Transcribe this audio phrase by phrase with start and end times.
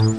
[0.00, 0.16] Hallo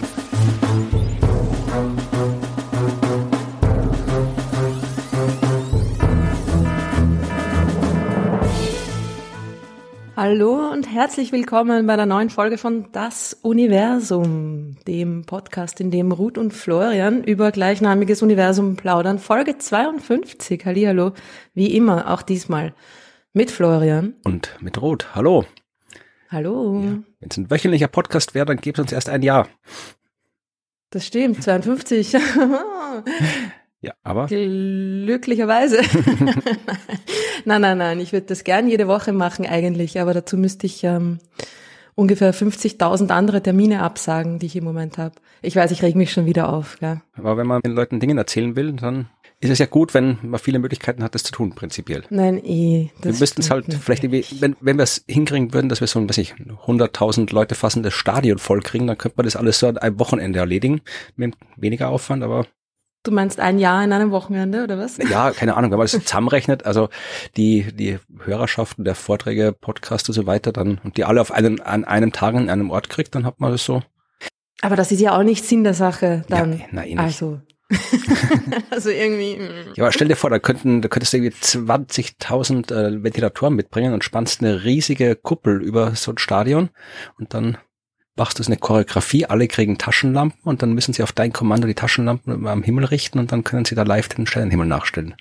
[10.71, 16.37] und herzlich willkommen bei der neuen Folge von Das Universum, dem Podcast, in dem Ruth
[16.37, 19.17] und Florian über gleichnamiges Universum plaudern.
[19.17, 20.63] Folge 52.
[20.63, 21.13] Hallihallo.
[21.55, 22.75] Wie immer, auch diesmal
[23.33, 24.13] mit Florian.
[24.25, 25.15] Und mit Ruth.
[25.15, 25.43] Hallo.
[26.31, 26.79] Hallo.
[26.79, 26.89] Ja.
[27.19, 29.49] Wenn es ein wöchentlicher Podcast wäre, dann gäbe es uns erst ein Jahr.
[30.89, 32.15] Das stimmt, 52.
[33.83, 34.27] Ja, aber.
[34.27, 35.77] Glücklicherweise.
[37.45, 37.99] nein, nein, nein.
[37.99, 41.17] Ich würde das gern jede Woche machen eigentlich, aber dazu müsste ich ähm,
[41.95, 45.15] ungefähr 50.000 andere Termine absagen, die ich im Moment habe.
[45.41, 46.77] Ich weiß, ich reg mich schon wieder auf.
[46.79, 47.01] Gell?
[47.13, 49.09] Aber wenn man den Leuten Dingen erzählen will, dann
[49.41, 52.03] ist es ja gut, wenn man viele Möglichkeiten hat, das zu tun, prinzipiell.
[52.11, 52.91] Nein, eh.
[53.01, 53.81] wir müssten es halt nicht.
[53.81, 57.33] vielleicht irgendwie, wenn, wenn wir es hinkriegen würden, dass wir so ein, weiß ich, 100.000
[57.33, 60.81] Leute fassendes Stadion vollkriegen, dann könnte man das alles so an einem Wochenende erledigen,
[61.15, 62.45] mit weniger Aufwand, aber
[63.03, 64.97] Du meinst ein Jahr in einem Wochenende oder was?
[64.97, 66.89] Ja, keine Ahnung, wenn man das zusammenrechnet, also
[67.35, 71.59] die, die Hörerschaften der Vorträge, Podcasts und so weiter, dann, und die alle auf einen,
[71.61, 73.81] an einem Tag an einem Ort kriegt, dann hat man das so.
[74.61, 76.59] Aber das ist ja auch nicht Sinn der Sache, dann.
[76.59, 76.99] Ja, nein, eh nicht.
[76.99, 77.39] Also.
[78.69, 79.37] also irgendwie.
[79.37, 79.73] Mm.
[79.75, 83.93] Ja, aber stell dir vor, da könnten, da könntest du irgendwie 20.000 äh, Ventilatoren mitbringen
[83.93, 86.69] und spannst eine riesige Kuppel über so ein Stadion
[87.17, 87.57] und dann
[88.15, 91.73] machst du eine Choreografie, alle kriegen Taschenlampen und dann müssen sie auf dein Kommando die
[91.75, 95.15] Taschenlampen am Himmel richten und dann können sie da live den Sternenhimmel nachstellen.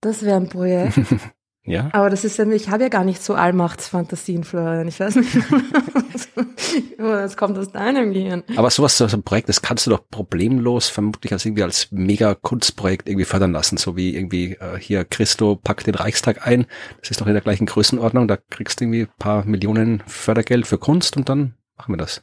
[0.00, 0.98] Das wäre ein Projekt.
[1.70, 1.88] ja.
[1.92, 4.88] Aber das ist ja, ich habe ja gar nicht so Allmachtsfantasien, Florian.
[4.88, 5.30] Ich weiß nicht.
[6.98, 8.42] das kommt aus deinem Gehirn.
[8.56, 12.34] Aber sowas, so ein Projekt, das kannst du doch problemlos vermutlich als irgendwie als mega
[12.34, 13.76] Kunstprojekt irgendwie fördern lassen.
[13.76, 16.66] So wie irgendwie äh, hier Christo packt den Reichstag ein.
[17.00, 18.28] Das ist doch in der gleichen Größenordnung.
[18.28, 22.22] Da kriegst du irgendwie ein paar Millionen Fördergeld für Kunst und dann machen wir das.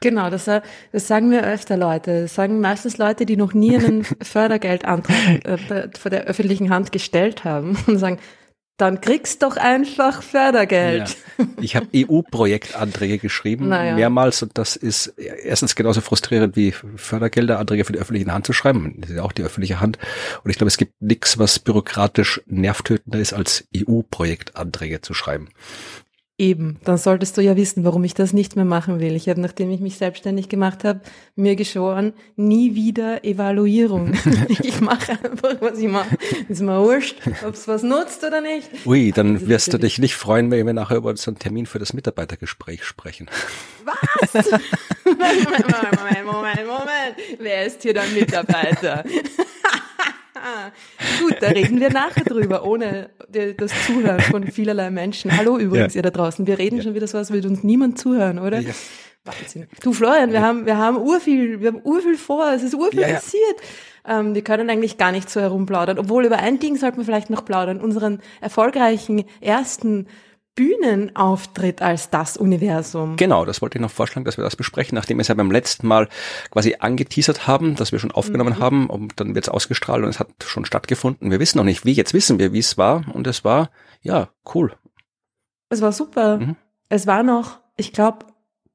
[0.00, 2.22] Genau, das, das sagen mir öfter Leute.
[2.22, 7.44] Das sagen meistens Leute, die noch nie einen Fördergeldantrag äh, vor der öffentlichen Hand gestellt
[7.44, 8.18] haben und sagen,
[8.78, 11.16] dann kriegst doch einfach Fördergeld.
[11.36, 11.46] Ja.
[11.60, 13.94] Ich habe EU-Projektanträge geschrieben, naja.
[13.94, 18.94] mehrmals, und das ist erstens genauso frustrierend wie Fördergelderanträge für die öffentliche Hand zu schreiben.
[18.98, 19.98] Das ist ja auch die öffentliche Hand.
[20.44, 25.48] Und ich glaube, es gibt nichts, was bürokratisch nervtötender ist, als EU-Projektanträge zu schreiben.
[26.40, 29.16] Eben, dann solltest du ja wissen, warum ich das nicht mehr machen will.
[29.16, 31.00] Ich habe, nachdem ich mich selbstständig gemacht habe,
[31.34, 34.12] mir geschworen, nie wieder Evaluierung.
[34.62, 36.16] ich mache einfach, was ich mache.
[36.48, 38.70] Ist mir wurscht, ob es was nutzt oder nicht.
[38.86, 41.80] Ui, dann wirst du dich nicht freuen, wenn wir nachher über so einen Termin für
[41.80, 43.28] das Mitarbeitergespräch sprechen.
[43.84, 44.44] Was?
[45.04, 47.16] Moment, Moment, Moment, Moment.
[47.40, 49.02] Wer ist hier dein Mitarbeiter?
[51.20, 55.36] Gut, da reden wir nachher drüber, ohne das Zuhören von vielerlei Menschen.
[55.36, 55.98] Hallo übrigens, ja.
[55.98, 56.46] ihr da draußen.
[56.46, 56.82] Wir reden ja.
[56.82, 58.60] schon wieder so, als würde uns niemand zuhören, oder?
[58.60, 58.72] Ja.
[59.24, 59.66] Wahnsinn.
[59.82, 63.14] Du Florian, wir haben, wir haben urviel, wir haben urviel vor, es ist urviel ja,
[63.14, 63.56] passiert.
[64.06, 65.98] Ähm, wir können eigentlich gar nicht so herumplaudern.
[65.98, 67.80] Obwohl über ein Ding sollten wir vielleicht noch plaudern.
[67.80, 70.06] Unseren erfolgreichen ersten
[70.58, 73.14] Bühnenauftritt als das Universum.
[73.14, 75.52] Genau, das wollte ich noch vorschlagen, dass wir das besprechen, nachdem wir es ja beim
[75.52, 76.08] letzten Mal
[76.50, 78.58] quasi angeteasert haben, dass wir schon aufgenommen mhm.
[78.58, 81.30] haben und dann wird es ausgestrahlt und es hat schon stattgefunden.
[81.30, 83.70] Wir wissen noch nicht wie, jetzt wissen wir, wie es war und es war,
[84.02, 84.74] ja, cool.
[85.68, 86.38] Es war super.
[86.38, 86.56] Mhm.
[86.88, 88.26] Es war noch, ich glaube,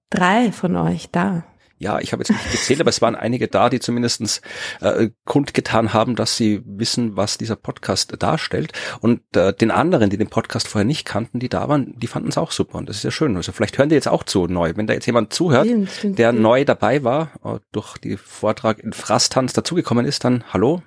[0.09, 1.43] drei von euch da
[1.83, 4.41] ja, ich habe jetzt nicht gezählt, aber es waren einige da, die zumindestens
[4.79, 8.71] äh, kundgetan haben, dass sie wissen, was dieser Podcast darstellt.
[9.01, 12.29] Und äh, den anderen, die den Podcast vorher nicht kannten, die da waren, die fanden
[12.29, 12.77] es auch super.
[12.77, 13.35] Und das ist ja schön.
[13.35, 14.73] Also vielleicht hören die jetzt auch zu neu.
[14.75, 16.41] Wenn da jetzt jemand zuhört, stimmt, stimmt, der stimmt.
[16.41, 20.81] neu dabei war, äh, durch die Vortrag in Frastanz dazugekommen ist, dann hallo,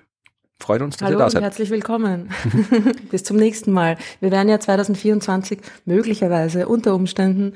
[0.58, 1.42] Freut uns, dass Hallo ihr da seid.
[1.42, 2.30] Herzlich willkommen.
[3.10, 3.98] Bis zum nächsten Mal.
[4.20, 7.52] Wir werden ja 2024 möglicherweise unter Umständen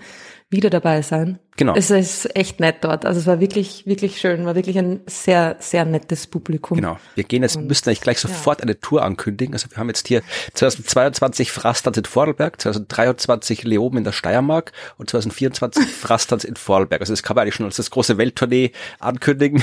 [0.51, 1.39] wieder dabei sein.
[1.57, 1.75] Genau.
[1.77, 3.05] Es ist echt nett dort.
[3.07, 6.77] Also es war wirklich, wirklich schön, war wirklich ein sehr, sehr nettes Publikum.
[6.77, 6.99] Genau.
[7.15, 8.65] Wir gehen jetzt, und, müssen eigentlich gleich sofort ja.
[8.65, 9.55] eine Tour ankündigen.
[9.55, 10.23] Also wir haben jetzt hier
[10.55, 17.01] 2022 Frastanz in Vorarlberg, 2023 Leoben in der Steiermark und 2024 Frastanz in Vorarlberg.
[17.01, 19.63] Also das kann man eigentlich schon als das große Welttournee ankündigen.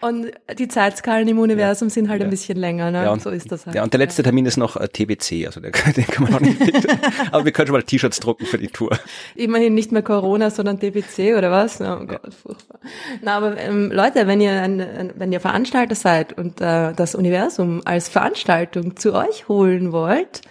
[0.00, 2.26] Und die Zeitskalen im Universum ja, sind halt ja.
[2.26, 3.02] ein bisschen länger, ne?
[3.02, 3.74] Ja, und, so ist das halt.
[3.74, 6.40] Ja, und der letzte Termin ist noch äh, TBC, also der, den kann man noch
[6.40, 6.60] nicht.
[7.32, 8.96] aber wir können schon mal T-Shirts drucken für die Tour.
[9.34, 11.80] Immerhin nicht mehr Corona, sondern TBC oder was?
[11.80, 12.78] Oh Gott, furchtbar.
[13.22, 17.16] Na, aber ähm, Leute, wenn ihr ein, ein, wenn ihr Veranstalter seid und äh, das
[17.16, 20.42] Universum als Veranstaltung zu euch holen wollt,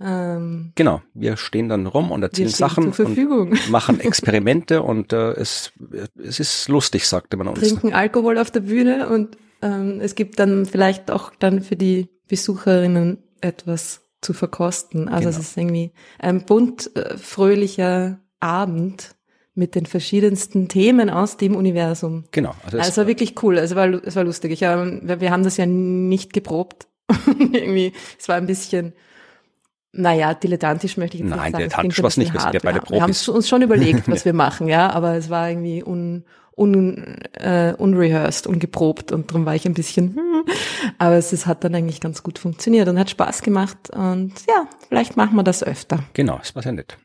[0.00, 5.72] ähm, genau, wir stehen dann rum und erzählen Sachen und machen Experimente und äh, es,
[6.16, 7.60] es ist lustig, sagte man uns.
[7.60, 12.08] Trinken Alkohol auf der Bühne und ähm, es gibt dann vielleicht auch dann für die
[12.28, 15.08] Besucherinnen etwas zu verkosten.
[15.08, 15.40] Also genau.
[15.40, 19.14] es ist irgendwie ein bunt äh, fröhlicher Abend,
[19.54, 22.24] mit den verschiedensten Themen aus dem Universum.
[22.32, 22.54] Genau.
[22.64, 23.58] Also, also es war wirklich cool.
[23.58, 24.50] Also war, es war lustig.
[24.50, 26.88] Ich, wir, wir haben das ja nicht geprobt.
[27.52, 28.94] Irgendwie, es war ein bisschen,
[29.96, 31.52] naja, dilettantisch möchte ich jetzt Nein, nicht sagen.
[31.52, 32.32] Nein, dilettantisch war es nicht.
[32.32, 32.92] Wir sind ja beide Profis.
[32.92, 36.24] Wir haben uns schon überlegt, was wir machen, ja, aber es war irgendwie un,
[36.56, 40.44] un, äh, unrehearsed, ungeprobt und darum war ich ein bisschen, hm,
[40.98, 44.66] aber es, es hat dann eigentlich ganz gut funktioniert und hat Spaß gemacht und ja,
[44.88, 46.00] vielleicht machen wir das öfter.
[46.14, 46.98] Genau, es war sehr nett.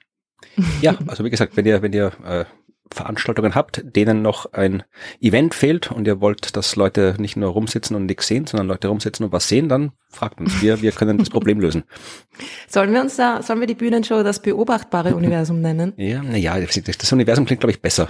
[0.81, 2.45] Ja, also wie gesagt, wenn ihr, wenn ihr äh,
[2.91, 4.83] Veranstaltungen habt, denen noch ein
[5.21, 8.87] Event fehlt und ihr wollt, dass Leute nicht nur rumsitzen und nichts sehen, sondern Leute
[8.87, 10.61] rumsitzen und was sehen, dann fragt uns.
[10.61, 11.83] Wir, wir können das Problem lösen.
[12.67, 15.93] Sollen wir uns da, sollen wir die Bühnenshow das beobachtbare Universum nennen?
[15.97, 18.09] Ja, na ja, das Universum klingt, glaube ich, besser.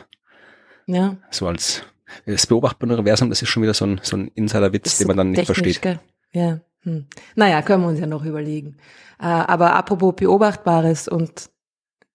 [0.86, 1.18] Ja.
[1.30, 1.84] So als
[2.26, 5.32] das beobachtbare Universum, das ist schon wieder so ein, so ein Insiderwitz, den man dann
[5.32, 5.82] nicht versteht.
[5.82, 6.00] Gell?
[6.32, 6.62] Ja.
[6.84, 7.08] Hm.
[7.36, 8.78] Naja, können wir uns ja noch überlegen.
[9.20, 11.50] Äh, aber apropos Beobachtbares und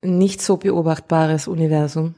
[0.03, 2.15] nicht so beobachtbares Universum.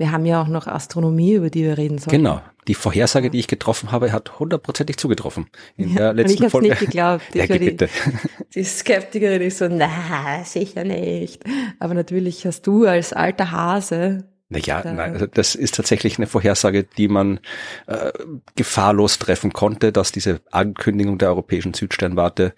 [0.00, 2.16] Wir haben ja auch noch Astronomie, über die wir reden sollen.
[2.16, 2.40] Genau.
[2.66, 5.48] Die Vorhersage, die ich getroffen habe, hat hundertprozentig zugetroffen.
[5.76, 6.70] In der letzten ich Folge.
[6.70, 7.22] nicht geglaubt.
[7.34, 7.76] Ich ja, die,
[8.54, 11.42] die Skeptikerin ist so, na, sicher nicht.
[11.80, 16.82] Aber natürlich hast du als alter Hase naja, nein, also das ist tatsächlich eine Vorhersage,
[16.82, 17.38] die man
[17.86, 18.10] äh,
[18.56, 22.54] gefahrlos treffen konnte, dass diese Ankündigung der europäischen Südsternwarte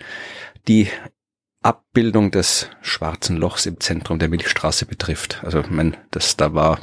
[0.69, 0.89] die
[1.61, 5.43] Abbildung des schwarzen Lochs im Zentrum der Milchstraße betrifft.
[5.45, 6.79] Also, ich mein, das da war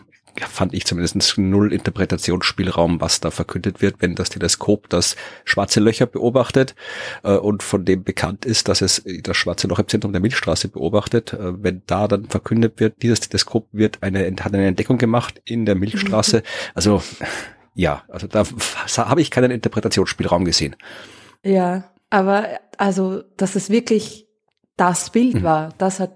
[0.47, 5.15] fand ich zumindest null Interpretationsspielraum, was da verkündet wird, wenn das Teleskop das
[5.45, 6.75] schwarze Löcher beobachtet
[7.23, 10.69] äh, und von dem bekannt ist, dass es das schwarze Loch im Zentrum der Milchstraße
[10.69, 11.33] beobachtet.
[11.33, 15.65] Äh, wenn da dann verkündet wird, dieses Teleskop wird eine, hat eine Entdeckung gemacht in
[15.65, 16.37] der Milchstraße.
[16.37, 16.43] Mhm.
[16.75, 17.03] Also
[17.75, 18.43] ja, also da
[18.97, 20.75] habe ich keinen Interpretationsspielraum gesehen.
[21.43, 24.27] Ja, aber also, dass es wirklich
[24.75, 25.43] das Bild mhm.
[25.43, 26.11] war, das hat,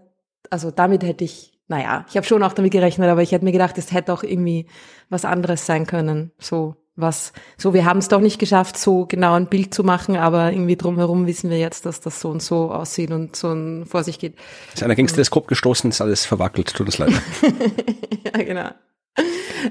[0.49, 3.51] also damit hätte ich naja, ich habe schon auch damit gerechnet, aber ich hätte mir
[3.51, 4.67] gedacht, es hätte auch irgendwie
[5.09, 6.31] was anderes sein können.
[6.37, 10.15] So was, so wir haben es doch nicht geschafft, so genau ein Bild zu machen,
[10.15, 13.87] aber irgendwie drumherum wissen wir jetzt, dass das so und so aussieht und so ein,
[13.87, 14.35] vor sich geht.
[14.75, 17.13] Ist einer gegen das Teleskop gestoßen, ist alles verwackelt, tut es leid.
[18.23, 18.69] ja, genau.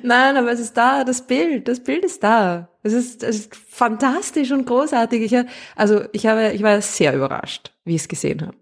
[0.02, 2.68] Nein, aber es ist da, das Bild, das Bild ist da.
[2.82, 5.22] Es ist, es ist fantastisch und großartig.
[5.22, 5.44] Ich,
[5.76, 8.56] also ich habe, ich war sehr überrascht, wie ich es gesehen habe.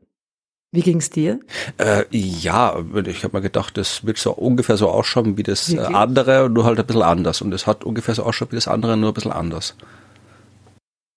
[0.72, 1.40] Wie ging's dir?
[1.78, 5.96] Äh, ja, ich habe mir gedacht, das wird so ungefähr so ausschauen wie das Wirklich?
[5.96, 7.42] andere, nur halt ein bisschen anders.
[7.42, 9.74] Und es hat ungefähr so ausschaut wie das andere, nur ein bisschen anders.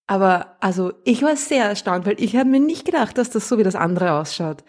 [0.08, 3.58] Aber also ich war sehr erstaunt, weil ich habe mir nicht gedacht, dass das so
[3.60, 4.64] wie das andere ausschaut.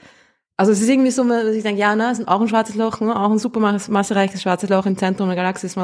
[0.56, 2.76] Also es ist irgendwie so, dass ich denke, ja, ne, es ist auch ein schwarzes
[2.76, 5.76] Loch, ne, auch ein supermassereiches schwarzes Loch im Zentrum der Galaxie, ist,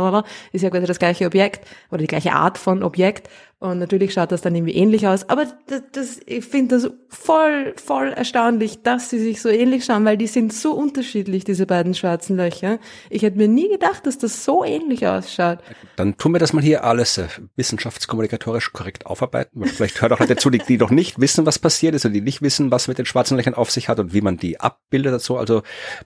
[0.53, 3.29] ist ja quasi das gleiche Objekt oder die gleiche Art von Objekt.
[3.63, 5.29] Und natürlich schaut das dann irgendwie ähnlich aus.
[5.29, 10.07] Aber das, das, ich finde das voll, voll erstaunlich, dass sie sich so ähnlich schauen,
[10.07, 12.79] weil die sind so unterschiedlich, diese beiden schwarzen Löcher.
[13.11, 15.59] Ich hätte mir nie gedacht, dass das so ähnlich ausschaut.
[15.97, 17.27] Dann tun wir das mal hier alles äh,
[17.57, 19.67] wissenschaftskommunikatorisch korrekt aufarbeiten.
[19.67, 22.23] Vielleicht hört auch Leute zu, die, die noch nicht wissen, was passiert ist und die
[22.23, 25.13] nicht wissen, was mit den schwarzen Löchern auf sich hat und wie man die abbildet
[25.13, 25.37] dazu.
[25.37, 25.61] Also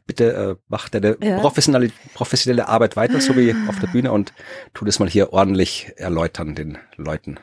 [0.09, 1.39] bitte äh, macht deine ja.
[1.39, 4.33] professionelle, professionelle Arbeit weiter, so wie auf der Bühne und
[4.73, 7.39] tu das mal hier ordentlich erläutern den Leuten.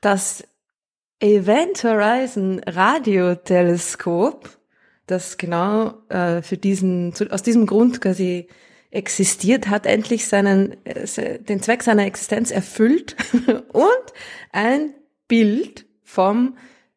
[0.00, 0.44] Das
[1.20, 4.50] Event Horizon Radioteleskop,
[5.06, 8.48] das genau äh, für diesen, zu, aus diesem Grund quasi
[8.90, 13.16] existiert, hat endlich seinen, äh, den Zweck seiner Existenz erfüllt
[13.72, 14.12] und
[14.52, 14.94] ein
[15.28, 16.56] Bild vom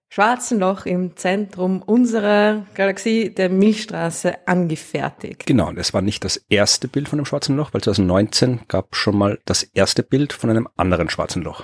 [0.10, 5.46] schwarzen Loch im Zentrum unserer Galaxie, der Milchstraße, angefertigt.
[5.46, 9.18] Genau, das war nicht das erste Bild von dem schwarzen Loch, weil 2019 gab schon
[9.18, 11.64] mal das erste Bild von einem anderen schwarzen Loch.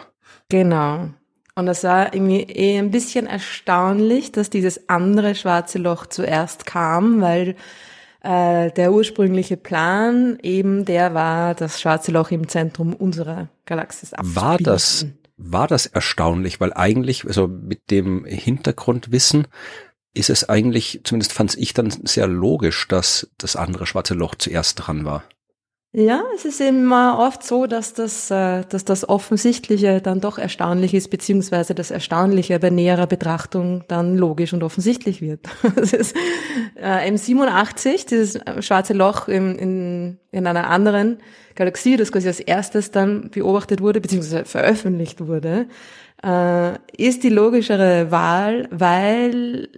[0.49, 1.09] Genau.
[1.55, 7.21] Und das war irgendwie eh ein bisschen erstaunlich, dass dieses andere schwarze Loch zuerst kam,
[7.21, 7.55] weil
[8.21, 14.41] äh, der ursprüngliche Plan eben der war, das schwarze Loch im Zentrum unserer Galaxis abzubilden.
[14.41, 15.05] War das,
[15.37, 19.47] war das erstaunlich, weil eigentlich, also mit dem Hintergrundwissen,
[20.13, 24.75] ist es eigentlich, zumindest fand ich dann sehr logisch, dass das andere schwarze Loch zuerst
[24.79, 25.23] dran war.
[25.97, 30.93] Ja, es ist immer oft so, dass das, äh, dass das Offensichtliche dann doch erstaunlich
[30.93, 35.47] ist, beziehungsweise das Erstaunliche bei näherer Betrachtung dann logisch und offensichtlich wird.
[35.77, 36.13] Das ist
[36.75, 41.19] äh, M87, dieses schwarze Loch in, in, in einer anderen
[41.55, 45.67] Galaxie, das quasi als erstes dann beobachtet wurde, beziehungsweise veröffentlicht wurde,
[46.25, 49.69] äh, ist die logischere Wahl, weil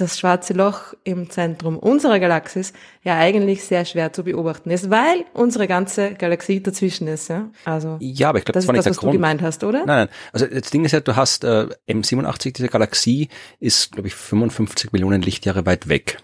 [0.00, 2.72] das schwarze Loch im Zentrum unserer Galaxis
[3.02, 7.28] ja eigentlich sehr schwer zu beobachten ist, weil unsere ganze Galaxie dazwischen ist.
[7.28, 9.14] Ja, also ja, aber ich glaube, das, das war nicht das, was Grund.
[9.14, 9.86] du gemeint hast, oder?
[9.86, 10.08] Nein, nein.
[10.32, 13.28] Also das Ding ist ja, du hast äh, M87, diese Galaxie
[13.60, 16.18] ist, glaube ich, 55 Millionen Lichtjahre weit weg.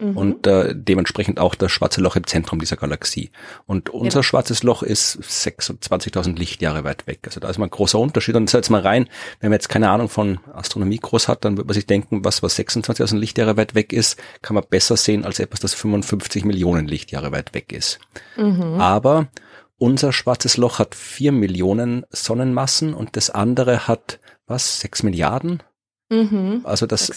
[0.00, 0.16] Mhm.
[0.16, 3.30] Und äh, dementsprechend auch das schwarze Loch im Zentrum dieser Galaxie.
[3.66, 4.22] Und unser ja.
[4.22, 7.20] schwarzes Loch ist 26.000 Lichtjahre weit weg.
[7.24, 8.36] Also da ist mal ein großer Unterschied.
[8.36, 9.08] Und jetzt mal rein,
[9.40, 12.42] wenn man jetzt keine Ahnung von Astronomie groß hat, dann wird man sich denken, was,
[12.42, 16.86] was 26.000 Lichtjahre weit weg ist, kann man besser sehen als etwas, das 55 Millionen
[16.86, 17.98] Lichtjahre weit weg ist.
[18.36, 18.80] Mhm.
[18.80, 19.28] Aber
[19.78, 25.62] unser schwarzes Loch hat vier Millionen Sonnenmassen und das andere hat was, sechs Milliarden?
[26.10, 26.62] Mhm.
[26.64, 27.10] Also das,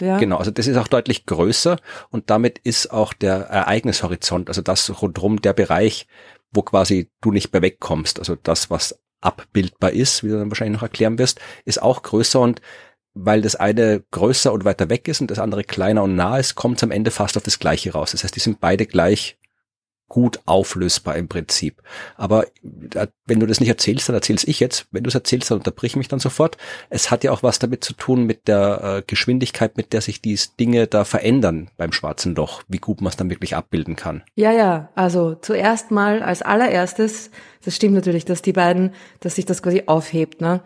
[0.00, 0.18] ja.
[0.18, 1.78] Genau, also das ist auch deutlich größer
[2.10, 6.06] und damit ist auch der Ereignishorizont, also das rundherum der Bereich,
[6.52, 10.76] wo quasi du nicht mehr wegkommst, also das, was abbildbar ist, wie du dann wahrscheinlich
[10.76, 12.60] noch erklären wirst, ist auch größer und
[13.14, 16.54] weil das eine größer und weiter weg ist und das andere kleiner und nah ist,
[16.54, 18.12] kommt es am Ende fast auf das gleiche raus.
[18.12, 19.38] Das heißt, die sind beide gleich
[20.08, 21.82] gut auflösbar im Prinzip.
[22.16, 22.46] Aber
[22.94, 24.86] äh, wenn du das nicht erzählst, dann erzähl's ich jetzt.
[24.92, 26.56] Wenn du es erzählst, dann unterbrich mich dann sofort.
[26.90, 30.22] Es hat ja auch was damit zu tun mit der äh, Geschwindigkeit, mit der sich
[30.22, 34.22] die Dinge da verändern beim schwarzen Loch, wie gut man es dann wirklich abbilden kann.
[34.36, 34.90] Ja, ja.
[34.94, 37.30] Also zuerst mal als allererstes,
[37.64, 40.62] das stimmt natürlich, dass die beiden, dass sich das quasi aufhebt, ne?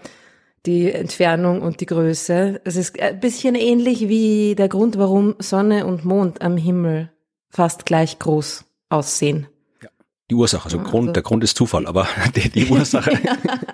[0.66, 2.60] Die Entfernung und die Größe.
[2.64, 7.10] Es ist ein bisschen ähnlich wie der Grund, warum Sonne und Mond am Himmel
[7.48, 9.46] fast gleich groß aussehen.
[9.82, 9.88] Ja.
[10.30, 12.06] Die Ursache, also, also Grund, der Grund ist Zufall, aber
[12.36, 13.18] die, die Ursache.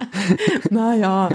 [0.71, 1.29] naja,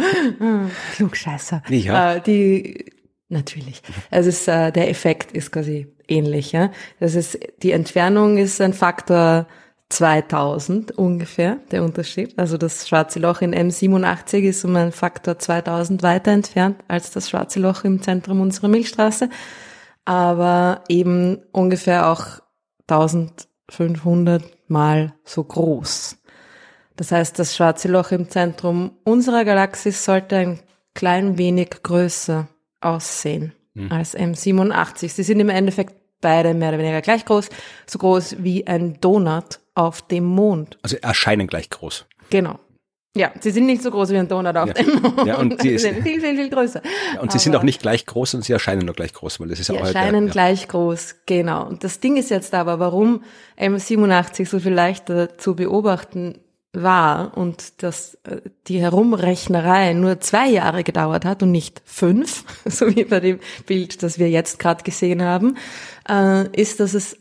[0.95, 1.63] Klugscheißer.
[1.69, 2.15] Ja.
[2.15, 2.85] Äh, die,
[3.27, 3.81] natürlich.
[4.09, 6.71] Es ist, äh, der Effekt ist quasi ähnlich, ja.
[6.99, 9.47] Das ist, die Entfernung ist ein Faktor
[9.91, 12.37] 2000 ungefähr, der Unterschied.
[12.39, 17.29] Also das schwarze Loch in M87 ist um einen Faktor 2000 weiter entfernt als das
[17.29, 19.29] schwarze Loch im Zentrum unserer Milchstraße.
[20.05, 22.39] Aber eben ungefähr auch
[22.87, 26.17] 1000 500 mal so groß.
[26.95, 30.59] Das heißt, das schwarze Loch im Zentrum unserer Galaxie sollte ein
[30.93, 32.47] klein wenig größer
[32.81, 33.91] aussehen mhm.
[33.91, 35.09] als M87.
[35.09, 37.49] Sie sind im Endeffekt beide mehr oder weniger gleich groß,
[37.87, 40.77] so groß wie ein Donut auf dem Mond.
[40.81, 42.05] Also erscheinen gleich groß.
[42.29, 42.59] Genau.
[43.15, 45.25] Ja, sie sind nicht so groß wie ein Donut auf ja.
[45.25, 46.81] Ja, und sie sind viel, viel, viel größer.
[47.15, 49.49] Ja, und sie sind auch nicht gleich groß und sie erscheinen nur gleich groß, weil
[49.49, 50.31] das ist sie auch erscheinen halt, ja.
[50.31, 51.67] gleich groß, genau.
[51.67, 53.23] Und das Ding ist jetzt aber, warum
[53.59, 56.39] M87 so viel leichter zu beobachten
[56.71, 58.37] war und dass äh,
[58.67, 64.03] die Herumrechnerei nur zwei Jahre gedauert hat und nicht fünf, so wie bei dem Bild,
[64.03, 65.57] das wir jetzt gerade gesehen haben,
[66.07, 67.17] äh, ist, dass es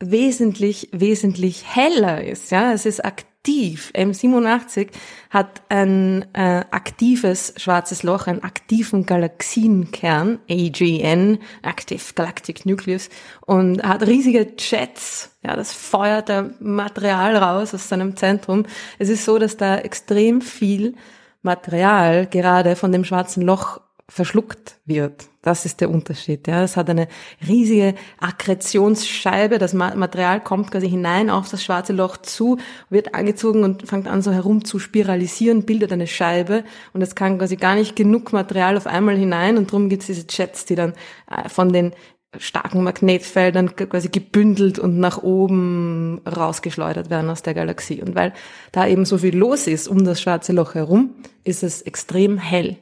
[0.00, 2.50] wesentlich, wesentlich heller ist.
[2.50, 3.92] Ja, es ist aktiv aktiv.
[3.94, 4.88] M87
[5.28, 13.10] hat ein äh, aktives schwarzes Loch, einen aktiven Galaxienkern, AGN, Active Galactic Nucleus,
[13.44, 15.36] und hat riesige Jets.
[15.44, 18.64] Ja, das feuert da Material raus aus seinem Zentrum.
[18.98, 20.94] Es ist so, dass da extrem viel
[21.42, 25.28] Material gerade von dem schwarzen Loch verschluckt wird.
[25.40, 26.46] Das ist der Unterschied.
[26.46, 27.08] Ja, es hat eine
[27.46, 29.58] riesige Akkretionsscheibe.
[29.58, 32.58] Das Material kommt quasi hinein auf das schwarze Loch zu,
[32.90, 37.38] wird angezogen und fängt an so herum zu spiralisieren, bildet eine Scheibe und es kann
[37.38, 40.74] quasi gar nicht genug Material auf einmal hinein und darum gibt es diese Jets, die
[40.74, 40.92] dann
[41.30, 41.92] äh, von den
[42.36, 48.02] starken Magnetfeldern quasi gebündelt und nach oben rausgeschleudert werden aus der Galaxie.
[48.02, 48.32] Und weil
[48.72, 52.76] da eben so viel los ist um das schwarze Loch herum, ist es extrem hell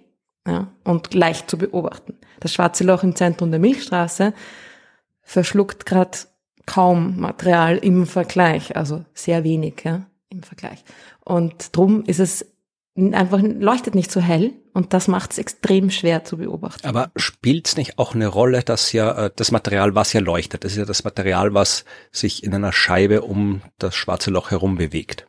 [0.47, 2.15] ja, und leicht zu beobachten.
[2.41, 4.35] Das schwarze Loch im Zentrum der Milchstraße
[5.23, 6.19] verschluckt gerade
[6.67, 10.85] kaum Material im Vergleich, also sehr wenig ja, im Vergleich.
[11.25, 12.47] Und drum ist es
[12.97, 16.87] einfach leuchtet nicht so hell und das macht es extrem schwer zu beobachten.
[16.87, 20.65] Aber spielt es nicht auch eine Rolle, dass ja äh, das Material, was ja leuchtet,
[20.65, 24.77] das ist ja das Material, was sich in einer Scheibe um das schwarze Loch herum
[24.77, 25.27] bewegt.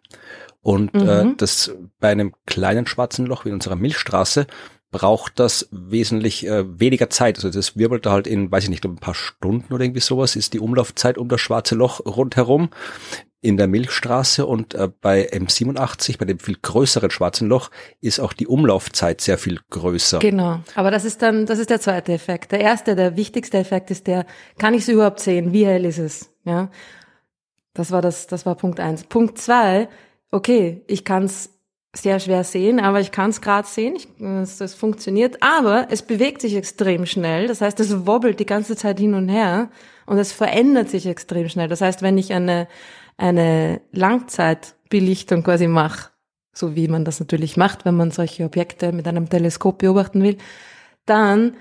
[0.62, 1.32] Und äh, mhm.
[1.32, 4.48] äh, das bei einem kleinen schwarzen Loch wie in unserer Milchstraße
[4.94, 7.36] braucht das wesentlich äh, weniger Zeit.
[7.36, 10.38] Also das wirbelt da halt in, weiß ich nicht, ein paar Stunden oder irgendwie sowas,
[10.38, 12.70] ist die Umlaufzeit um das schwarze Loch rundherum
[13.42, 18.32] in der Milchstraße und äh, bei M87, bei dem viel größeren schwarzen Loch, ist auch
[18.32, 20.20] die Umlaufzeit sehr viel größer.
[20.20, 22.54] Genau, aber das ist dann, das ist der zweite Effekt.
[22.54, 24.26] Der erste, der wichtigste Effekt ist der,
[24.58, 25.52] kann ich es überhaupt sehen?
[25.52, 26.30] Wie hell ist es?
[26.46, 26.70] Ja,
[27.74, 29.04] das war das, das war Punkt eins.
[29.04, 29.90] Punkt zwei,
[30.32, 31.53] okay, ich kann es
[31.96, 36.02] sehr schwer sehen, aber ich kann es gerade sehen, ich, es, es funktioniert, aber es
[36.02, 39.70] bewegt sich extrem schnell, das heißt, es wobbelt die ganze Zeit hin und her
[40.06, 41.68] und es verändert sich extrem schnell.
[41.68, 42.68] Das heißt, wenn ich eine,
[43.18, 46.10] eine Langzeitbelichtung quasi mache,
[46.52, 50.38] so wie man das natürlich macht, wenn man solche Objekte mit einem Teleskop beobachten will,
[51.06, 51.56] dann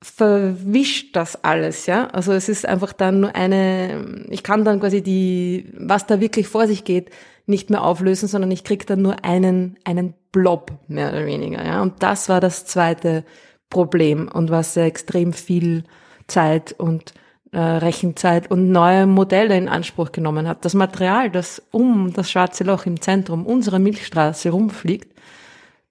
[0.00, 2.06] verwischt das alles, ja.
[2.08, 6.46] Also es ist einfach dann nur eine, ich kann dann quasi die, was da wirklich
[6.46, 7.10] vor sich geht,
[7.48, 11.64] nicht mehr auflösen, sondern ich krieg dann nur einen, einen Blob, mehr oder weniger.
[11.64, 11.82] Ja?
[11.82, 13.24] Und das war das zweite
[13.70, 15.84] Problem und was sehr extrem viel
[16.26, 17.14] Zeit und
[17.52, 20.64] äh, Rechenzeit und neue Modelle in Anspruch genommen hat.
[20.64, 25.18] Das Material, das um das schwarze Loch im Zentrum unserer Milchstraße rumfliegt,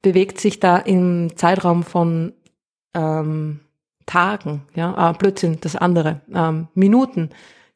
[0.02, 2.34] bewegt sich da im Zeitraum von
[2.94, 3.62] ähm,
[4.06, 7.30] Tagen, ja, ah, Blödsinn, das andere, ähm, Minuten,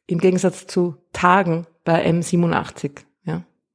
[0.06, 3.02] im Gegensatz zu Tagen bei M87.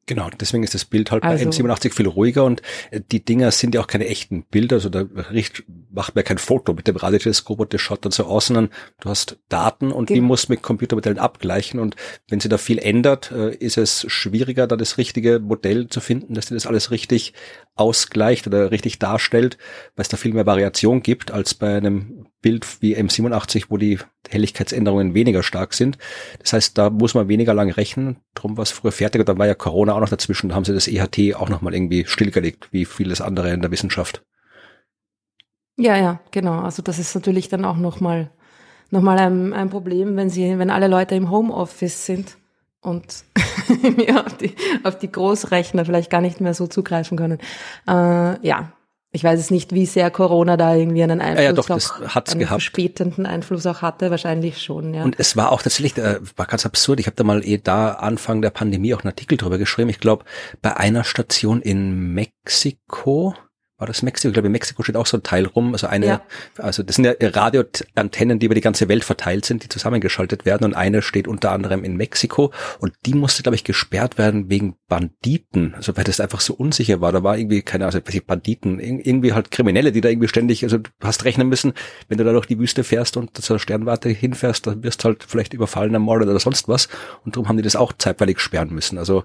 [0.08, 2.62] Genau, deswegen ist das Bild halt also, bei M87 viel ruhiger und
[2.92, 6.38] äh, die Dinger sind ja auch keine echten Bilder, also da riecht, macht man kein
[6.38, 8.70] Foto mit dem Radioteleskop und das schaut dann so aus, sondern
[9.02, 11.98] du hast Daten und die musst mit Computermodellen abgleichen und
[12.30, 16.36] wenn sie da viel ändert, äh, ist es schwieriger, da das richtige Modell zu finden,
[16.36, 17.34] dass dir das alles richtig
[17.76, 19.58] ausgleicht oder richtig darstellt,
[19.98, 24.00] weil es da viel mehr Variation gibt als bei einem Bild wie M87, wo die
[24.30, 25.98] Helligkeitsänderungen weniger stark sind.
[26.40, 28.22] Das heißt, da muss man weniger lang rechnen.
[28.36, 30.48] Drum war es früher fertig und dann war ja Corona auch noch dazwischen.
[30.48, 34.24] Da haben sie das EHT auch nochmal irgendwie stillgelegt, wie vieles andere in der Wissenschaft.
[35.76, 36.62] Ja, ja, genau.
[36.62, 38.32] Also das ist natürlich dann auch nochmal
[38.92, 42.38] noch mal ein, ein Problem, wenn sie, wenn alle Leute im Homeoffice sind
[42.80, 43.26] und
[44.26, 47.40] auf die, auf die Großrechner vielleicht gar nicht mehr so zugreifen können.
[47.86, 48.72] Äh, ja,
[49.12, 52.16] ich weiß es nicht, wie sehr Corona da irgendwie einen Einfluss ja, ja, doch, auch,
[52.16, 52.62] einen gehabt.
[52.62, 55.04] verspätenden Einfluss auch hatte, wahrscheinlich schon, ja.
[55.04, 57.00] Und es war auch tatsächlich, äh, war ganz absurd.
[57.00, 59.90] Ich habe da mal eh da Anfang der Pandemie auch einen Artikel drüber geschrieben.
[59.90, 60.26] Ich glaube,
[60.62, 63.34] bei einer Station in Mexiko,
[63.78, 64.30] war das Mexiko?
[64.30, 65.74] Ich glaube, in Mexiko steht auch so ein Teil rum.
[65.74, 66.22] Also eine, ja.
[66.58, 70.66] also das sind ja Radioantennen, die über die ganze Welt verteilt sind, die zusammengeschaltet werden.
[70.66, 72.52] Und eine steht unter anderem in Mexiko.
[72.80, 75.76] Und die musste, glaube ich, gesperrt werden wegen Banditen.
[75.76, 77.12] Also weil das einfach so unsicher war.
[77.12, 80.80] Da war irgendwie, keine Ahnung, also, Banditen, irgendwie halt Kriminelle, die da irgendwie ständig, also
[80.80, 81.74] du hast rechnen müssen,
[82.08, 85.24] wenn du da durch die Wüste fährst und zur Sternwarte hinfährst, dann wirst du halt
[85.24, 86.90] vielleicht überfallen, ermordet oder sonst was.
[87.26, 88.98] Und darum haben die das auch zeitweilig sperren müssen.
[88.98, 89.24] Also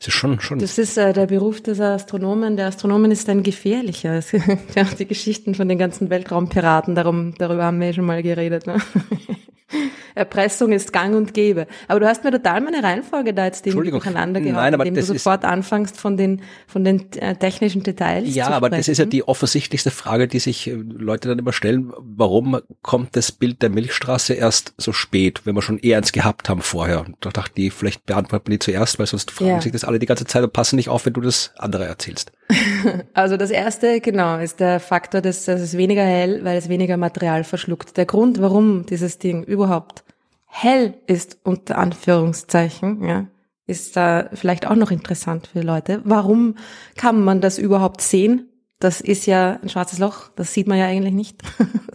[0.00, 0.60] es ist schon, schon.
[0.60, 2.56] Das ist äh, der Beruf des Astronomen.
[2.56, 4.58] Der Astronomen ist ein gefährlich gefährlicher.
[4.76, 8.66] ja, die Geschichten von den ganzen Weltraumpiraten, darum, darüber haben wir ja schon mal geredet.
[8.66, 8.76] Ne?
[10.14, 11.66] Erpressung ist gang und gäbe.
[11.86, 15.06] Aber du hast mir total meine Reihenfolge da jetzt durcheinander gehabt, Nein, aber indem du
[15.06, 19.26] sofort anfängst von den, von den äh, technischen Details Ja, aber das ist ja die
[19.26, 21.92] offensichtlichste Frage, die sich äh, Leute dann immer stellen.
[21.98, 26.48] Warum kommt das Bild der Milchstraße erst so spät, wenn wir schon eher eins gehabt
[26.48, 27.00] haben vorher?
[27.00, 29.60] Und da dachte ich, vielleicht beantworten wir die zuerst, weil sonst fragen ja.
[29.60, 32.32] sich das alle die ganze Zeit und passen nicht auf, wenn du das andere erzählst.
[33.14, 36.96] Also das erste, genau, ist der Faktor, dass, dass es weniger hell, weil es weniger
[36.96, 37.96] Material verschluckt.
[37.96, 40.04] Der Grund, warum dieses Ding überhaupt
[40.46, 43.26] hell ist, unter Anführungszeichen, ja,
[43.66, 46.00] ist da vielleicht auch noch interessant für Leute.
[46.04, 46.54] Warum
[46.96, 48.48] kann man das überhaupt sehen?
[48.78, 51.42] Das ist ja ein schwarzes Loch, das sieht man ja eigentlich nicht.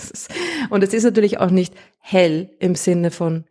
[0.70, 3.46] und es ist natürlich auch nicht hell im Sinne von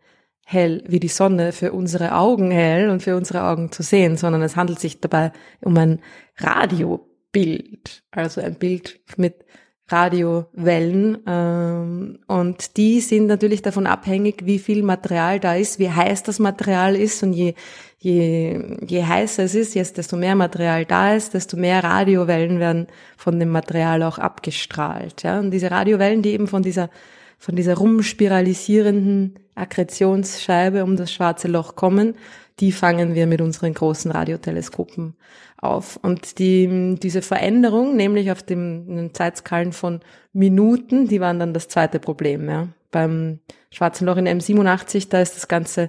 [0.44, 4.42] hell wie die Sonne für unsere Augen hell und für unsere Augen zu sehen, sondern
[4.42, 6.00] es handelt sich dabei um ein
[6.36, 9.46] Radiobild, also ein Bild mit
[9.92, 11.18] Radiowellen.
[11.26, 16.38] Ähm, und die sind natürlich davon abhängig, wie viel Material da ist, wie heiß das
[16.38, 17.22] Material ist.
[17.22, 17.54] Und je,
[17.98, 22.86] je, je heißer es ist, jetzt desto mehr Material da ist, desto mehr Radiowellen werden
[23.16, 25.22] von dem Material auch abgestrahlt.
[25.22, 25.38] Ja?
[25.38, 26.90] Und diese Radiowellen, die eben von dieser,
[27.38, 32.14] von dieser rumspiralisierenden Akkretionsscheibe um das schwarze Loch kommen,
[32.60, 35.14] die fangen wir mit unseren großen Radioteleskopen
[35.62, 35.98] auf.
[36.02, 40.00] Und die, diese Veränderung, nämlich auf dem Zeitskalen von
[40.32, 42.48] Minuten, die waren dann das zweite Problem.
[42.48, 42.68] Ja.
[42.90, 43.38] Beim
[43.70, 45.88] Schwarzen Loch in M87, da ist das Ganze,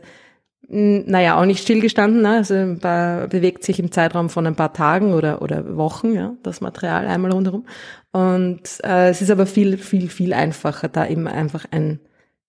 [0.67, 2.37] naja, auch nicht stillgestanden, ne?
[2.37, 7.07] also bewegt sich im Zeitraum von ein paar Tagen oder, oder Wochen, ja, das Material
[7.07, 7.65] einmal rundherum.
[8.11, 11.99] Und äh, es ist aber viel, viel, viel einfacher, da eben einfach ein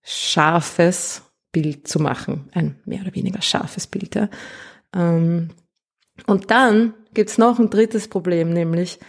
[0.03, 4.15] scharfes Bild zu machen, ein mehr oder weniger scharfes Bild.
[4.15, 4.29] Ja.
[4.95, 5.49] Ähm,
[6.27, 8.99] und dann gibt's noch ein drittes Problem, nämlich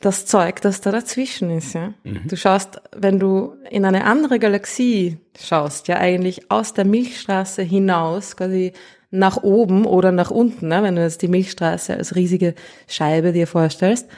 [0.00, 1.74] das Zeug, das da dazwischen ist.
[1.74, 1.94] Ja?
[2.04, 2.28] Mhm.
[2.28, 8.36] Du schaust, wenn du in eine andere Galaxie schaust, ja eigentlich aus der Milchstraße hinaus,
[8.36, 8.72] quasi
[9.10, 10.82] nach oben oder nach unten, ne?
[10.82, 12.54] wenn du jetzt die Milchstraße als riesige
[12.86, 14.08] Scheibe dir vorstellst.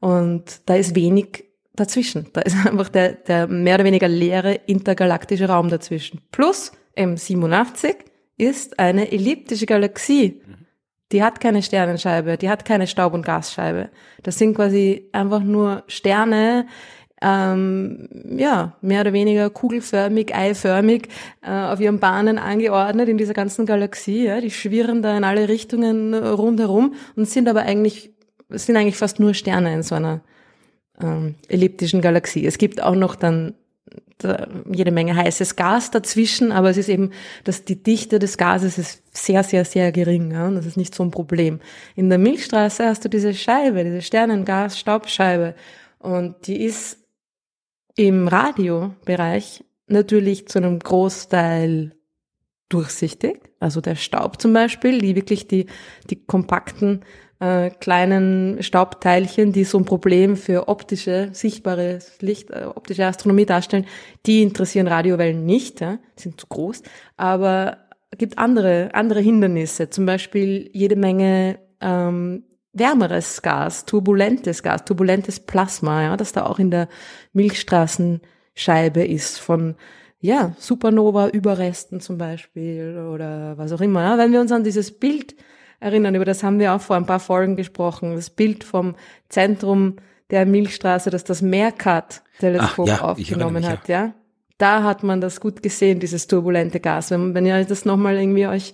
[0.00, 1.44] Und da ist wenig
[1.74, 2.26] dazwischen.
[2.32, 6.20] Da ist einfach der, der mehr oder weniger leere intergalaktische Raum dazwischen.
[6.32, 7.94] Plus M87
[8.36, 10.42] ist eine elliptische Galaxie.
[10.44, 10.67] Mhm.
[11.12, 13.88] Die hat keine Sternenscheibe, die hat keine Staub- und Gasscheibe.
[14.22, 16.66] Das sind quasi einfach nur Sterne,
[17.20, 21.08] ähm, ja, mehr oder weniger kugelförmig, eiförmig
[21.42, 24.26] äh, auf ihren Bahnen angeordnet in dieser ganzen Galaxie.
[24.26, 24.40] Ja.
[24.40, 28.12] Die schwirren da in alle Richtungen rundherum und sind aber eigentlich,
[28.50, 30.20] sind eigentlich fast nur Sterne in so einer
[31.02, 32.46] ähm, elliptischen Galaxie.
[32.46, 33.54] Es gibt auch noch dann
[34.72, 37.10] jede Menge heißes Gas dazwischen, aber es ist eben,
[37.44, 40.32] dass die Dichte des Gases ist sehr, sehr, sehr gering.
[40.32, 40.50] Ja?
[40.50, 41.60] Das ist nicht so ein Problem.
[41.94, 45.54] In der Milchstraße hast du diese Scheibe, diese Sternengas-Staubscheibe.
[45.98, 46.98] Und die ist
[47.96, 51.92] im Radiobereich natürlich zu einem Großteil
[52.68, 53.40] durchsichtig.
[53.60, 55.66] Also der Staub zum Beispiel, die wirklich die,
[56.10, 57.04] die kompakten
[57.40, 63.86] äh, kleinen Staubteilchen, die so ein Problem für optische, sichtbare Licht, äh, optische Astronomie darstellen,
[64.26, 66.82] die interessieren Radiowellen nicht, ja, sind zu groß.
[67.16, 67.78] Aber
[68.16, 76.02] gibt andere, andere Hindernisse, zum Beispiel jede Menge ähm, wärmeres Gas, turbulentes Gas, turbulentes Plasma,
[76.02, 76.88] ja, das da auch in der
[77.32, 79.76] Milchstraßenscheibe ist von
[80.20, 84.02] ja, Supernova-Überresten zum Beispiel oder was auch immer.
[84.02, 85.36] Ja, wenn wir uns an dieses Bild
[85.80, 88.94] erinnern, über das haben wir auch vor ein paar Folgen gesprochen, das Bild vom
[89.28, 89.96] Zentrum
[90.30, 94.12] der Milchstraße, das das Meerkat-Teleskop ja, aufgenommen mich, hat, ja.
[94.58, 97.10] Da hat man das gut gesehen, dieses turbulente Gas.
[97.10, 98.72] Wenn, wenn ihr das nochmal irgendwie euch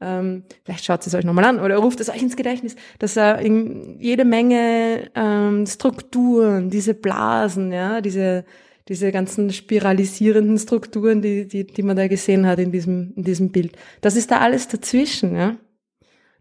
[0.00, 3.38] ähm, vielleicht schaut es euch nochmal an oder ruft es euch ins Gedächtnis, dass er
[3.38, 8.44] in jede Menge ähm, Strukturen, diese Blasen, ja, diese
[8.88, 13.50] diese ganzen spiralisierenden Strukturen, die, die, die man da gesehen hat in diesem, in diesem
[13.50, 13.76] Bild.
[14.02, 15.56] Das ist da alles dazwischen, ja.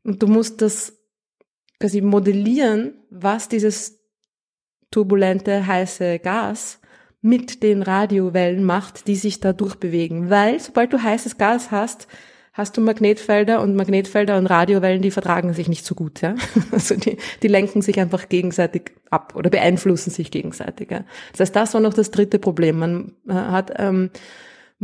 [0.04, 0.94] Und du musst das
[1.80, 4.00] quasi modellieren, was dieses
[4.92, 6.80] turbulente, heiße Gas
[7.22, 10.30] mit den Radiowellen macht, die sich da durchbewegen.
[10.30, 12.08] Weil sobald du heißes Gas hast,
[12.54, 16.22] hast du Magnetfelder und Magnetfelder und Radiowellen, die vertragen sich nicht so gut.
[16.22, 16.36] Ja?
[16.72, 20.92] Also die, die lenken sich einfach gegenseitig ab oder beeinflussen sich gegenseitig.
[20.92, 21.06] Ja?
[21.32, 22.78] Das heißt, das war noch das dritte Problem.
[22.78, 24.12] Man hat ähm,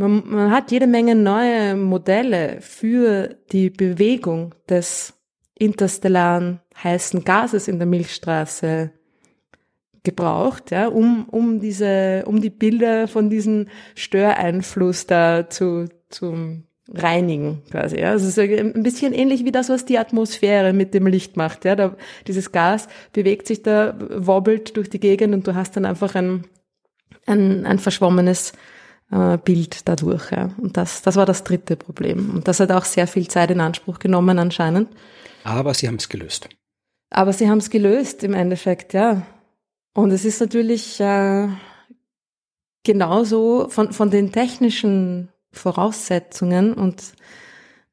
[0.00, 5.14] man, man hat jede Menge neue Modelle für die Bewegung des
[5.54, 8.90] interstellaren heißen Gases in der Milchstraße
[10.02, 17.62] gebraucht, ja, um, um diese, um die Bilder von diesem Störeinfluss da zu, zu reinigen,
[17.70, 18.12] quasi, ja.
[18.12, 21.66] Also es ist ein bisschen ähnlich wie das, was die Atmosphäre mit dem Licht macht,
[21.66, 21.76] ja.
[21.76, 21.94] Da,
[22.26, 26.46] dieses Gas bewegt sich da, wobbelt durch die Gegend und du hast dann einfach ein,
[27.26, 28.54] ein, ein verschwommenes
[29.10, 30.30] äh, Bild dadurch.
[30.30, 30.50] Ja.
[30.58, 32.30] Und das, das war das dritte Problem.
[32.34, 34.88] Und das hat auch sehr viel Zeit in Anspruch genommen anscheinend.
[35.44, 36.48] Aber sie haben es gelöst.
[37.10, 39.26] Aber sie haben es gelöst im Endeffekt, ja.
[39.94, 41.48] Und es ist natürlich äh,
[42.84, 47.12] genauso von, von den technischen Voraussetzungen und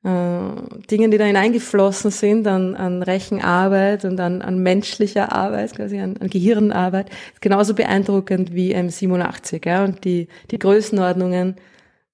[0.08, 6.00] äh, Dingen, die da hineingeflossen sind an, an Rechenarbeit und an, an menschlicher Arbeit, quasi
[6.00, 7.10] an, an Gehirnarbeit,
[7.42, 9.68] genauso beeindruckend wie M87.
[9.68, 9.84] Ja?
[9.84, 11.58] Und die, die Größenordnungen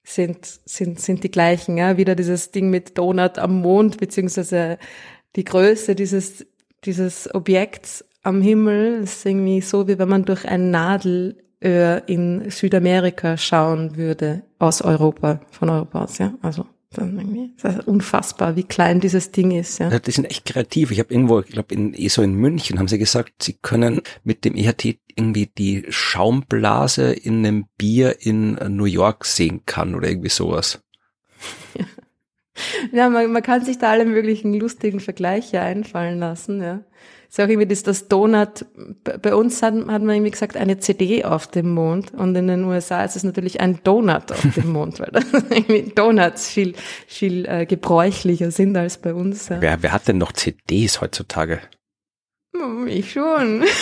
[0.04, 1.78] sind, sind, sind die gleichen.
[1.78, 1.98] Ja?
[1.98, 4.80] Wieder dieses Ding mit Donut am Mond, beziehungsweise
[5.36, 6.48] die Größe dieses,
[6.86, 13.38] dieses Objekts am Himmel ist irgendwie so, wie wenn man durch ein Nadelöhr in Südamerika
[13.38, 16.34] schauen würde, aus Europa, von Europa aus, ja.
[16.42, 16.66] Also.
[17.62, 19.80] Das ist unfassbar, wie klein dieses Ding ist.
[19.80, 19.98] Ja.
[19.98, 20.92] die sind echt kreativ.
[20.92, 24.46] Ich habe irgendwo, ich glaube in ESO in München haben sie gesagt, sie können mit
[24.46, 30.30] dem EHT irgendwie die Schaumblase in einem Bier in New York sehen kann oder irgendwie
[30.30, 30.84] sowas.
[31.78, 31.86] Ja,
[32.92, 36.62] ja man, man kann sich da alle möglichen lustigen Vergleiche einfallen lassen.
[36.62, 36.84] Ja
[37.34, 38.64] ist auch irgendwie das, das Donut,
[39.04, 42.64] bei uns hat, hat man irgendwie gesagt, eine CD auf dem Mond und in den
[42.66, 45.10] USA ist es natürlich ein Donut auf dem Mond, weil
[45.50, 46.76] irgendwie Donuts viel,
[47.08, 49.50] viel äh, gebräuchlicher sind als bei uns.
[49.50, 49.60] Ja.
[49.62, 51.60] Wer, wer hat denn noch CDs heutzutage?
[52.56, 53.64] Hm, ich schon.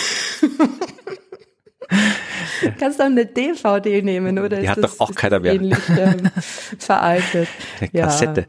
[2.78, 4.56] Kannst du auch eine DVD nehmen, oder?
[4.56, 5.52] Die ist hat das, doch auch keiner mehr.
[5.52, 6.30] Ähnlich, ähm,
[6.78, 7.48] veraltet.
[7.80, 8.46] Eine Kassette.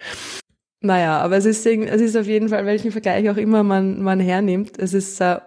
[0.84, 0.88] Ja.
[0.88, 4.20] Naja, aber es ist, es ist auf jeden Fall, welchen Vergleich auch immer man, man
[4.20, 5.40] hernimmt, es ist äh,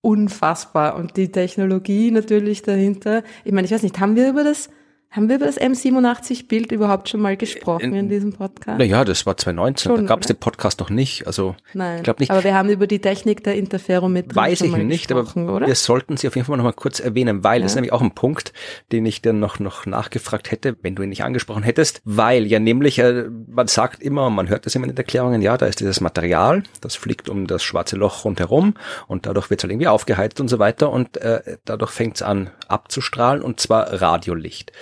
[0.00, 0.94] unfassbar.
[0.96, 3.24] Und die Technologie natürlich dahinter.
[3.44, 4.70] Ich meine, ich weiß nicht, haben wir über das
[5.10, 8.78] haben wir über das M87-Bild überhaupt schon mal gesprochen in, in diesem Podcast?
[8.78, 11.26] Naja, das war 2019, schon, da gab es den Podcast noch nicht.
[11.26, 12.30] Also Nein, ich glaube nicht.
[12.30, 15.66] Aber wir haben über die Technik der Interferometrie Weiß ich nicht, aber oder?
[15.66, 17.62] wir sollten sie auf jeden Fall noch mal kurz erwähnen, weil ja.
[17.62, 18.52] das ist nämlich auch ein Punkt,
[18.92, 22.58] den ich dann noch, noch nachgefragt hätte, wenn du ihn nicht angesprochen hättest, weil ja
[22.58, 25.80] nämlich, äh, man sagt immer, man hört das immer in den Erklärungen, ja, da ist
[25.80, 28.74] dieses Material, das fliegt um das schwarze Loch rundherum
[29.06, 32.22] und dadurch wird es halt irgendwie aufgeheizt und so weiter und äh, dadurch fängt es
[32.22, 34.72] an abzustrahlen und zwar Radiolicht.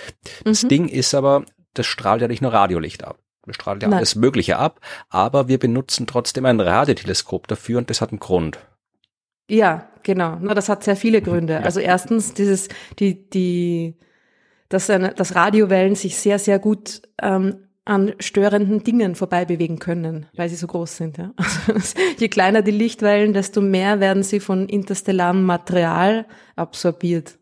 [0.43, 0.69] Das mhm.
[0.69, 3.19] Ding ist aber, das strahlt ja nicht nur Radiolicht ab.
[3.45, 3.97] Das strahlt ja Nein.
[3.97, 8.59] alles Mögliche ab, aber wir benutzen trotzdem ein Radioteleskop dafür und das hat einen Grund.
[9.49, 10.37] Ja, genau.
[10.41, 11.53] Na, das hat sehr viele Gründe.
[11.53, 11.59] Ja.
[11.61, 12.67] Also erstens dieses,
[12.99, 13.95] die, die,
[14.67, 20.25] dass, eine, dass Radiowellen sich sehr, sehr gut ähm, an störenden Dingen vorbei bewegen können,
[20.35, 21.17] weil sie so groß sind.
[21.17, 21.31] Ja.
[21.73, 26.25] Also, je kleiner die Lichtwellen, desto mehr werden sie von interstellarem Material
[26.55, 27.36] absorbiert.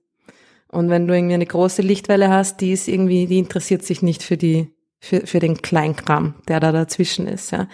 [0.76, 4.24] Und wenn du irgendwie eine große Lichtwelle hast, die ist irgendwie, die interessiert sich nicht
[4.24, 7.52] für die für, für den Kleinkram, der da dazwischen ist.
[7.52, 7.68] Ja.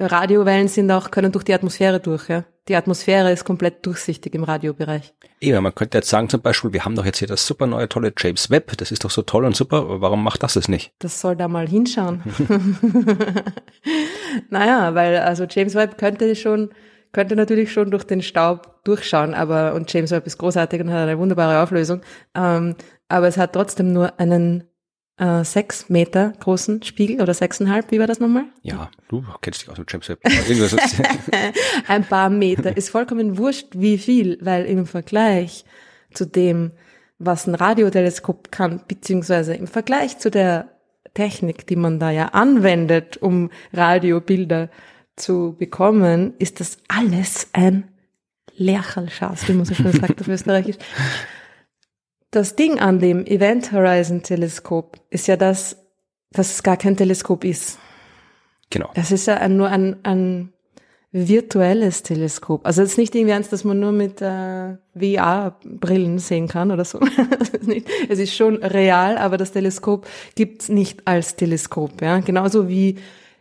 [0.00, 2.28] Radiowellen sind auch, können durch die Atmosphäre durch.
[2.28, 2.44] Ja.
[2.66, 5.12] Die Atmosphäre ist komplett durchsichtig im Radiobereich.
[5.40, 7.88] Ja, man könnte jetzt sagen zum Beispiel, wir haben doch jetzt hier das super neue,
[7.88, 10.92] tolle James Webb, das ist doch so toll und super, warum macht das es nicht?
[10.98, 12.22] Das soll da mal hinschauen.
[14.50, 16.70] naja, weil also James Webb könnte schon,
[17.12, 21.08] könnte natürlich schon durch den Staub durchschauen, aber und James Webb ist großartig und hat
[21.08, 22.00] eine wunderbare Auflösung,
[22.34, 22.74] ähm,
[23.08, 24.64] aber es hat trotzdem nur einen
[25.18, 28.44] äh, sechs Meter großen Spiegel oder sechseinhalb, wie war das nochmal?
[28.62, 30.20] Ja, du kennst dich aus mit James Webb.
[31.88, 35.64] Ein paar Meter ist vollkommen wurscht, wie viel, weil im Vergleich
[36.12, 36.72] zu dem,
[37.18, 40.78] was ein Radioteleskop kann, beziehungsweise im Vergleich zu der
[41.14, 44.70] Technik, die man da ja anwendet, um Radiobilder
[45.18, 47.88] zu bekommen, ist das alles ein
[48.56, 50.76] Lerchelschatz, wie man so schön sagt auf Österreichisch
[52.30, 55.76] das Ding an dem Event Horizon Teleskop ist ja das,
[56.30, 57.78] dass es gar kein Teleskop ist.
[58.70, 58.90] Genau.
[58.94, 60.52] Das ist ja ein, nur ein, ein
[61.10, 62.66] virtuelles Teleskop.
[62.66, 66.84] Also es ist nicht irgendwie eins, das man nur mit äh, VR-Brillen sehen kann oder
[66.84, 67.00] so.
[68.10, 72.02] es ist schon real, aber das Teleskop gibt's nicht als Teleskop.
[72.02, 72.20] Ja?
[72.20, 72.96] Genauso wie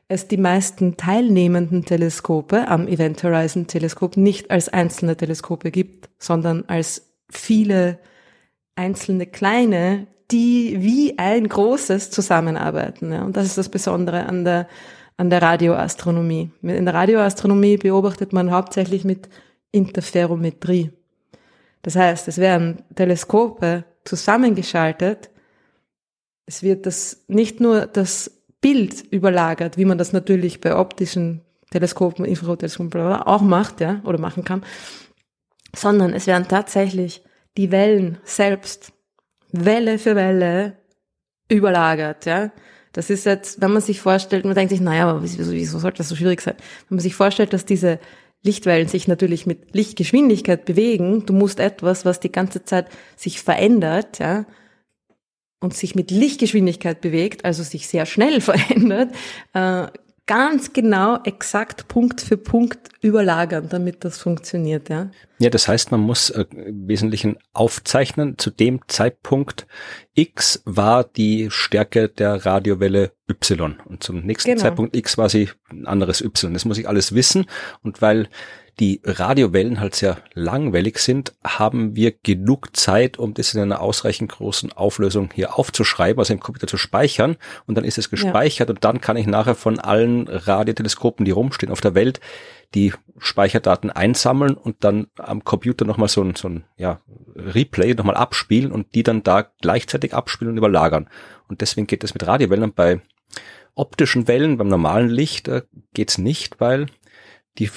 [0.07, 6.63] es die meisten teilnehmenden Teleskope am Event Horizon Teleskop nicht als einzelne Teleskope gibt, sondern
[6.67, 7.99] als viele
[8.75, 13.11] einzelne kleine, die wie ein großes zusammenarbeiten.
[13.11, 13.23] Ja.
[13.23, 14.67] Und das ist das Besondere an der,
[15.17, 16.51] an der Radioastronomie.
[16.61, 19.27] In der Radioastronomie beobachtet man hauptsächlich mit
[19.71, 20.91] Interferometrie.
[21.81, 25.29] Das heißt, es werden Teleskope zusammengeschaltet.
[26.45, 28.36] Es wird das, nicht nur das
[28.67, 34.43] Bild überlagert, wie man das natürlich bei optischen Teleskopen, Infrarotteleskopen auch macht, ja, oder machen
[34.43, 34.65] kann,
[35.73, 37.23] sondern es werden tatsächlich
[37.55, 38.91] die Wellen selbst
[39.53, 40.73] Welle für Welle
[41.49, 42.51] überlagert, ja.
[42.91, 45.99] Das ist jetzt, wenn man sich vorstellt, man denkt sich, naja, aber wieso, wieso sollte
[45.99, 46.55] das so schwierig sein?
[46.89, 47.99] Wenn man sich vorstellt, dass diese
[48.43, 54.19] Lichtwellen sich natürlich mit Lichtgeschwindigkeit bewegen, du musst etwas, was die ganze Zeit sich verändert,
[54.19, 54.45] ja,
[55.59, 59.13] und sich mit Lichtgeschwindigkeit bewegt, also sich sehr schnell verändert,
[59.53, 59.87] äh,
[60.27, 65.09] ganz genau, exakt Punkt für Punkt überlagern, damit das funktioniert, ja.
[65.39, 68.37] Ja, das heißt, man muss äh, im Wesentlichen aufzeichnen.
[68.37, 69.67] Zu dem Zeitpunkt
[70.13, 74.61] X war die Stärke der Radiowelle Y und zum nächsten genau.
[74.61, 76.53] Zeitpunkt X war sie ein anderes Y.
[76.53, 77.45] Das muss ich alles wissen
[77.81, 78.27] und weil
[78.79, 84.31] die Radiowellen halt sehr langwellig sind, haben wir genug Zeit, um das in einer ausreichend
[84.31, 87.37] großen Auflösung hier aufzuschreiben, also im Computer zu speichern.
[87.65, 88.75] Und dann ist es gespeichert ja.
[88.75, 92.19] und dann kann ich nachher von allen Radioteleskopen, die rumstehen auf der Welt,
[92.75, 97.01] die Speicherdaten einsammeln und dann am Computer nochmal so ein, so ein ja,
[97.35, 101.09] Replay nochmal abspielen und die dann da gleichzeitig abspielen und überlagern.
[101.47, 103.01] Und deswegen geht es mit Radiowellen und bei
[103.73, 105.63] optischen Wellen, beim normalen Licht äh,
[105.93, 106.87] geht's nicht, weil
[107.57, 107.71] die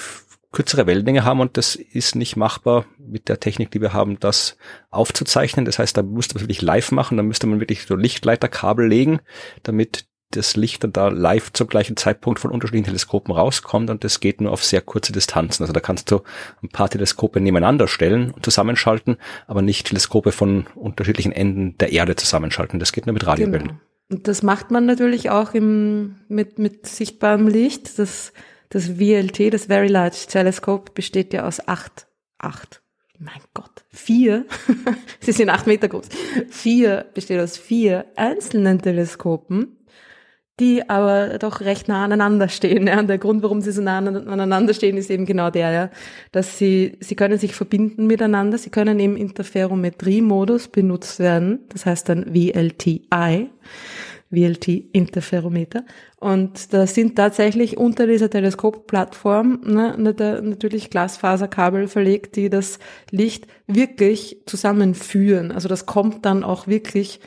[0.51, 4.57] kürzere Wellenlänge haben und das ist nicht machbar mit der Technik, die wir haben, das
[4.89, 5.65] aufzuzeichnen.
[5.65, 9.21] Das heißt, da müsste man wirklich live machen, da müsste man wirklich so Lichtleiterkabel legen,
[9.63, 14.19] damit das Licht dann da live zum gleichen Zeitpunkt von unterschiedlichen Teleskopen rauskommt und das
[14.19, 15.63] geht nur auf sehr kurze Distanzen.
[15.63, 16.21] Also da kannst du
[16.63, 22.15] ein paar Teleskope nebeneinander stellen und zusammenschalten, aber nicht Teleskope von unterschiedlichen Enden der Erde
[22.15, 22.79] zusammenschalten.
[22.79, 23.67] Das geht nur mit Radiowellen.
[23.67, 23.79] Genau.
[24.09, 27.97] Und das macht man natürlich auch im, mit, mit sichtbarem Licht.
[27.97, 28.33] Das
[28.71, 32.07] das VLT, das Very Large Telescope, besteht ja aus acht,
[32.39, 32.81] acht,
[33.19, 34.45] mein Gott, vier,
[35.19, 36.07] sie sind acht Meter groß,
[36.49, 39.77] vier, besteht aus vier einzelnen Teleskopen,
[40.59, 42.87] die aber doch recht nah aneinander stehen.
[42.87, 42.99] Ja.
[42.99, 45.89] Und der Grund, warum sie so nah aneinander stehen, ist eben genau der, ja,
[46.31, 52.07] dass sie, sie können sich verbinden miteinander, sie können im Interferometrie-Modus benutzt werden, das heißt
[52.09, 53.49] dann VLTI.
[54.31, 55.83] VLT-Interferometer.
[56.19, 64.41] Und da sind tatsächlich unter dieser Teleskopplattform ne, natürlich Glasfaserkabel verlegt, die das Licht wirklich
[64.45, 65.51] zusammenführen.
[65.51, 67.19] Also das kommt dann auch wirklich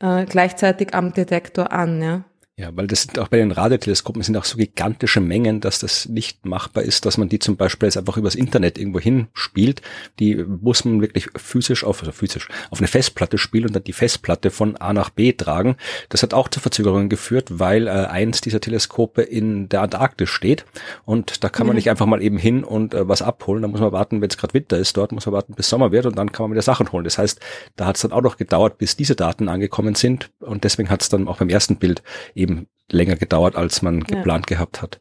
[0.00, 2.02] äh, gleichzeitig am Detektor an.
[2.02, 2.24] Ja.
[2.58, 6.08] Ja, weil das sind auch bei den Radioteleskopen sind auch so gigantische Mengen, dass das
[6.08, 9.82] nicht machbar ist, dass man die zum Beispiel jetzt einfach übers Internet irgendwo hinspielt.
[10.20, 13.92] Die muss man wirklich physisch auf, also physisch, auf eine Festplatte spielen und dann die
[13.92, 15.76] Festplatte von A nach B tragen.
[16.08, 20.64] Das hat auch zu Verzögerungen geführt, weil äh, eins dieser Teleskope in der Antarktis steht
[21.04, 21.76] und da kann man mhm.
[21.76, 23.60] nicht einfach mal eben hin und äh, was abholen.
[23.60, 25.92] Da muss man warten, wenn es gerade Winter ist dort, muss man warten, bis Sommer
[25.92, 27.04] wird und dann kann man wieder Sachen holen.
[27.04, 27.38] Das heißt,
[27.76, 31.02] da hat es dann auch noch gedauert, bis diese Daten angekommen sind und deswegen hat
[31.02, 32.02] es dann auch beim ersten Bild
[32.34, 34.16] eben eben länger gedauert, als man ja.
[34.16, 35.00] geplant gehabt hat.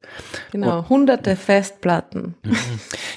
[0.51, 2.35] Genau, und, hunderte Festplatten.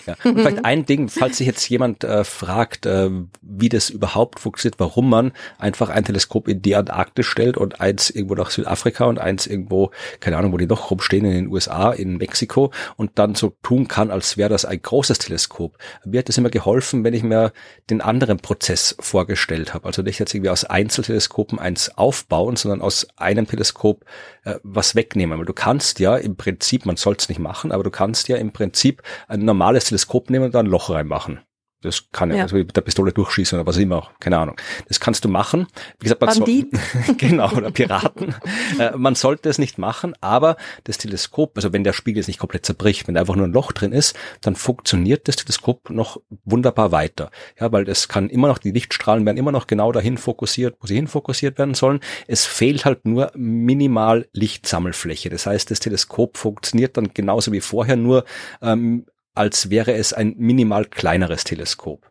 [0.06, 0.14] Ja.
[0.24, 3.10] Und vielleicht ein Ding, falls sich jetzt jemand äh, fragt, äh,
[3.42, 8.08] wie das überhaupt funktioniert, warum man einfach ein Teleskop in die Antarktis stellt und eins
[8.08, 11.92] irgendwo nach Südafrika und eins irgendwo, keine Ahnung, wo die noch rumstehen, in den USA,
[11.92, 15.76] in Mexiko und dann so tun kann, als wäre das ein großes Teleskop.
[16.06, 17.52] Mir hat das immer geholfen, wenn ich mir
[17.90, 19.84] den anderen Prozess vorgestellt habe.
[19.84, 24.06] Also nicht jetzt irgendwie aus Einzelteleskopen eins aufbauen, sondern aus einem Teleskop
[24.44, 25.38] äh, was wegnehmen.
[25.38, 28.36] Weil du kannst ja im Prinzip, man soll es nicht machen, aber du kannst ja
[28.36, 31.40] im Prinzip ein normales Teleskop nehmen und da ein Loch reinmachen.
[31.80, 34.56] Das kann ja, also mit der Pistole durchschießen oder was immer, keine Ahnung.
[34.88, 35.68] Das kannst du machen.
[36.00, 36.64] Wie gesagt, man soll,
[37.18, 38.34] genau, oder Piraten.
[38.80, 42.40] äh, man sollte es nicht machen, aber das Teleskop, also wenn der Spiegel jetzt nicht
[42.40, 46.20] komplett zerbricht, wenn da einfach nur ein Loch drin ist, dann funktioniert das Teleskop noch
[46.44, 47.30] wunderbar weiter.
[47.60, 50.88] Ja, weil es kann immer noch, die Lichtstrahlen werden immer noch genau dahin fokussiert, wo
[50.88, 52.00] sie hinfokussiert werden sollen.
[52.26, 55.30] Es fehlt halt nur minimal Lichtsammelfläche.
[55.30, 58.24] Das heißt, das Teleskop funktioniert dann genauso wie vorher, nur
[58.62, 59.06] ähm,
[59.38, 62.10] als wäre es ein minimal kleineres Teleskop.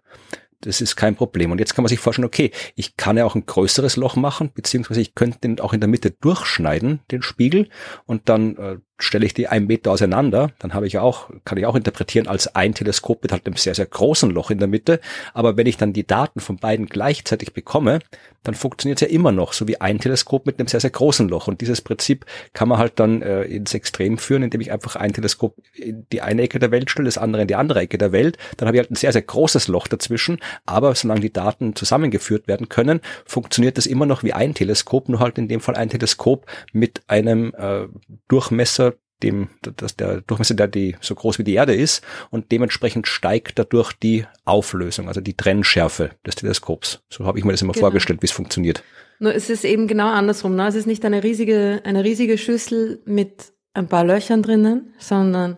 [0.61, 1.51] Das ist kein Problem.
[1.51, 4.51] Und jetzt kann man sich vorstellen, okay, ich kann ja auch ein größeres Loch machen,
[4.53, 7.69] beziehungsweise ich könnte den auch in der Mitte durchschneiden, den Spiegel,
[8.05, 11.65] und dann äh, stelle ich die einen Meter auseinander, dann habe ich auch, kann ich
[11.65, 14.99] auch interpretieren als ein Teleskop mit halt einem sehr, sehr großen Loch in der Mitte.
[15.33, 17.99] Aber wenn ich dann die Daten von beiden gleichzeitig bekomme,
[18.43, 21.27] dann funktioniert es ja immer noch, so wie ein Teleskop mit einem sehr, sehr großen
[21.27, 21.47] Loch.
[21.47, 25.13] Und dieses Prinzip kann man halt dann äh, ins Extrem führen, indem ich einfach ein
[25.13, 28.11] Teleskop in die eine Ecke der Welt stelle, das andere in die andere Ecke der
[28.11, 28.37] Welt.
[28.55, 30.39] Dann habe ich halt ein sehr, sehr großes Loch dazwischen.
[30.65, 35.19] Aber solange die Daten zusammengeführt werden können, funktioniert das immer noch wie ein Teleskop, nur
[35.19, 37.87] halt in dem Fall ein Teleskop mit einem äh,
[38.29, 38.86] Durchmesser
[39.23, 43.57] dem, dass der Durchmesser der die so groß wie die Erde ist und dementsprechend steigt
[43.57, 47.01] dadurch die Auflösung, also die Trennschärfe des Teleskops.
[47.09, 47.85] So habe ich mir das immer genau.
[47.85, 48.83] vorgestellt, wie es funktioniert.
[49.19, 50.55] Nur es ist eben genau andersrum.
[50.55, 50.67] Ne?
[50.67, 55.57] Es ist nicht eine riesige, eine riesige Schüssel mit ein paar Löchern drinnen, sondern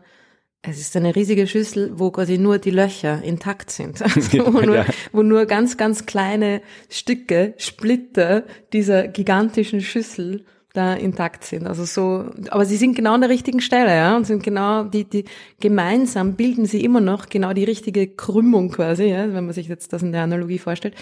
[0.62, 4.02] es ist eine riesige Schüssel, wo quasi nur die Löcher intakt sind.
[4.16, 4.86] Also wo, nur, ja.
[5.12, 8.44] wo nur ganz, ganz kleine Stücke, Splitter
[8.74, 11.66] dieser gigantischen Schüssel da intakt sind.
[11.68, 15.04] Also so, aber sie sind genau an der richtigen Stelle, ja, und sind genau die,
[15.06, 15.26] die
[15.60, 19.94] gemeinsam bilden sie immer noch genau die richtige Krümmung quasi, ja, wenn man sich jetzt
[19.94, 20.96] das in der Analogie vorstellt,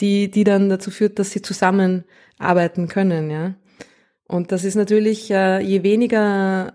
[0.00, 3.54] die, die dann dazu führt, dass sie zusammenarbeiten können, ja.
[4.26, 6.74] Und das ist natürlich, äh, je weniger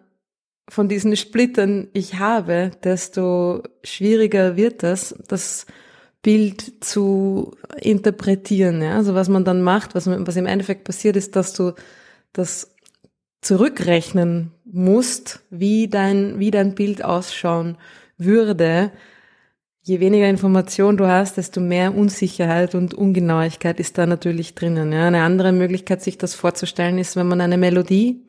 [0.70, 5.66] von diesen Splittern ich habe, desto schwieriger wird das, das
[6.22, 8.82] Bild zu interpretieren.
[8.82, 8.96] Ja?
[8.96, 11.74] Also was man dann macht, was, was im Endeffekt passiert, ist, dass du
[12.34, 12.76] das
[13.42, 17.78] zurückrechnen musst, wie dein, wie dein Bild ausschauen
[18.18, 18.92] würde,
[19.82, 24.92] je weniger Information du hast, desto mehr Unsicherheit und Ungenauigkeit ist da natürlich drinnen.
[24.92, 25.08] Ja.
[25.08, 28.22] Eine andere Möglichkeit, sich das vorzustellen, ist, wenn man eine Melodie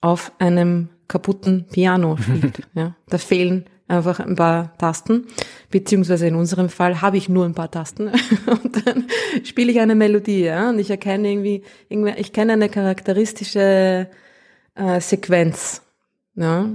[0.00, 2.62] auf einem kaputten Piano spielt.
[2.74, 2.94] ja.
[3.08, 5.26] Da fehlen einfach ein paar Tasten,
[5.70, 8.08] beziehungsweise in unserem Fall habe ich nur ein paar Tasten
[8.46, 9.06] und dann
[9.44, 14.08] spiele ich eine Melodie, ja, und ich erkenne irgendwie, ich kenne eine charakteristische
[14.74, 15.82] äh, Sequenz,
[16.34, 16.70] ja,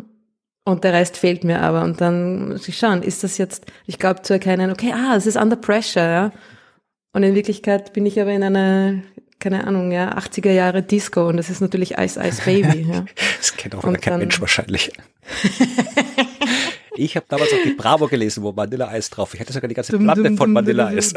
[0.64, 4.00] und der Rest fehlt mir aber und dann muss ich schauen, ist das jetzt, ich
[4.00, 6.32] glaube zu erkennen, okay, ah, es ist under pressure, ja,
[7.14, 9.02] und in Wirklichkeit bin ich aber in einer
[9.40, 12.88] keine Ahnung, ja, 80er Jahre Disco und das ist natürlich Ice Ice Baby.
[12.92, 13.06] Ja.
[13.38, 14.92] das kennt auch kein Mensch wahrscheinlich.
[16.98, 19.34] Ich habe damals auch die Bravo gelesen, wo Vanilla Eis drauf.
[19.34, 21.14] Ich hatte sogar die ganze dum, Platte dum, von Vanilla Eis.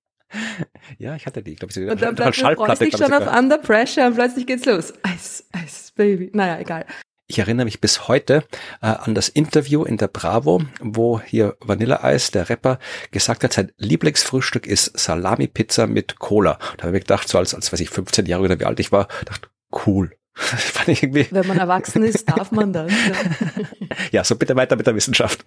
[0.98, 1.52] ja, ich hatte die.
[1.52, 4.64] Ich glaube, sie und dann plötzlich freust dich schon auf Under Pressure und plötzlich geht's
[4.64, 4.92] los.
[5.02, 6.30] Eis, Eis, Baby.
[6.32, 6.86] Naja, egal.
[7.30, 8.42] Ich erinnere mich bis heute
[8.82, 12.80] äh, an das Interview in der Bravo, wo hier Vanilla Eis, der Rapper,
[13.12, 16.58] gesagt hat, sein Lieblingsfrühstück ist Salami-Pizza mit Cola.
[16.76, 18.80] Da habe ich mir gedacht, so als, als weiß ich, 15 Jahre oder wie alt
[18.80, 19.48] ich war, dachte,
[19.86, 20.10] cool.
[20.86, 22.92] Wenn man erwachsen ist, darf man das.
[23.08, 25.44] Ja, ja so bitte weiter mit der Wissenschaft.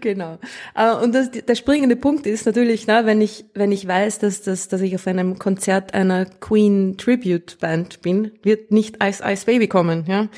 [0.00, 0.38] Genau.
[0.74, 4.42] Äh, und das, der springende Punkt ist natürlich, na, wenn ich, wenn ich weiß, dass,
[4.42, 9.46] dass, dass ich auf einem Konzert einer Queen Tribute Band bin, wird nicht Ice Ice
[9.46, 10.28] Baby kommen, ja.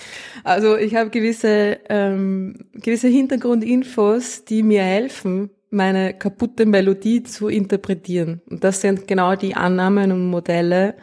[0.44, 8.42] Also ich habe gewisse, ähm, gewisse Hintergrundinfos, die mir helfen, meine kaputte Melodie zu interpretieren.
[8.48, 10.94] Und das sind genau die Annahmen und Modelle,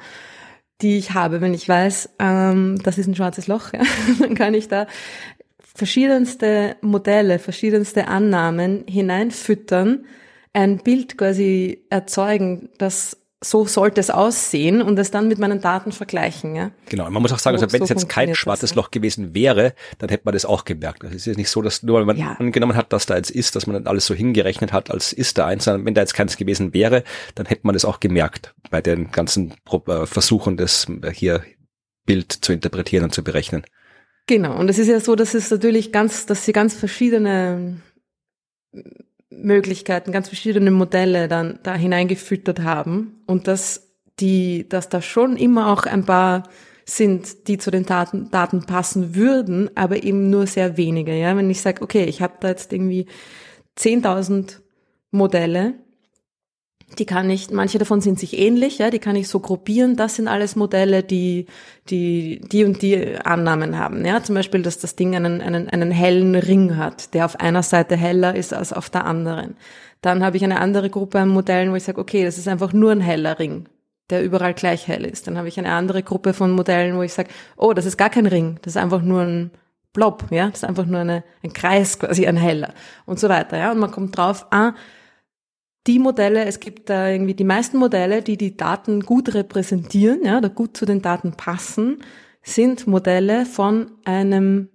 [0.82, 1.42] die ich habe.
[1.42, 3.82] Wenn ich weiß, ähm, das ist ein schwarzes Loch, ja,
[4.20, 4.88] dann kann ich da
[5.76, 10.06] verschiedenste Modelle, verschiedenste Annahmen hineinfüttern,
[10.52, 15.94] ein Bild quasi erzeugen, das so sollte es aussehen und es dann mit meinen Daten
[15.94, 16.56] vergleichen.
[16.56, 16.72] Ja?
[16.90, 18.92] Genau, man muss auch sagen, so, also wenn so es jetzt kein schwarzes das, Loch
[18.92, 21.04] gewesen wäre, dann hätte man das auch gemerkt.
[21.06, 22.34] Es ist jetzt nicht so, dass nur weil man ja.
[22.34, 25.38] angenommen hat, dass da jetzt ist, dass man dann alles so hingerechnet hat, als ist
[25.38, 27.04] da eins, sondern wenn da jetzt keins gewesen wäre,
[27.36, 29.54] dann hätte man das auch gemerkt bei den ganzen
[29.88, 31.44] äh, Versuchen äh, hier
[32.06, 33.64] Bild zu interpretieren und zu berechnen.
[34.28, 34.58] Genau.
[34.58, 37.82] Und es ist ja so, dass es natürlich ganz, dass sie ganz verschiedene
[39.30, 45.72] Möglichkeiten, ganz verschiedene Modelle dann da hineingefüttert haben und dass die, dass da schon immer
[45.72, 46.44] auch ein paar
[46.86, 51.16] sind, die zu den Daten, Daten passen würden, aber eben nur sehr wenige.
[51.16, 53.06] Ja, wenn ich sage, okay, ich habe da jetzt irgendwie
[53.78, 54.60] 10.000
[55.12, 55.76] Modelle,
[56.98, 59.96] die kann ich, manche davon sind sich ähnlich, ja, die kann ich so gruppieren.
[59.96, 61.46] Das sind alles Modelle, die,
[61.90, 64.06] die, die und die Annahmen haben.
[64.06, 67.64] Ja, zum Beispiel, dass das Ding einen, einen, einen hellen Ring hat, der auf einer
[67.64, 69.56] Seite heller ist als auf der anderen.
[70.02, 72.74] Dann habe ich eine andere Gruppe an Modellen, wo ich sage, okay, das ist einfach
[72.74, 73.66] nur ein heller Ring
[74.10, 75.28] der überall gleich hell ist.
[75.28, 78.10] Dann habe ich eine andere Gruppe von Modellen, wo ich sage, oh, das ist gar
[78.10, 79.52] kein Ring, das ist einfach nur ein
[79.94, 82.74] Blob, ja, das ist einfach nur eine, ein Kreis, quasi ein heller
[83.06, 83.72] und so weiter, ja.
[83.72, 84.74] Und man kommt drauf, ah,
[85.88, 90.38] die Modelle, es gibt da irgendwie die meisten Modelle, die die Daten gut repräsentieren, ja,
[90.38, 92.04] oder gut zu den Daten passen,
[92.42, 94.70] sind Modelle von einem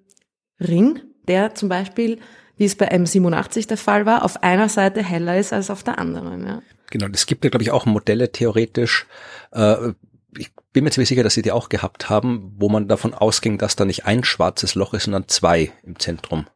[0.60, 2.18] Ring, der zum Beispiel,
[2.56, 5.98] wie es bei M87 der Fall war, auf einer Seite heller ist als auf der
[5.98, 6.62] anderen, ja.
[6.90, 9.06] Genau, es gibt ja, glaube ich, auch Modelle theoretisch,
[9.52, 9.92] äh,
[10.36, 13.58] ich bin mir ziemlich sicher, dass sie die auch gehabt haben, wo man davon ausging,
[13.58, 16.46] dass da nicht ein schwarzes Loch ist, sondern zwei im Zentrum.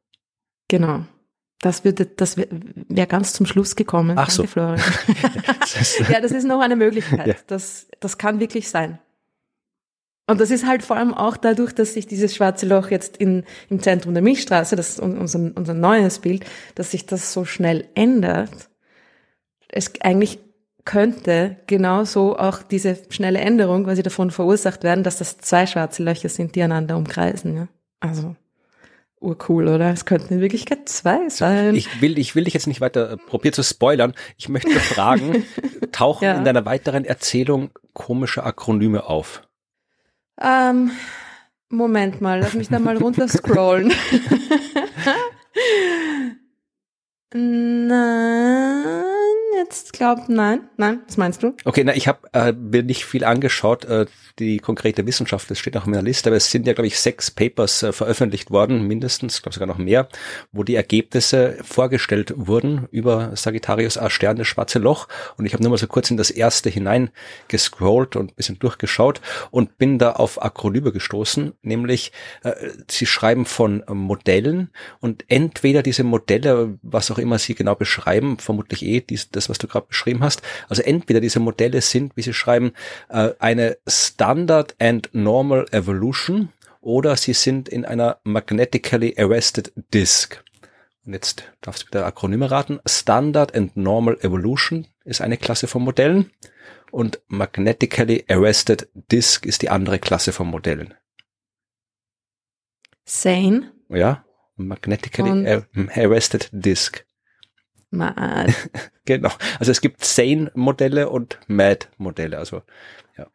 [0.69, 1.05] Genau.
[1.61, 2.49] Das würde, das wäre
[2.89, 4.17] wär ganz zum Schluss gekommen.
[4.17, 4.45] Ach so.
[4.45, 4.79] Florian.
[6.11, 7.27] ja, das ist noch eine Möglichkeit.
[7.27, 7.35] Ja.
[7.47, 8.99] Das, das kann wirklich sein.
[10.29, 13.45] Und das ist halt vor allem auch dadurch, dass sich dieses schwarze Loch jetzt in,
[13.71, 16.45] im Zentrum der Milchstraße, das ist unser, unser neues Bild,
[16.75, 18.69] dass sich das so schnell ändert,
[19.69, 20.39] es eigentlich
[20.85, 26.29] könnte genauso auch diese schnelle Änderung quasi davon verursacht werden, dass das zwei schwarze Löcher
[26.29, 27.57] sind, die einander umkreisen.
[27.57, 27.69] Ja?
[28.01, 28.37] Also
[29.21, 29.93] urcool, oder?
[29.93, 31.75] Es könnten in Wirklichkeit zwei sein.
[31.75, 34.15] Ich will, ich will dich jetzt nicht weiter äh, probieren zu spoilern.
[34.37, 35.45] Ich möchte fragen,
[35.93, 36.35] tauchen ja.
[36.35, 39.43] in deiner weiteren Erzählung komische Akronyme auf?
[40.41, 40.93] Ähm,
[41.69, 43.93] Moment mal, lass mich da mal runter scrollen.
[47.35, 49.18] Nein
[49.59, 51.55] jetzt glaubt, nein, nein, was meinst du?
[51.65, 54.07] Okay, na, ich habe äh, mir nicht viel angeschaut, äh,
[54.39, 56.99] die konkrete Wissenschaft, das steht auch in meiner Liste, aber es sind ja, glaube ich,
[56.99, 60.09] sechs Papers äh, veröffentlicht worden, mindestens, glaube sogar noch mehr,
[60.53, 65.09] wo die Ergebnisse vorgestellt wurden über Sagittarius A Stern, das schwarze Loch.
[65.37, 67.11] Und ich habe nur mal so kurz in das erste hinein
[67.49, 72.13] gescrollt und bisschen durchgeschaut und bin da auf Akronyme gestoßen, nämlich
[72.45, 72.53] äh,
[72.89, 78.85] sie schreiben von Modellen und entweder diese Modelle, was auch immer sie genau beschreiben, vermutlich
[78.85, 80.43] eh dies, das was du gerade beschrieben hast.
[80.69, 82.73] Also entweder diese Modelle sind, wie sie schreiben,
[83.09, 90.43] äh, eine Standard and Normal Evolution oder sie sind in einer magnetically arrested disk.
[91.05, 92.81] Und jetzt darfst du wieder Akronyme raten.
[92.87, 96.31] Standard and Normal Evolution ist eine Klasse von Modellen
[96.91, 100.95] und magnetically arrested disk ist die andere Klasse von Modellen.
[103.05, 103.73] Sane.
[103.89, 104.25] Ja,
[104.57, 105.63] magnetically
[105.95, 107.07] arrested disk.
[107.91, 108.55] Mad.
[109.05, 109.31] genau.
[109.59, 112.39] Also es gibt Sane-Modelle und Mad-Modelle.
[112.39, 112.63] Also
[113.17, 113.27] ja.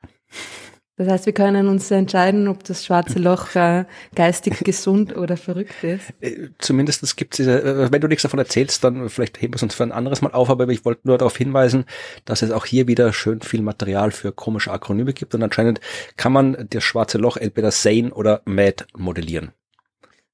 [0.95, 5.83] Das heißt, wir können uns entscheiden, ob das schwarze Loch äh, geistig gesund oder verrückt
[5.83, 6.13] ist.
[6.21, 9.55] Äh, Zumindest gibt es diese, äh, wenn du nichts davon erzählst, dann vielleicht heben wir
[9.55, 11.85] es uns für ein anderes Mal auf, aber ich wollte nur darauf hinweisen,
[12.25, 15.79] dass es auch hier wieder schön viel Material für komische Akronyme gibt und anscheinend
[16.15, 19.51] kann man das schwarze Loch entweder Sane oder Mad modellieren.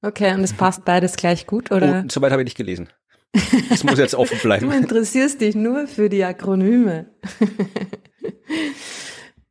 [0.01, 2.03] Okay, und es passt beides gleich gut, oder?
[2.03, 2.89] Oh, soweit habe ich nicht gelesen.
[3.69, 4.69] Das muss jetzt offen bleiben.
[4.69, 7.07] Du interessierst dich nur für die Akronyme.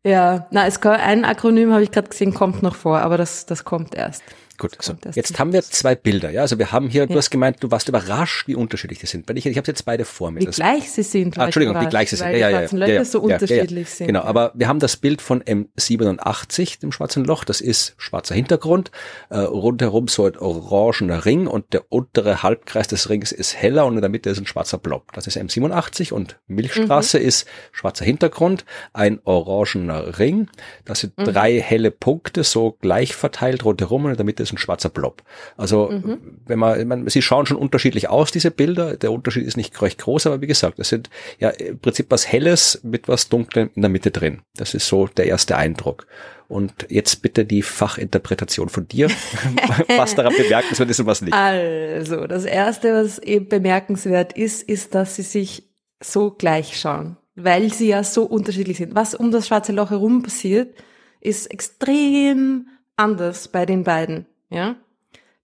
[0.04, 3.94] ja, na, ein Akronym habe ich gerade gesehen, kommt noch vor, aber das, das kommt
[3.94, 4.22] erst.
[4.58, 4.94] Gut, so.
[5.14, 6.40] jetzt haben wir zwei Bilder, ja.
[6.40, 7.06] Also wir haben hier, ja.
[7.06, 9.28] du hast gemeint, du warst überrascht, wie unterschiedlich die sind.
[9.28, 10.40] Weil ich, ich habe jetzt beide vor mir.
[10.40, 11.38] Wie das, gleich sie sind.
[11.38, 12.32] Ah, Entschuldigung, wie gleich sie sind.
[12.32, 14.08] Ja, ja, ja, ja, ja, so unterschiedlich sind.
[14.08, 17.44] Genau, aber wir haben das Bild von M87, dem schwarzen Loch.
[17.44, 18.90] Das ist schwarzer Hintergrund,
[19.30, 23.94] äh, rundherum so ein orangener Ring und der untere Halbkreis des Rings ist heller und
[23.94, 25.12] in der Mitte ist ein schwarzer Blob.
[25.12, 27.26] Das ist M87 und Milchstraße mhm.
[27.26, 30.48] ist schwarzer Hintergrund, ein orangener Ring.
[30.84, 31.26] Das sind mhm.
[31.26, 35.22] drei helle Punkte, so gleich verteilt rundherum und in der Mitte ist ein schwarzer Blob.
[35.56, 36.18] Also mhm.
[36.46, 38.96] wenn man, man, sie schauen schon unterschiedlich aus, diese Bilder.
[38.96, 42.26] Der Unterschied ist nicht recht groß, aber wie gesagt, es sind ja im Prinzip was
[42.26, 44.40] Helles mit was Dunklem in der Mitte drin.
[44.56, 46.06] Das ist so der erste Eindruck.
[46.48, 49.08] Und jetzt bitte die Fachinterpretation von dir.
[49.96, 51.34] was daran bemerkenswert ist und was nicht.
[51.34, 55.68] Also, das erste, was eben bemerkenswert ist, ist, dass sie sich
[56.00, 57.18] so gleich schauen.
[57.34, 58.94] Weil sie ja so unterschiedlich sind.
[58.94, 60.74] Was um das schwarze Loch herum passiert,
[61.20, 64.26] ist extrem anders bei den beiden.
[64.50, 64.76] Ja?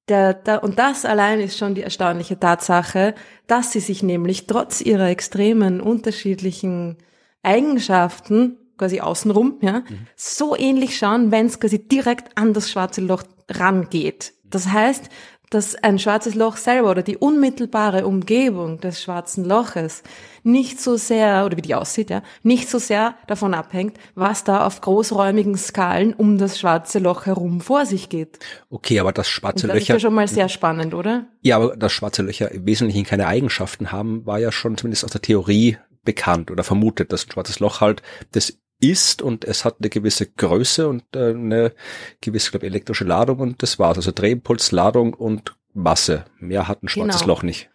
[0.08, 3.14] Der, der, und das allein ist schon die erstaunliche Tatsache,
[3.46, 6.98] dass sie sich nämlich trotz ihrer extremen unterschiedlichen
[7.42, 10.06] Eigenschaften quasi außenrum, ja, mhm.
[10.16, 14.34] so ähnlich schauen, wenn es quasi direkt an das schwarze Loch rangeht.
[14.44, 15.08] Das heißt,
[15.50, 20.02] dass ein schwarzes Loch selber oder die unmittelbare Umgebung des schwarzen Loches
[20.42, 24.66] nicht so sehr, oder wie die aussieht, ja, nicht so sehr davon abhängt, was da
[24.66, 28.38] auf großräumigen Skalen um das schwarze Loch herum vor sich geht.
[28.68, 29.78] Okay, aber das schwarze das Löcher.
[29.78, 31.26] Das ist ja schon mal sehr spannend, oder?
[31.40, 35.12] Ja, aber dass schwarze Löcher im Wesentlichen keine Eigenschaften haben, war ja schon zumindest aus
[35.12, 39.76] der Theorie bekannt oder vermutet, dass ein schwarzes Loch halt das ist und es hat
[39.80, 41.72] eine gewisse Größe und äh, eine
[42.20, 43.96] gewisse, glaube elektrische Ladung und das war's.
[43.96, 46.24] Also Drehimpuls, Ladung und Masse.
[46.38, 47.34] Mehr hat ein schwarzes genau.
[47.34, 47.70] Loch nicht.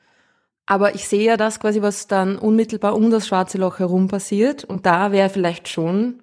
[0.66, 4.64] Aber ich sehe ja das quasi, was dann unmittelbar um das schwarze Loch herum passiert.
[4.64, 6.22] Und da wäre vielleicht schon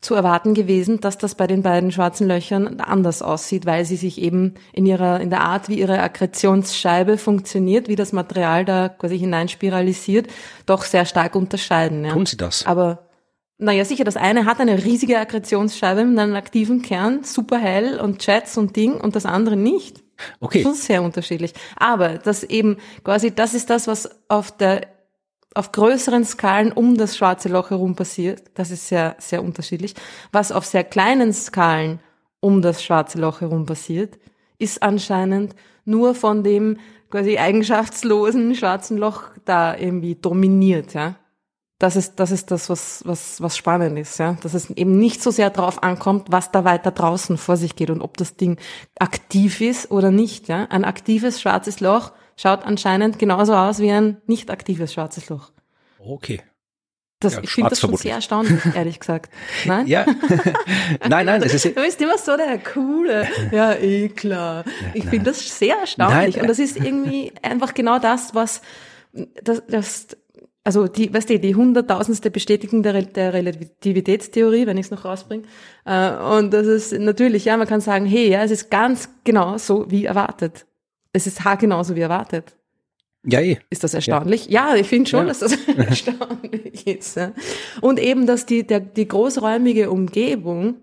[0.00, 4.20] zu erwarten gewesen, dass das bei den beiden schwarzen Löchern anders aussieht, weil sie sich
[4.20, 9.18] eben in ihrer, in der Art, wie ihre Akkretionsscheibe funktioniert, wie das Material da quasi
[9.18, 10.28] hineinspiralisiert,
[10.64, 12.04] doch sehr stark unterscheiden.
[12.04, 12.12] Ja.
[12.12, 12.66] Tun sie das?
[12.66, 13.09] Aber
[13.60, 18.18] naja, sicher, das eine hat eine riesige Akkretionsscheibe mit einem aktiven Kern, super hell und
[18.18, 20.02] Chats und Ding und das andere nicht.
[20.40, 20.62] Okay.
[20.62, 21.52] Schon sehr unterschiedlich.
[21.76, 24.86] Aber das eben quasi, das ist das, was auf der,
[25.54, 28.42] auf größeren Skalen um das schwarze Loch herum passiert.
[28.54, 29.94] Das ist sehr, sehr unterschiedlich.
[30.32, 32.00] Was auf sehr kleinen Skalen
[32.40, 34.18] um das schwarze Loch herum passiert,
[34.58, 35.54] ist anscheinend
[35.84, 36.78] nur von dem
[37.10, 41.16] quasi eigenschaftslosen schwarzen Loch da irgendwie dominiert, ja
[41.80, 44.36] das ist, das ist das, was, was, was spannend ist, ja.
[44.42, 47.88] Dass es eben nicht so sehr drauf ankommt, was da weiter draußen vor sich geht
[47.88, 48.58] und ob das Ding
[48.98, 50.66] aktiv ist oder nicht, ja.
[50.66, 55.52] Ein aktives schwarzes Loch schaut anscheinend genauso aus wie ein nicht aktives schwarzes Loch.
[55.98, 56.42] Okay.
[57.18, 59.32] Das, ja, ich finde das schon sehr erstaunlich, ehrlich gesagt.
[59.64, 59.86] Nein?
[59.86, 60.04] Ja.
[61.08, 61.64] nein, nein, das ist.
[61.74, 63.26] Du bist immer so der coole.
[63.52, 64.64] Ja, eh klar.
[64.92, 66.36] Ich finde das sehr erstaunlich.
[66.36, 66.42] Nein.
[66.42, 68.60] Und das ist irgendwie einfach genau das, was
[69.42, 70.08] das, das
[70.62, 75.44] also die, weißt du, die hunderttausendste Bestätigung der, der Relativitätstheorie, wenn ich es noch rausbringe.
[75.86, 79.56] Äh, und das ist natürlich, ja, man kann sagen, hey, ja, es ist ganz genau
[79.58, 80.66] so wie erwartet.
[81.12, 82.56] Es ist haargenau so wie erwartet.
[83.24, 83.58] Ja, eh.
[83.68, 84.46] Ist das erstaunlich?
[84.46, 85.26] Ja, ja ich finde schon, ja.
[85.26, 87.16] dass das erstaunlich ist.
[87.16, 87.32] Ja.
[87.80, 90.76] Und eben, dass die, der, die großräumige Umgebung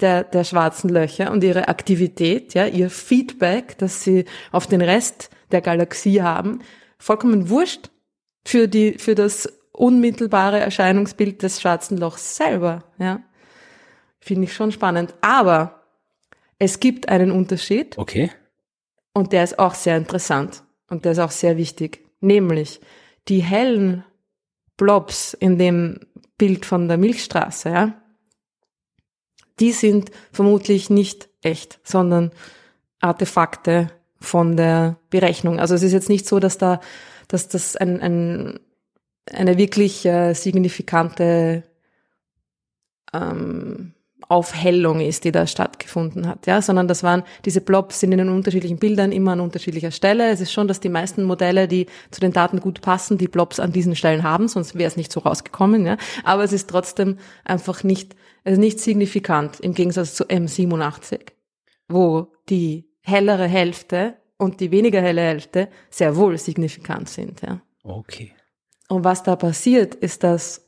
[0.00, 5.30] der, der schwarzen Löcher und ihre Aktivität, ja, ihr Feedback, das sie auf den Rest
[5.52, 6.60] der Galaxie haben,
[6.98, 7.90] vollkommen wurscht
[8.44, 13.22] für die, für das unmittelbare Erscheinungsbild des schwarzen Lochs selber, ja.
[14.20, 15.14] Finde ich schon spannend.
[15.22, 15.82] Aber
[16.58, 17.96] es gibt einen Unterschied.
[17.96, 18.30] Okay.
[19.14, 20.62] Und der ist auch sehr interessant.
[20.90, 22.04] Und der ist auch sehr wichtig.
[22.20, 22.80] Nämlich,
[23.28, 24.04] die hellen
[24.76, 26.00] Blobs in dem
[26.36, 28.02] Bild von der Milchstraße, ja,
[29.58, 32.30] die sind vermutlich nicht echt, sondern
[33.00, 35.60] Artefakte von der Berechnung.
[35.60, 36.80] Also es ist jetzt nicht so, dass da
[37.32, 38.60] dass das ein, ein,
[39.32, 41.62] eine wirklich äh, signifikante
[43.12, 43.94] ähm,
[44.28, 48.28] Aufhellung ist, die da stattgefunden hat, ja, sondern das waren, diese Blobs sind in den
[48.28, 50.30] unterschiedlichen Bildern immer an unterschiedlicher Stelle.
[50.30, 53.58] Es ist schon, dass die meisten Modelle, die zu den Daten gut passen, die Blobs
[53.58, 55.96] an diesen Stellen haben, sonst wäre es nicht so rausgekommen, ja.
[56.22, 58.14] Aber es ist trotzdem einfach nicht,
[58.44, 61.20] ist nicht signifikant im Gegensatz zu M87,
[61.88, 67.42] wo die hellere Hälfte und die weniger helle Hälfte sehr wohl signifikant sind.
[67.42, 67.60] Ja.
[67.84, 68.32] Okay.
[68.88, 70.66] Und was da passiert, ist, dass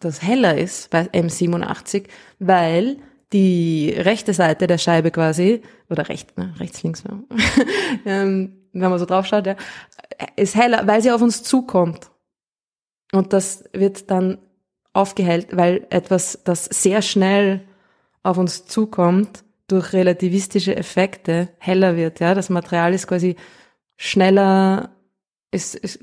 [0.00, 2.98] das heller ist bei M87, weil
[3.32, 7.04] die rechte Seite der Scheibe quasi, oder recht, ne, rechts, links,
[8.04, 9.56] ähm, wenn man so drauf schaut, ja,
[10.34, 12.10] ist heller, weil sie auf uns zukommt.
[13.12, 14.38] Und das wird dann
[14.92, 17.62] aufgehellt, weil etwas, das sehr schnell
[18.22, 22.20] auf uns zukommt, durch relativistische Effekte heller wird.
[22.20, 23.36] Ja, das Material ist quasi
[23.96, 24.90] schneller,
[25.50, 26.00] ist, ist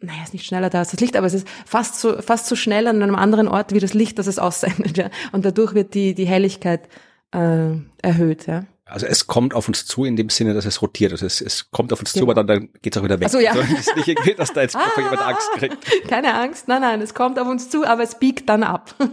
[0.00, 2.54] naja, ist nicht schneller da als das Licht, aber es ist fast so, fast so
[2.54, 4.96] schnell an einem anderen Ort wie das Licht, das es aussendet.
[4.96, 5.10] Ja?
[5.32, 6.88] Und dadurch wird die, die Helligkeit
[7.32, 7.70] äh,
[8.02, 8.46] erhöht.
[8.46, 8.64] Ja?
[8.84, 11.12] Also es kommt auf uns zu in dem Sinne, dass es rotiert.
[11.12, 12.26] Also es, es kommt auf uns genau.
[12.26, 13.26] zu, aber dann, dann geht es auch wieder weg.
[13.26, 13.50] Also ja.
[13.50, 16.08] Also es ist nicht irgendwie, dass da jetzt ah, jemand Angst kriegt.
[16.08, 18.94] Keine Angst, nein, nein, es kommt auf uns zu, aber es biegt dann ab.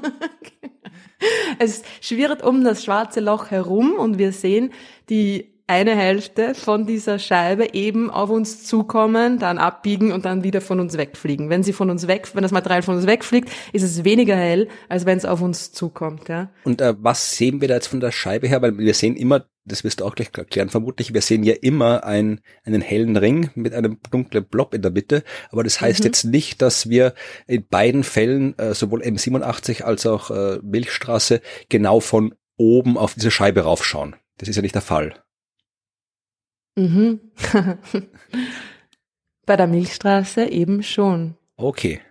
[1.59, 4.71] es schwirrt um das schwarze Loch herum und wir sehen
[5.09, 10.61] die eine Hälfte von dieser Scheibe eben auf uns zukommen, dann abbiegen und dann wieder
[10.61, 11.49] von uns wegfliegen.
[11.49, 14.67] Wenn sie von uns weg, wenn das Material von uns wegfliegt, ist es weniger hell,
[14.89, 16.29] als wenn es auf uns zukommt.
[16.29, 16.49] Ja.
[16.65, 18.61] Und äh, was sehen wir da jetzt von der Scheibe her?
[18.61, 22.03] Weil wir sehen immer, das wirst du auch gleich erklären vermutlich, wir sehen ja immer
[22.03, 25.23] ein, einen hellen Ring mit einem dunklen Blob in der Mitte.
[25.51, 26.05] Aber das heißt mhm.
[26.05, 27.13] jetzt nicht, dass wir
[27.47, 33.31] in beiden Fällen, äh, sowohl M87 als auch äh, Milchstraße, genau von oben auf diese
[33.31, 34.15] Scheibe raufschauen.
[34.37, 35.15] Das ist ja nicht der Fall.
[36.75, 37.19] Mhm.
[39.45, 41.35] Bei der Milchstraße eben schon.
[41.55, 42.01] Okay.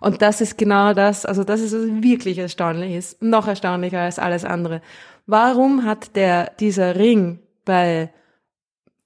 [0.00, 4.18] Und das ist genau das, also das ist was wirklich erstaunlich ist, noch erstaunlicher als
[4.18, 4.80] alles andere.
[5.26, 8.10] Warum hat der, dieser Ring bei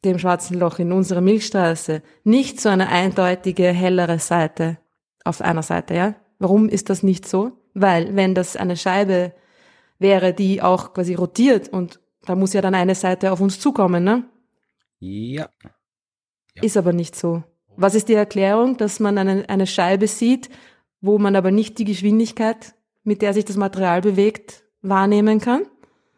[0.04, 4.78] dem schwarzen Loch in unserer Milchstraße nicht so eine eindeutige, hellere Seite
[5.24, 6.14] auf einer Seite, ja?
[6.38, 7.52] Warum ist das nicht so?
[7.72, 9.32] Weil, wenn das eine Scheibe
[9.98, 14.04] wäre, die auch quasi rotiert und da muss ja dann eine Seite auf uns zukommen,
[14.04, 14.24] ne?
[15.00, 15.48] Ja.
[16.54, 16.62] ja.
[16.62, 17.42] Ist aber nicht so.
[17.76, 20.48] Was ist die Erklärung, dass man eine, eine Scheibe sieht,
[21.04, 25.66] wo man aber nicht die Geschwindigkeit, mit der sich das Material bewegt, wahrnehmen kann?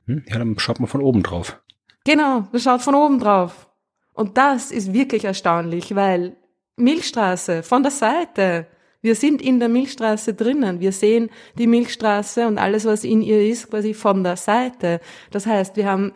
[0.06, 1.60] Hm, ja, dann schaut man von oben drauf.
[2.04, 3.68] Genau, das schaut von oben drauf.
[4.12, 6.36] Und das ist wirklich erstaunlich, weil
[6.76, 8.68] Milchstraße von der Seite,
[9.02, 10.78] wir sind in der Milchstraße drinnen.
[10.78, 15.00] Wir sehen die Milchstraße und alles, was in ihr ist, quasi von der Seite.
[15.32, 16.12] Das heißt, wir haben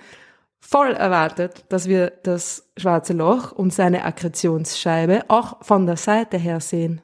[0.61, 6.61] voll erwartet, dass wir das schwarze Loch und seine Akkretionsscheibe auch von der Seite her
[6.61, 7.03] sehen.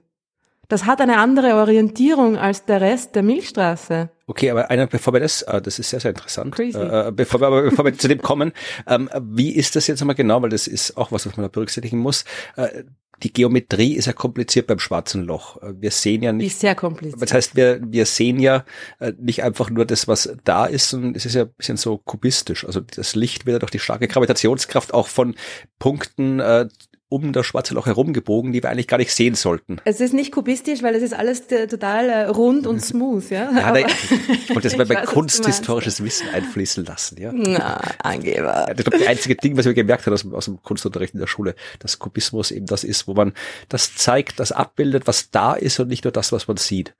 [0.69, 4.11] Das hat eine andere Orientierung als der Rest der Milchstraße.
[4.27, 6.79] Okay, aber einer, bevor wir das, äh, das ist sehr, sehr interessant, Crazy.
[6.79, 8.53] Äh, bevor wir, bevor wir zu dem kommen,
[8.87, 11.49] ähm, wie ist das jetzt einmal genau, weil das ist auch was, was man da
[11.49, 12.25] berücksichtigen muss.
[12.57, 12.85] Äh,
[13.23, 15.62] die Geometrie ist ja kompliziert beim schwarzen Loch.
[15.62, 16.49] Äh, wir sehen ja nicht.
[16.49, 17.23] Ist sehr kompliziert.
[17.23, 18.64] Das heißt, wir, wir sehen ja
[18.99, 21.99] äh, nicht einfach nur das, was da ist, sondern es ist ja ein bisschen so
[21.99, 22.67] kubistisch.
[22.67, 25.35] Also das Licht wird ja durch die starke Gravitationskraft auch von
[25.79, 26.69] Punkten äh,
[27.09, 29.80] um das schwarze Loch herumgebogen, die wir eigentlich gar nicht sehen sollten.
[29.84, 33.50] Es ist nicht kubistisch, weil es ist alles äh, total äh, rund und smooth, ja.
[33.52, 37.30] ja ich wollte das bei weiß, kunsthistorisches Wissen einfließen lassen, ja.
[37.32, 38.66] Na, Angeber.
[38.70, 41.28] Das ist das einzige Ding, was wir gemerkt haben aus, aus dem Kunstunterricht in der
[41.28, 43.34] Schule, dass Kubismus eben das ist, wo man
[43.68, 46.94] das zeigt, das abbildet, was da ist und nicht nur das, was man sieht.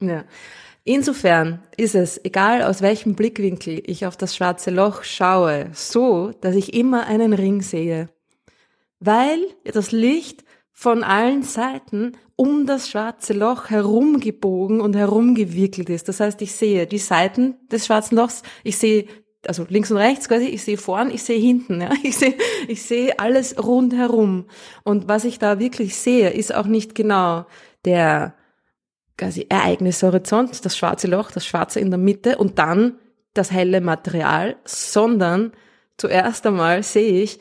[0.00, 0.24] Ja.
[0.82, 6.56] Insofern ist es, egal aus welchem Blickwinkel ich auf das schwarze Loch schaue, so, dass
[6.56, 8.08] ich immer einen Ring sehe
[9.00, 16.08] weil das Licht von allen Seiten um das schwarze Loch herumgebogen und herumgewickelt ist.
[16.08, 19.06] Das heißt, ich sehe die Seiten des schwarzen Lochs, ich sehe
[19.46, 22.36] also links und rechts quasi, ich sehe vorn, ich sehe hinten, ja, ich sehe,
[22.68, 24.46] ich sehe alles rundherum.
[24.84, 27.46] Und was ich da wirklich sehe, ist auch nicht genau
[27.84, 28.34] der
[29.16, 32.98] quasi Ereignishorizont, das schwarze Loch, das Schwarze in der Mitte und dann
[33.34, 35.52] das helle Material, sondern
[35.96, 37.40] zuerst einmal sehe ich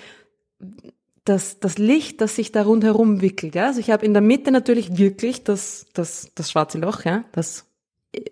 [1.28, 3.56] das, das Licht, das sich da rundherum wickelt.
[3.56, 3.68] Ja?
[3.68, 7.66] Also ich habe in der Mitte natürlich wirklich das, das, das schwarze Loch, ja, das,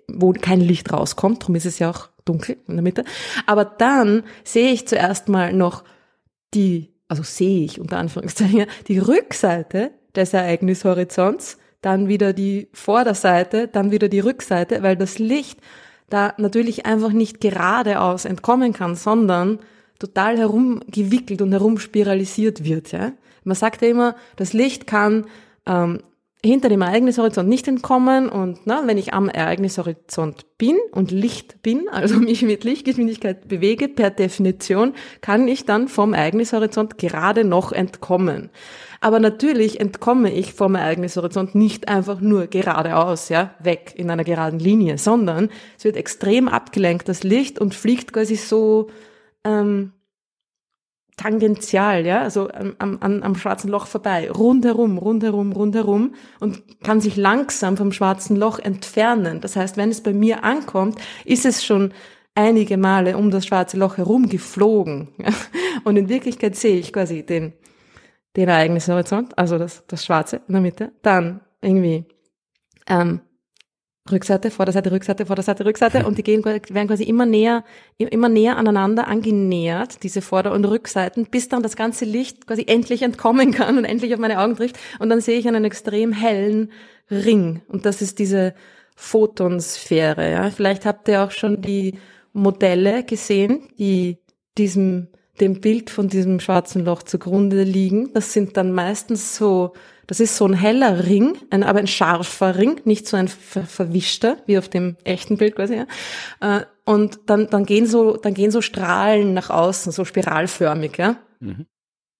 [0.08, 3.04] wo kein Licht rauskommt, darum ist es ja auch dunkel in der Mitte.
[3.46, 5.84] Aber dann sehe ich zuerst mal noch
[6.54, 13.91] die, also sehe ich unter Anführungszeichen, die Rückseite des Ereignishorizonts, dann wieder die Vorderseite, dann
[13.91, 15.60] wieder die Rückseite, weil das Licht
[16.10, 19.60] da natürlich einfach nicht geradeaus entkommen kann, sondern
[20.00, 22.91] total herumgewickelt und herumspiralisiert wird.
[22.91, 23.14] Ja?
[23.43, 25.26] Man sagt ja immer, das Licht kann
[25.66, 26.00] ähm,
[26.46, 31.89] hinter dem Ereignishorizont nicht entkommen und na, wenn ich am Ereignishorizont bin und Licht bin,
[31.89, 38.50] also mich mit Lichtgeschwindigkeit bewege, per Definition kann ich dann vom Ereignishorizont gerade noch entkommen.
[39.02, 44.60] Aber natürlich entkomme ich vom Ereignishorizont nicht einfach nur geradeaus, ja, weg in einer geraden
[44.60, 48.88] Linie, sondern es wird extrem abgelenkt, das Licht, und fliegt quasi so
[49.46, 49.93] ähm,
[51.18, 57.16] tangential, ja, also am, am, am schwarzen Loch vorbei, rundherum, rundherum, rundherum und kann sich
[57.16, 59.39] langsam vom schwarzen Loch entfernen.
[59.39, 61.93] Das heißt, wenn es bei mir ankommt, ist es schon
[62.36, 65.10] einige Male um das schwarze Loch herum geflogen.
[65.18, 65.30] Ja?
[65.86, 67.54] Und in Wirklichkeit sehe ich quasi den,
[68.36, 72.06] den Ereignishorizont, also das, das Schwarze in der Mitte, dann irgendwie
[72.88, 73.22] ähm,
[74.12, 77.64] Rückseite, Vorderseite, Rückseite, Vorderseite, Rückseite und die gehen, werden quasi immer näher,
[77.97, 83.01] immer näher aneinander angenähert, diese Vorder- und Rückseiten, bis dann das ganze Licht quasi endlich
[83.01, 86.72] entkommen kann und endlich auf meine Augen trifft und dann sehe ich einen extrem hellen
[87.10, 88.53] Ring und das ist diese
[88.95, 90.51] Photonsphäre, ja.
[90.51, 91.99] Vielleicht habt ihr auch schon die
[92.32, 94.20] Modelle gesehen, die
[94.58, 95.08] diesem,
[95.39, 98.14] dem Bild von diesem schwarzen Loch zugrunde liegen.
[98.14, 99.74] Das sind dann meistens so
[100.08, 103.64] das ist so ein heller Ring, ein, aber ein scharfer Ring, nicht so ein ver
[103.64, 105.76] verwischter, wie auf dem echten Bild quasi.
[105.76, 105.88] Ja.
[106.41, 111.18] Äh, und dann, dann gehen so, dann gehen so Strahlen nach außen, so spiralförmig, ja.
[111.39, 111.66] Mhm.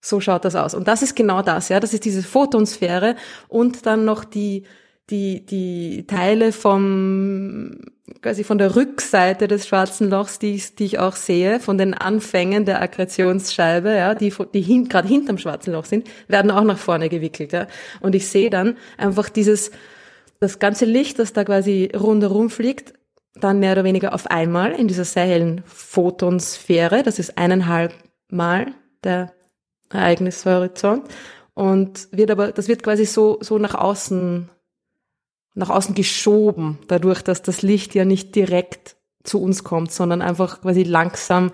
[0.00, 0.74] So schaut das aus.
[0.74, 1.80] Und das ist genau das, ja.
[1.80, 3.16] Das ist diese Photonsphäre
[3.48, 4.64] und dann noch die,
[5.10, 7.78] die, die Teile vom,
[8.22, 11.94] quasi von der Rückseite des schwarzen Lochs, die ich, die ich auch sehe, von den
[11.94, 16.78] Anfängen der Akkretionsscheibe, ja, die, die hin, gerade hinterm schwarzen Loch sind, werden auch nach
[16.78, 17.66] vorne gewickelt, ja.
[18.00, 19.70] Und ich sehe dann einfach dieses,
[20.40, 22.94] das ganze Licht, das da quasi rundherum fliegt,
[23.34, 27.92] dann mehr oder weniger auf einmal in dieser sehr hellen Photonsphäre, das ist eineinhalb
[28.28, 28.72] Mal
[29.04, 29.32] der
[29.90, 31.04] Ereignishorizont
[31.54, 34.50] und wird aber, das wird quasi so, so nach außen
[35.56, 40.60] nach außen geschoben, dadurch, dass das Licht ja nicht direkt zu uns kommt, sondern einfach
[40.60, 41.50] quasi langsam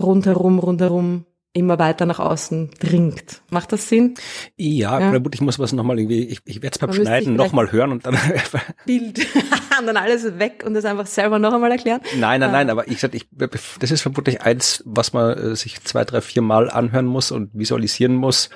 [0.00, 3.42] rundherum, rundherum immer weiter nach außen dringt.
[3.50, 4.14] Macht das Sinn?
[4.56, 5.18] Ja, ja.
[5.18, 8.06] gut, ich muss was nochmal irgendwie, ich, ich werde es beim Schneiden nochmal hören und
[8.06, 8.16] dann
[8.86, 9.18] Bild
[9.78, 12.00] und dann alles weg und das einfach selber noch einmal erklären.
[12.18, 16.06] Nein, nein, nein, aber ich, ich das ist vermutlich eins, was man äh, sich zwei,
[16.06, 18.48] drei, vier Mal anhören muss und visualisieren muss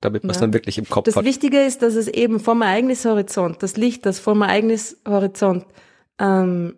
[0.00, 0.42] damit man es ja.
[0.42, 1.22] dann wirklich im Kopf das hat.
[1.22, 5.66] Das Wichtige ist, dass es eben vom Ereignishorizont, das Licht, das vom Ereignishorizont
[6.18, 6.76] ähm,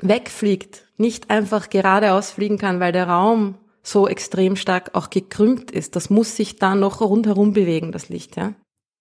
[0.00, 5.96] wegfliegt, nicht einfach geradeaus fliegen kann, weil der Raum so extrem stark auch gekrümmt ist.
[5.96, 8.54] Das muss sich da noch rundherum bewegen, das Licht, ja.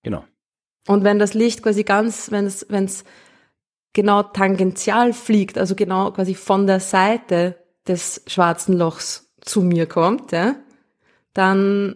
[0.04, 0.24] Genau.
[0.88, 3.04] Und wenn das Licht quasi ganz, wenn es, wenn es
[3.94, 7.58] genau tangential fliegt, also genau quasi von der Seite
[7.88, 10.56] des schwarzen Lochs zu mir kommt, ja,
[11.34, 11.96] dann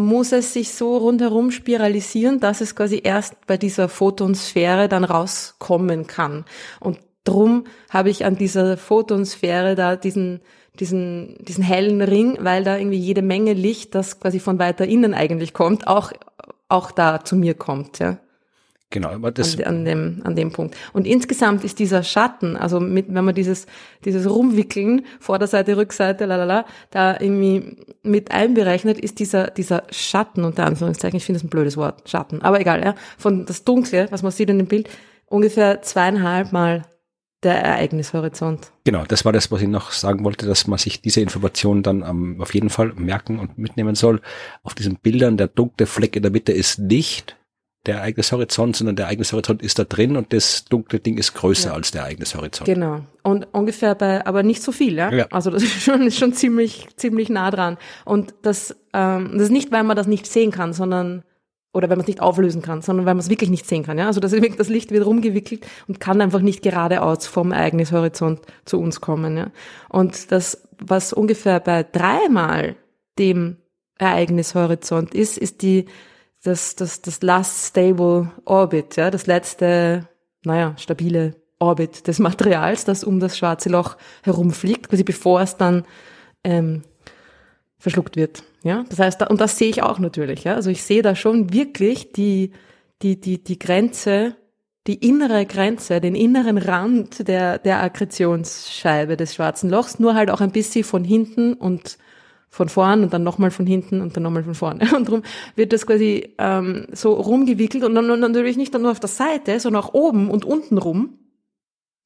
[0.00, 6.06] muss es sich so rundherum spiralisieren, dass es quasi erst bei dieser Photonsphäre dann rauskommen
[6.06, 6.44] kann.
[6.80, 10.40] Und drum habe ich an dieser Photonsphäre da diesen,
[10.78, 15.14] diesen, diesen hellen Ring, weil da irgendwie jede Menge Licht, das quasi von weiter innen
[15.14, 16.12] eigentlich kommt, auch,
[16.68, 18.18] auch da zu mir kommt, ja.
[18.92, 20.76] Genau, aber das an, an, dem an dem Punkt.
[20.92, 23.66] Und insgesamt ist dieser Schatten, also mit, wenn man dieses
[24.04, 31.16] dieses Rumwickeln Vorderseite, Rückseite, lalala, da irgendwie mit einberechnet, ist dieser dieser Schatten unter Anführungszeichen,
[31.16, 34.32] ich finde das ein blödes Wort, Schatten, aber egal, ja, von das Dunkle, was man
[34.32, 34.90] sieht in dem Bild,
[35.26, 36.82] ungefähr zweieinhalb Mal
[37.44, 38.72] der Ereignishorizont.
[38.84, 42.02] Genau, das war das, was ich noch sagen wollte, dass man sich diese Informationen dann
[42.02, 44.20] ähm, auf jeden Fall merken und mitnehmen soll.
[44.62, 47.36] Auf diesen Bildern, der dunkle Fleck in der Mitte ist nicht
[47.86, 51.74] der Ereignishorizont, sondern der Ereignishorizont ist da drin und das dunkle Ding ist größer ja.
[51.74, 52.66] als der Ereignishorizont.
[52.66, 53.00] Genau.
[53.22, 55.10] Und ungefähr bei, aber nicht so viel, ja.
[55.12, 55.26] ja.
[55.30, 57.78] Also das ist schon, ist schon ziemlich, ziemlich nah dran.
[58.04, 61.22] Und das, ähm, das ist nicht, weil man das nicht sehen kann, sondern
[61.72, 63.96] oder wenn man es nicht auflösen kann, sondern weil man es wirklich nicht sehen kann.
[63.96, 64.06] Ja?
[64.06, 69.00] Also das, das Licht wird rumgewickelt und kann einfach nicht geradeaus vom Ereignishorizont zu uns
[69.00, 69.36] kommen.
[69.36, 69.50] Ja?
[69.88, 72.76] Und das, was ungefähr bei dreimal
[73.18, 73.56] dem
[73.98, 75.86] Ereignishorizont ist, ist die
[76.42, 80.08] das, das, das Last Stable Orbit, ja, das letzte,
[80.44, 85.84] naja, stabile Orbit des Materials, das um das schwarze Loch herumfliegt, quasi bevor es dann
[86.44, 86.82] ähm,
[87.78, 88.42] verschluckt wird.
[88.62, 90.44] Ja, das heißt, und das sehe ich auch natürlich.
[90.44, 92.52] Ja, also ich sehe da schon wirklich die
[93.02, 94.36] die die die Grenze,
[94.86, 100.42] die innere Grenze, den inneren Rand der der Akkretionsscheibe des schwarzen Lochs, nur halt auch
[100.42, 101.96] ein bisschen von hinten und
[102.50, 104.88] von vorn und dann nochmal von hinten und dann nochmal von vorne.
[104.96, 105.22] Und darum
[105.54, 109.60] wird das quasi ähm, so rumgewickelt und dann und natürlich nicht nur auf der Seite,
[109.60, 111.18] sondern auch oben und unten rum,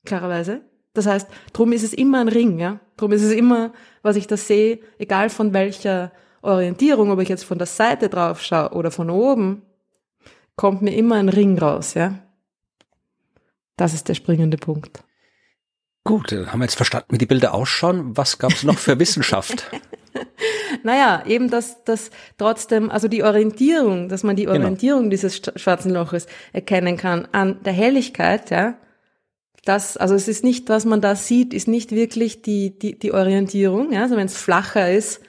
[0.04, 0.60] klarerweise.
[0.92, 2.78] Das heißt, drum ist es immer ein Ring, ja.
[2.96, 3.72] Drum ist es immer,
[4.02, 8.42] was ich da sehe, egal von welcher Orientierung, ob ich jetzt von der Seite drauf
[8.42, 9.62] schaue oder von oben,
[10.56, 12.18] kommt mir immer ein Ring raus, ja.
[13.76, 15.02] Das ist der springende Punkt.
[16.04, 18.14] Gut, dann haben wir jetzt verstanden, wie die Bilder ausschauen.
[18.16, 19.70] Was gab es noch für Wissenschaft?
[20.82, 24.56] naja, eben dass das trotzdem, also die Orientierung, dass man die genau.
[24.56, 25.10] Orientierung genau.
[25.10, 28.76] dieses schwarzen Loches erkennen kann an der Helligkeit, ja.
[29.64, 33.12] Das, also es ist nicht, was man da sieht, ist nicht wirklich die, die, die
[33.12, 34.02] Orientierung, ja.
[34.02, 35.20] Also wenn es flacher ist,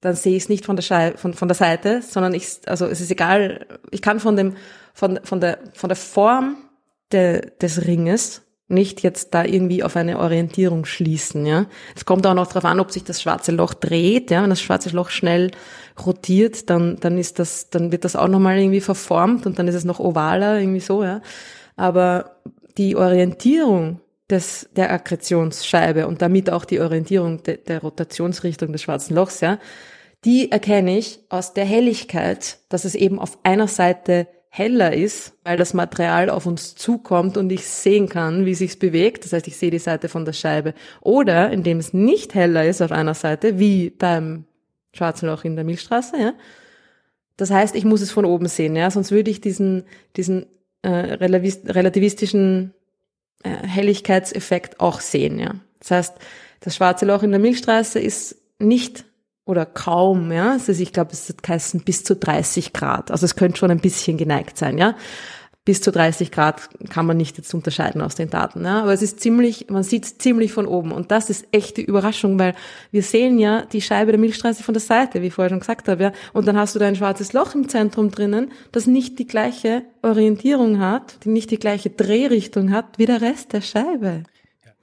[0.00, 2.86] dann sehe ich es nicht von der Schei von, von der Seite, sondern ich, also
[2.86, 4.56] es ist egal, ich kann von dem,
[4.94, 6.56] von, von der, von der Form
[7.12, 11.66] de, des Ringes nicht jetzt da irgendwie auf eine Orientierung schließen, ja.
[11.94, 14.42] Es kommt auch noch darauf an, ob sich das schwarze Loch dreht, ja.
[14.42, 15.50] Wenn das schwarze Loch schnell
[16.04, 19.74] rotiert, dann, dann ist das, dann wird das auch nochmal irgendwie verformt und dann ist
[19.74, 21.20] es noch ovaler, irgendwie so, ja.
[21.76, 22.36] Aber
[22.78, 24.00] die Orientierung
[24.30, 29.58] des, der Akkretionsscheibe und damit auch die Orientierung de, der Rotationsrichtung des schwarzen Lochs, ja,
[30.24, 35.56] die erkenne ich aus der Helligkeit, dass es eben auf einer Seite heller ist, weil
[35.56, 39.24] das Material auf uns zukommt und ich sehen kann, wie sich's bewegt.
[39.24, 40.74] Das heißt, ich sehe die Seite von der Scheibe.
[41.00, 44.44] Oder indem es nicht heller ist auf einer Seite, wie beim
[44.92, 46.34] schwarzen Loch in der Milchstraße, ja.
[47.38, 49.84] Das heißt, ich muss es von oben sehen, ja, sonst würde ich diesen,
[50.16, 50.44] diesen
[50.82, 52.74] äh, relativistischen
[53.42, 55.54] äh, Helligkeitseffekt auch sehen, ja.
[55.78, 56.14] Das heißt,
[56.60, 59.06] das schwarze Loch in der Milchstraße ist nicht
[59.44, 60.52] oder kaum, ja.
[60.52, 63.10] Also ich glaube, es hat geheißen bis zu 30 Grad.
[63.10, 64.94] Also es könnte schon ein bisschen geneigt sein, ja.
[65.64, 68.82] Bis zu 30 Grad kann man nicht jetzt unterscheiden aus den Daten, ja.
[68.82, 70.92] Aber es ist ziemlich, man sieht es ziemlich von oben.
[70.92, 72.54] Und das ist echte Überraschung, weil
[72.90, 75.88] wir sehen ja die Scheibe der Milchstraße von der Seite, wie ich vorher schon gesagt
[75.88, 76.12] habe, ja.
[76.32, 79.82] Und dann hast du da ein schwarzes Loch im Zentrum drinnen, das nicht die gleiche
[80.02, 84.24] Orientierung hat, die nicht die gleiche Drehrichtung hat wie der Rest der Scheibe.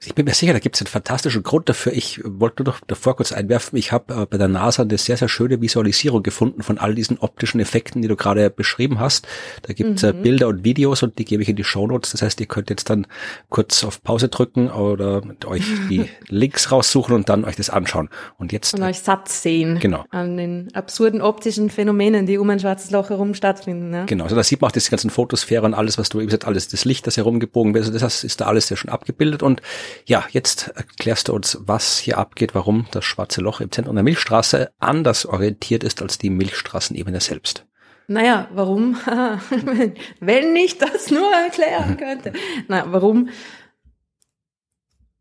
[0.05, 1.91] Ich bin mir sicher, da gibt es einen fantastischen Grund dafür.
[1.91, 5.17] Ich wollte nur noch davor kurz einwerfen, ich habe äh, bei der NASA eine sehr,
[5.17, 9.27] sehr schöne Visualisierung gefunden von all diesen optischen Effekten, die du gerade beschrieben hast.
[9.63, 10.21] Da gibt es äh, mhm.
[10.21, 12.13] Bilder und Videos und die gebe ich in die Shownotes.
[12.13, 13.07] Das heißt, ihr könnt jetzt dann
[13.49, 18.07] kurz auf Pause drücken oder euch die Links raussuchen und dann euch das anschauen.
[18.37, 18.73] Und jetzt.
[18.75, 19.79] Und euch satt sehen.
[19.79, 20.05] Genau.
[20.11, 23.89] An den absurden optischen Phänomenen, die um ein schwarzes Loch herum stattfinden.
[23.89, 24.05] Ne?
[24.05, 24.23] Genau.
[24.23, 26.69] Also da sieht man auch diese ganzen Fotosphäre und alles, was du, wie gesagt, alles,
[26.69, 27.85] das Licht, das herumgebogen wird.
[27.85, 29.61] Also das ist da alles sehr schön abgebildet und
[30.05, 34.03] ja, jetzt erklärst du uns, was hier abgeht, warum das Schwarze Loch im Zentrum der
[34.03, 37.65] Milchstraße anders orientiert ist als die Milchstraßenebene selbst.
[38.09, 38.97] Naja, warum?
[40.19, 42.33] Wenn ich das nur erklären könnte.
[42.67, 43.29] Na, warum?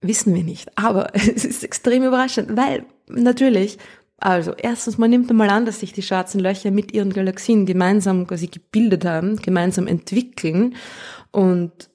[0.01, 0.71] Wissen wir nicht.
[0.77, 3.77] Aber es ist extrem überraschend, weil natürlich,
[4.17, 8.27] also erstens, man nimmt einmal an, dass sich die schwarzen Löcher mit ihren Galaxien gemeinsam
[8.27, 10.75] quasi gebildet haben, gemeinsam entwickeln
[11.31, 11.91] und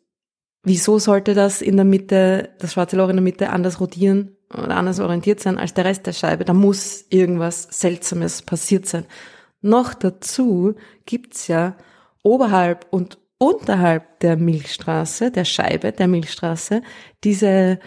[0.63, 4.75] wieso sollte das in der Mitte, das schwarze Loch in der Mitte anders rotieren oder
[4.75, 6.45] anders orientiert sein als der Rest der Scheibe?
[6.45, 9.05] Da muss irgendwas Seltsames passiert sein.
[9.61, 11.75] Noch dazu gibt's ja
[12.21, 16.81] oberhalb und unterhalb der Milchstraße, der Scheibe der Milchstraße,
[17.23, 17.79] diese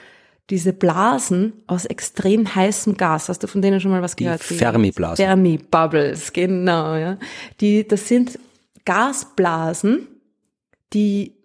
[0.50, 3.28] diese Blasen aus extrem heißem Gas.
[3.28, 4.42] Hast du von denen schon mal was die gehört?
[4.42, 5.16] Fermi-Blasen.
[5.16, 7.18] Fermi-Bubbles, genau, ja.
[7.60, 8.38] Die, das sind
[8.84, 10.06] Gasblasen,
[10.92, 11.35] die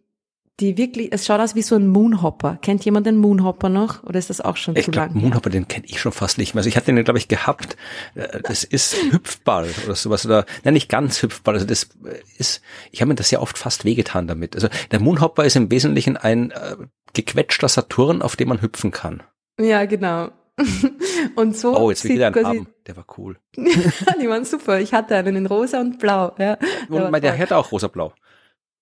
[0.60, 2.60] die wirklich, es schaut aus wie so ein Moonhopper.
[2.62, 4.04] Kennt jemand den Moonhopper noch?
[4.04, 5.16] Oder ist das auch schon ich zu glaub, lang?
[5.16, 6.60] Moonhopper, den kenne ich schon fast nicht mehr.
[6.60, 7.78] Also ich hatte den, glaube ich, gehabt.
[8.14, 10.26] Äh, das ist Hüpfball oder sowas.
[10.26, 11.56] Oder, nein, nicht ganz Hüpfball.
[11.56, 11.90] Also das
[12.38, 14.56] ist, ich habe mir das sehr oft fast wehgetan damit.
[14.56, 16.76] Also der Moonhopper ist im Wesentlichen ein äh,
[17.14, 19.24] gequetschter Saturn, auf dem man hüpfen kann.
[19.60, 20.30] Ja, genau.
[21.36, 21.76] Und so.
[21.76, 22.68] Oh, jetzt will ich wieder einen haben.
[22.86, 23.38] Der war cool.
[23.56, 24.80] die waren super.
[24.80, 26.36] Ich hatte einen in rosa und blau.
[26.38, 26.58] Ja,
[26.90, 28.14] und der, der hat auch rosa-blau.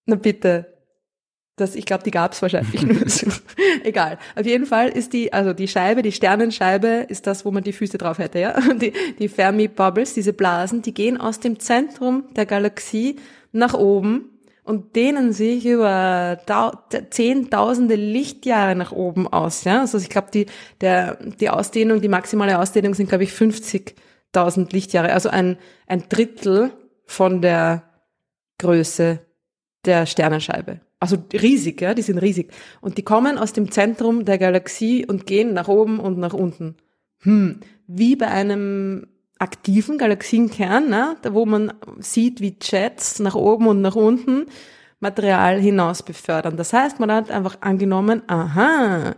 [0.05, 0.78] Na bitte.
[1.59, 2.81] Das, ich glaube, die gab's wahrscheinlich.
[3.83, 4.17] Egal.
[4.35, 7.73] Auf jeden Fall ist die, also die Scheibe, die Sternenscheibe ist das, wo man die
[7.73, 8.59] Füße drauf hätte, ja.
[8.79, 13.17] Die, die Fermi-Bubbles, diese Blasen, die gehen aus dem Zentrum der Galaxie
[13.51, 14.29] nach oben
[14.63, 16.39] und dehnen sich über
[17.09, 19.81] zehntausende Lichtjahre nach oben aus, ja.
[19.81, 20.45] Also ich glaube, die,
[20.79, 25.11] der, die Ausdehnung, die maximale Ausdehnung sind, glaube ich, 50.000 Lichtjahre.
[25.11, 25.57] Also ein,
[25.87, 26.71] ein Drittel
[27.05, 27.83] von der
[28.59, 29.19] Größe
[29.85, 32.51] der Sternenscheibe also riesig, ja, die sind riesig.
[32.81, 36.75] Und die kommen aus dem Zentrum der Galaxie und gehen nach oben und nach unten.
[37.21, 39.07] Hm, wie bei einem
[39.39, 44.47] aktiven Galaxienkern, ne, da wo man sieht, wie Jets nach oben und nach unten
[44.99, 46.57] Material hinaus befördern.
[46.57, 49.15] Das heißt, man hat einfach angenommen, aha,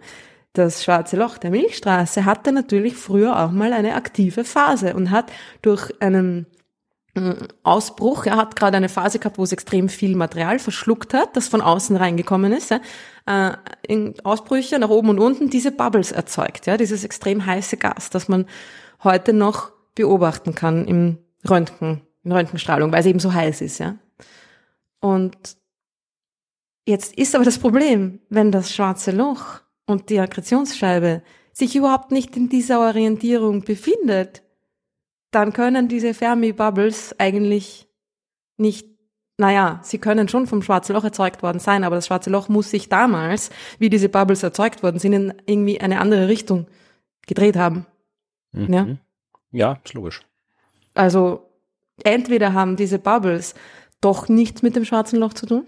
[0.53, 5.32] das schwarze Loch der Milchstraße hatte natürlich früher auch mal eine aktive Phase und hat
[5.61, 6.45] durch einen
[7.64, 8.26] Ausbruch.
[8.26, 11.62] Er hat gerade eine Phase gehabt, wo es extrem viel Material verschluckt hat, das von
[11.62, 12.72] außen reingekommen ist.
[12.72, 12.80] Äh,
[13.86, 18.30] in Ausbrüche nach oben und unten diese Bubbles erzeugt, ja, dieses extrem heiße Gas, das
[18.30, 18.45] man
[19.03, 23.97] heute noch beobachten kann im Röntgen, in Röntgenstrahlung, weil es eben so heiß ist, ja.
[25.01, 25.57] Und
[26.86, 32.38] jetzt ist aber das Problem, wenn das schwarze Loch und die Akkretionsscheibe sich überhaupt nicht
[32.38, 34.41] in dieser Orientierung befindet,
[35.32, 37.88] dann können diese Fermi-Bubbles eigentlich
[38.57, 38.88] nicht,
[39.38, 42.69] naja, sie können schon vom Schwarzen Loch erzeugt worden sein, aber das Schwarze Loch muss
[42.69, 46.67] sich damals, wie diese Bubbles erzeugt worden sind, in irgendwie eine andere Richtung
[47.25, 47.86] gedreht haben.
[48.51, 48.73] Mhm.
[48.73, 48.88] Ja?
[49.51, 50.21] ja, ist logisch.
[50.93, 51.49] Also
[52.03, 53.55] entweder haben diese Bubbles
[54.01, 55.65] doch nichts mit dem Schwarzen Loch zu tun.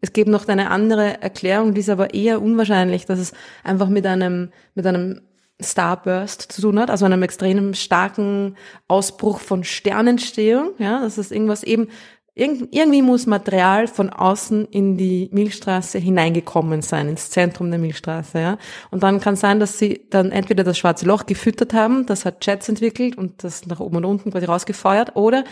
[0.00, 3.32] Es gibt noch eine andere Erklärung, die ist aber eher unwahrscheinlich, dass es
[3.64, 5.22] einfach mit einem, mit einem
[5.60, 8.56] Starburst zu tun hat, also einem extrem starken
[8.88, 10.72] Ausbruch von Sternentstehung.
[10.78, 11.88] Ja, das ist irgendwas eben,
[12.36, 18.40] irgendwie muss Material von außen in die Milchstraße hineingekommen sein, ins Zentrum der Milchstraße.
[18.40, 18.58] Ja.
[18.90, 22.44] Und dann kann sein, dass sie dann entweder das schwarze Loch gefüttert haben, das hat
[22.44, 25.44] Jets entwickelt und das nach oben und unten quasi rausgefeuert, oder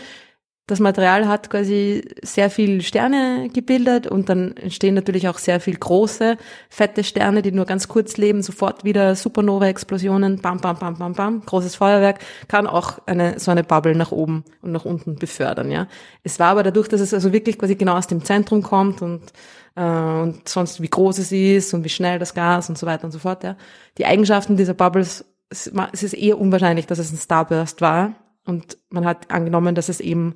[0.65, 5.75] das Material hat quasi sehr viel Sterne gebildet und dann entstehen natürlich auch sehr viel
[5.75, 6.37] große,
[6.69, 11.41] fette Sterne, die nur ganz kurz leben, sofort wieder Supernova-Explosionen, bam, bam, bam, bam, bam,
[11.41, 15.87] großes Feuerwerk, kann auch eine, so eine Bubble nach oben und nach unten befördern, ja.
[16.23, 19.33] Es war aber dadurch, dass es also wirklich quasi genau aus dem Zentrum kommt und,
[19.75, 23.03] äh, und sonst wie groß es ist und wie schnell das Gas und so weiter
[23.03, 23.57] und so fort, ja.
[23.97, 25.67] Die Eigenschaften dieser Bubbles, es
[26.03, 30.35] ist eher unwahrscheinlich, dass es ein Starburst war, und man hat angenommen, dass es eben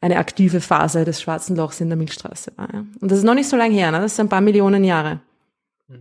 [0.00, 2.68] eine aktive Phase des Schwarzen Lochs in der Milchstraße war.
[2.72, 2.84] Ja.
[3.00, 4.00] Und das ist noch nicht so lange her, ne?
[4.00, 5.20] das ist ein paar Millionen Jahre.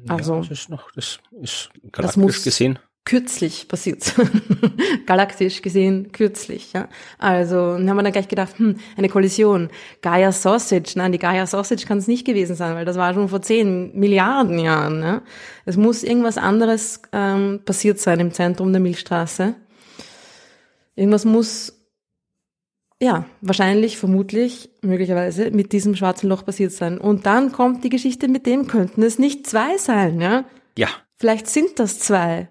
[0.07, 2.79] Also, ja, das ist noch, das ist galaktisch das muss, gesehen.
[3.05, 4.15] kürzlich passiert.
[5.05, 6.87] Galaktisch gesehen kürzlich, ja.
[7.19, 9.69] Also haben wir dann gleich gedacht, hm, eine Kollision.
[10.01, 13.29] Gaia Sausage, nein, die Gaia Sausage kann es nicht gewesen sein, weil das war schon
[13.29, 14.99] vor zehn Milliarden Jahren.
[14.99, 15.21] Ne?
[15.65, 19.55] Es muss irgendwas anderes ähm, passiert sein im Zentrum der Milchstraße.
[20.95, 21.81] Irgendwas muss
[23.01, 26.99] ja, wahrscheinlich, vermutlich, möglicherweise mit diesem schwarzen Loch passiert sein.
[26.99, 30.45] Und dann kommt die Geschichte, mit dem könnten es nicht zwei sein, ja?
[30.77, 30.87] Ja.
[31.15, 32.49] Vielleicht sind das zwei.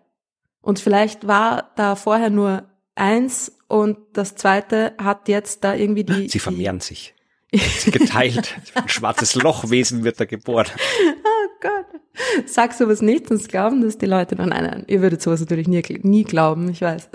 [0.60, 2.64] Und vielleicht war da vorher nur
[2.96, 6.28] eins und das zweite hat jetzt da irgendwie die.
[6.28, 7.14] Sie vermehren sich.
[7.52, 8.56] Sie geteilt.
[8.74, 10.66] Ein schwarzes Lochwesen wird da geboren.
[10.70, 12.00] Oh Gott.
[12.46, 14.34] Sag sowas nicht, sonst glauben das die Leute.
[14.34, 14.84] Nein, nein, nein.
[14.88, 17.08] Ihr würdet sowas natürlich nie, nie glauben, ich weiß.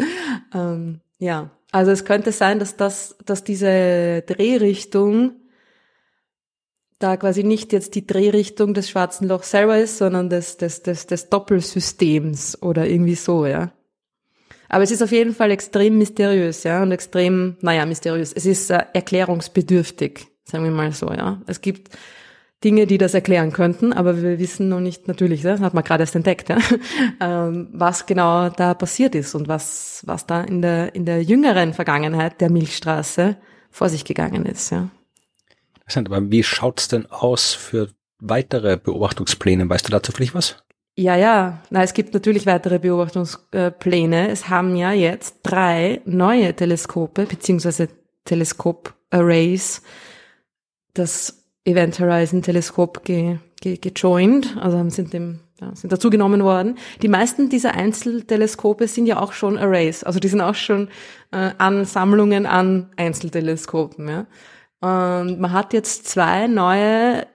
[0.53, 1.51] Ähm, ja.
[1.71, 5.34] Also es könnte sein, dass das, dass diese Drehrichtung
[6.99, 11.07] da quasi nicht jetzt die Drehrichtung des schwarzen Lochs selber ist, sondern des, des, des,
[11.07, 13.73] des Doppelsystems oder irgendwie so, ja.
[14.69, 18.32] Aber es ist auf jeden Fall extrem mysteriös, ja, und extrem, naja, mysteriös.
[18.34, 21.41] Es ist äh, erklärungsbedürftig, sagen wir mal so, ja.
[21.47, 21.89] Es gibt
[22.66, 26.01] Dinge, die das erklären könnten, aber wir wissen noch nicht natürlich, das hat man gerade
[26.01, 26.57] erst entdeckt, ja,
[27.22, 31.74] ähm, was genau da passiert ist und was, was da in der, in der jüngeren
[31.74, 33.38] Vergangenheit der Milchstraße
[33.70, 34.89] vor sich gegangen ist, ja.
[35.76, 37.89] Interessant, aber wie schaut's denn aus für
[38.20, 39.70] weitere Beobachtungspläne?
[39.70, 40.57] Weißt du dazu vielleicht was?
[40.95, 41.61] Ja, ja.
[41.70, 44.30] Na, es gibt natürlich weitere Beobachtungspläne.
[44.30, 47.89] Es haben ja jetzt drei neue Teleskope beziehungsweise
[48.24, 49.84] Teleskop-Arrays
[50.95, 56.78] das Event Horizon Teleskop ge, ge, gejoint, also sind dem ja, sind dazugenommen worden.
[57.01, 60.89] Die meisten dieser Einzelteleskope sind ja auch schon Arrays, also die sind auch schon
[61.32, 64.07] äh, Ansammlungen an Einzelteleskopen.
[64.07, 64.26] Ja.
[64.82, 67.26] Und man hat jetzt zwei neue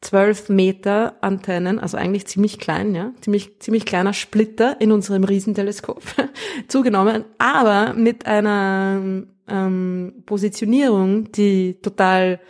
[0.00, 6.02] 12 Meter Antennen, also eigentlich ziemlich klein, ja, ziemlich, ziemlich kleiner Splitter in unserem Riesenteleskop
[6.68, 9.00] zugenommen, aber mit einer
[9.48, 12.40] ähm, Positionierung, die total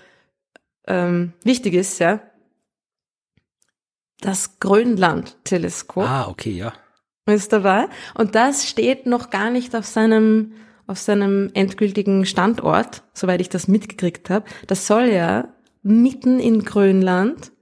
[0.87, 2.21] ähm, wichtig ist, ja.
[4.21, 6.05] Das Grönland-Teleskop.
[6.05, 6.73] Ah, okay, ja.
[7.27, 7.89] Ist dabei.
[8.15, 10.53] Und das steht noch gar nicht auf seinem
[10.87, 14.45] auf seinem endgültigen Standort, soweit ich das mitgekriegt habe.
[14.67, 15.49] Das soll ja
[15.83, 17.53] mitten in Grönland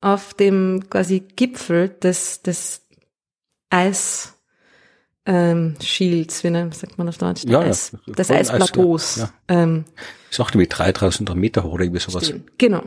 [0.00, 2.86] auf dem quasi Gipfel des, des
[3.70, 4.37] Eis
[5.28, 7.44] ähm, Shields, wie sagt man auf Deutsch?
[7.44, 9.18] Ja, Eis, ja, des Eisplateaus.
[9.18, 9.30] Ja.
[9.48, 9.84] Ähm,
[10.30, 12.26] ist auch irgendwie 3000 Meter hoch oder irgendwie sowas.
[12.26, 12.44] Stehen.
[12.56, 12.82] Genau.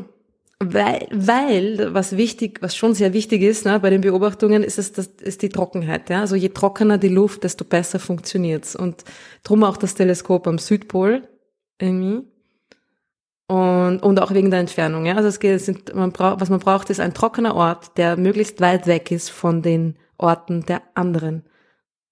[0.57, 4.91] Weil, weil, was wichtig, was schon sehr wichtig ist, ne, bei den Beobachtungen, ist es,
[4.91, 6.21] das ist die Trockenheit, ja.
[6.21, 8.75] Also je trockener die Luft, desto besser funktioniert's.
[8.75, 9.03] Und
[9.43, 11.27] drum auch das Teleskop am Südpol,
[11.79, 12.27] irgendwie.
[13.47, 15.15] Und, und auch wegen der Entfernung, ja.
[15.15, 18.17] Also es geht, es sind, man braucht, was man braucht, ist ein trockener Ort, der
[18.17, 21.43] möglichst weit weg ist von den Orten der anderen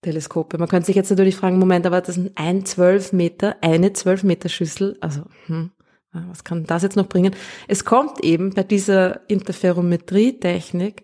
[0.01, 0.57] Teleskope.
[0.57, 4.23] Man könnte sich jetzt natürlich fragen, Moment, aber das sind ein zwölf Meter, eine zwölf
[4.23, 5.71] Meter Schüssel, also, hm,
[6.11, 7.35] was kann das jetzt noch bringen?
[7.67, 11.03] Es kommt eben bei dieser Interferometrie-Technik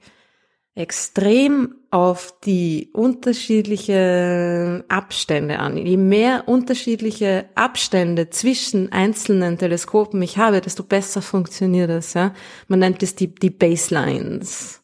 [0.73, 5.77] extrem auf die unterschiedlichen Abstände an.
[5.77, 12.13] Je mehr unterschiedliche Abstände zwischen einzelnen Teleskopen ich habe, desto besser funktioniert das.
[12.13, 12.33] Ja?
[12.67, 14.83] Man nennt es die, die Baselines.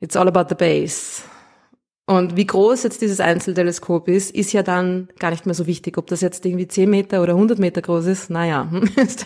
[0.00, 1.22] It's all about the base.
[2.10, 5.96] Und wie groß jetzt dieses Einzelteleskop ist, ist ja dann gar nicht mehr so wichtig.
[5.96, 8.68] Ob das jetzt irgendwie 10 Meter oder 100 Meter groß ist, naja,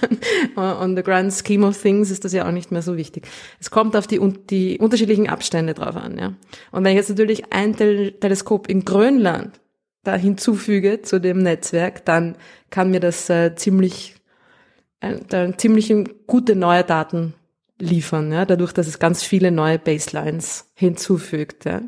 [0.56, 3.26] on the grand scheme of things ist das ja auch nicht mehr so wichtig.
[3.58, 4.20] Es kommt auf die,
[4.50, 6.34] die unterschiedlichen Abstände drauf an, ja.
[6.72, 9.58] Und wenn ich jetzt natürlich ein Teleskop in Grönland
[10.02, 12.36] da hinzufüge zu dem Netzwerk, dann
[12.68, 14.14] kann mir das äh, ziemlich,
[15.00, 15.90] äh, ziemlich
[16.26, 17.32] gute neue Daten
[17.78, 21.80] liefern, ja, dadurch, dass es ganz viele neue Baselines hinzufügt, ja.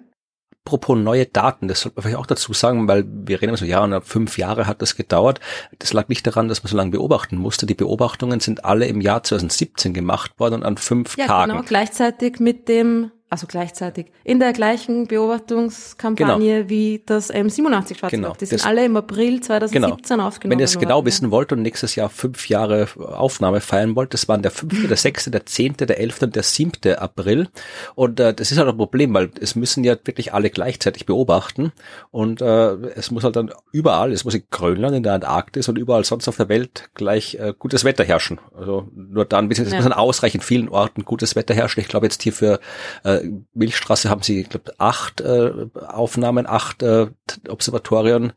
[0.67, 3.65] Apropos neue Daten, das sollte man vielleicht auch dazu sagen, weil wir reden immer so,
[3.65, 5.39] ja, und fünf Jahre hat das gedauert.
[5.79, 7.67] Das lag nicht daran, dass man so lange beobachten musste.
[7.67, 11.53] Die Beobachtungen sind alle im Jahr 2017 gemacht worden und an fünf ja, Tagen.
[11.53, 16.69] Genau, gleichzeitig mit dem also gleichzeitig, in der gleichen Beobachtungskampagne genau.
[16.69, 18.11] wie das M87 Schwarzloch.
[18.11, 18.33] Genau.
[18.35, 20.29] Die sind das, alle im April 2017 genau.
[20.29, 24.15] aufgenommen Wenn ihr es genau wissen wollt und nächstes Jahr fünf Jahre Aufnahme feiern wollt,
[24.15, 27.49] das waren der fünfte, der sechste, der zehnte, der elfte und der siebte April.
[27.97, 31.73] Und äh, das ist halt ein Problem, weil es müssen ja wirklich alle gleichzeitig beobachten
[32.13, 35.79] und äh, es muss halt dann überall, es muss in Grönland, in der Antarktis und
[35.79, 38.39] überall sonst auf der Welt gleich äh, gutes Wetter herrschen.
[38.57, 39.65] Also nur dann, es ja.
[39.65, 41.81] muss an ausreichend vielen Orten gutes Wetter herrschen.
[41.81, 42.61] Ich glaube jetzt hier für
[43.05, 43.16] äh,
[43.55, 47.09] Milchstraße haben sie, ich glaube, acht äh, Aufnahmen, acht äh,
[47.49, 48.33] Observatorien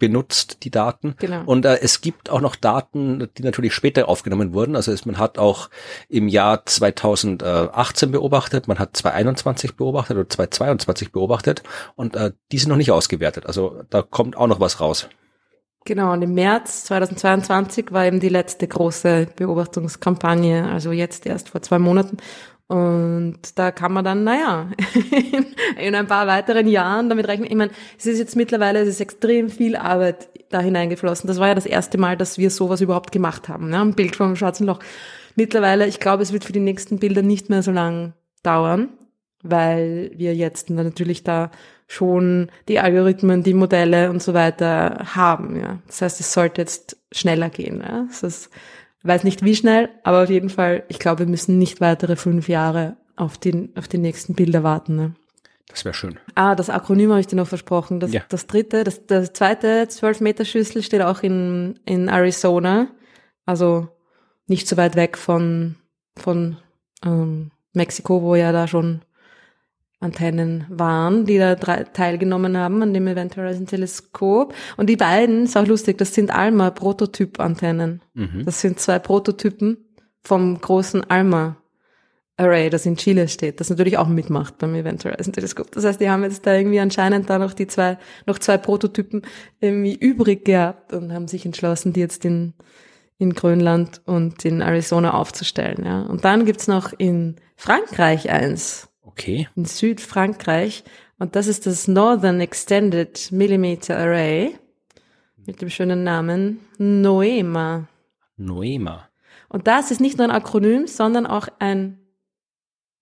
[0.00, 1.14] benutzt, die Daten.
[1.18, 1.42] Genau.
[1.44, 4.74] Und äh, es gibt auch noch Daten, die natürlich später aufgenommen wurden.
[4.74, 5.70] Also es, man hat auch
[6.08, 11.62] im Jahr 2018 beobachtet, man hat 2021 beobachtet oder 2022 beobachtet
[11.94, 13.46] und äh, die sind noch nicht ausgewertet.
[13.46, 15.08] Also da kommt auch noch was raus.
[15.86, 21.62] Genau, und im März 2022 war eben die letzte große Beobachtungskampagne, also jetzt erst vor
[21.62, 22.18] zwei Monaten.
[22.70, 24.70] Und da kann man dann, naja,
[25.76, 27.50] in ein paar weiteren Jahren damit rechnen.
[27.50, 31.26] Ich meine, es ist jetzt mittlerweile, es ist extrem viel Arbeit da hineingeflossen.
[31.26, 33.70] Das war ja das erste Mal, dass wir sowas überhaupt gemacht haben.
[33.70, 33.80] Ne?
[33.80, 34.78] Ein Bild vom Schwarzen Loch.
[35.34, 38.12] Mittlerweile, ich glaube, es wird für die nächsten Bilder nicht mehr so lang
[38.44, 38.90] dauern,
[39.42, 41.50] weil wir jetzt natürlich da
[41.88, 45.58] schon die Algorithmen, die Modelle und so weiter haben.
[45.60, 45.80] Ja.
[45.88, 47.82] Das heißt, es sollte jetzt schneller gehen.
[47.84, 48.04] Ja.
[48.06, 48.50] Das ist,
[49.02, 52.48] weiß nicht wie schnell, aber auf jeden Fall, ich glaube, wir müssen nicht weitere fünf
[52.48, 54.96] Jahre auf, den, auf die nächsten Bilder warten.
[54.96, 55.14] Ne?
[55.68, 56.18] Das wäre schön.
[56.34, 58.00] Ah, das Akronym habe ich dir noch versprochen.
[58.00, 58.22] Das, Ja.
[58.28, 62.88] das dritte, das, das zweite 12-Meter-Schüssel steht auch in, in Arizona.
[63.46, 63.88] Also
[64.46, 65.76] nicht so weit weg von,
[66.16, 66.56] von
[67.04, 69.02] ähm, Mexiko, wo ja da schon
[70.00, 74.54] Antennen waren, die da drei, teilgenommen haben an dem Event Horizon Teleskop.
[74.78, 78.00] Und die beiden, ist auch lustig, das sind Alma Prototyp-Antennen.
[78.14, 78.44] Mhm.
[78.46, 79.76] Das sind zwei Prototypen
[80.22, 81.56] vom großen Alma
[82.40, 85.70] Array, das in Chile steht, das natürlich auch mitmacht beim Event Horizon Teleskop.
[85.72, 89.22] Das heißt, die haben jetzt da irgendwie anscheinend da noch die zwei, noch zwei Prototypen
[89.60, 92.54] irgendwie übrig gehabt und haben sich entschlossen, die jetzt in,
[93.18, 96.02] in Grönland und in Arizona aufzustellen, ja.
[96.04, 98.89] Und dann gibt's noch in Frankreich eins,
[99.20, 99.48] Okay.
[99.54, 100.84] in Südfrankreich,
[101.18, 104.58] und das ist das Northern Extended Millimeter Array
[105.46, 107.88] mit dem schönen Namen NOEMA.
[108.38, 109.08] Noema.
[109.50, 111.98] Und das ist nicht nur ein Akronym, sondern auch ein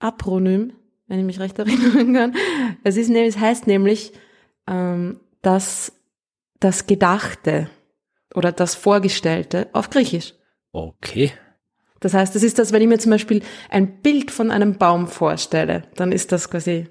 [0.01, 0.73] Apronym,
[1.07, 2.35] wenn ich mich recht erinnern kann.
[2.83, 4.13] Es ist es heißt nämlich,
[4.67, 5.93] ähm, das,
[6.59, 7.71] das Gedachte
[8.35, 10.35] oder das Vorgestellte auf Griechisch.
[10.73, 11.33] Okay.
[12.01, 15.09] Das heißt, das ist das, wenn ich mir zum Beispiel ein Bild von einem Baum
[15.09, 16.89] vorstelle, dann ist das quasi,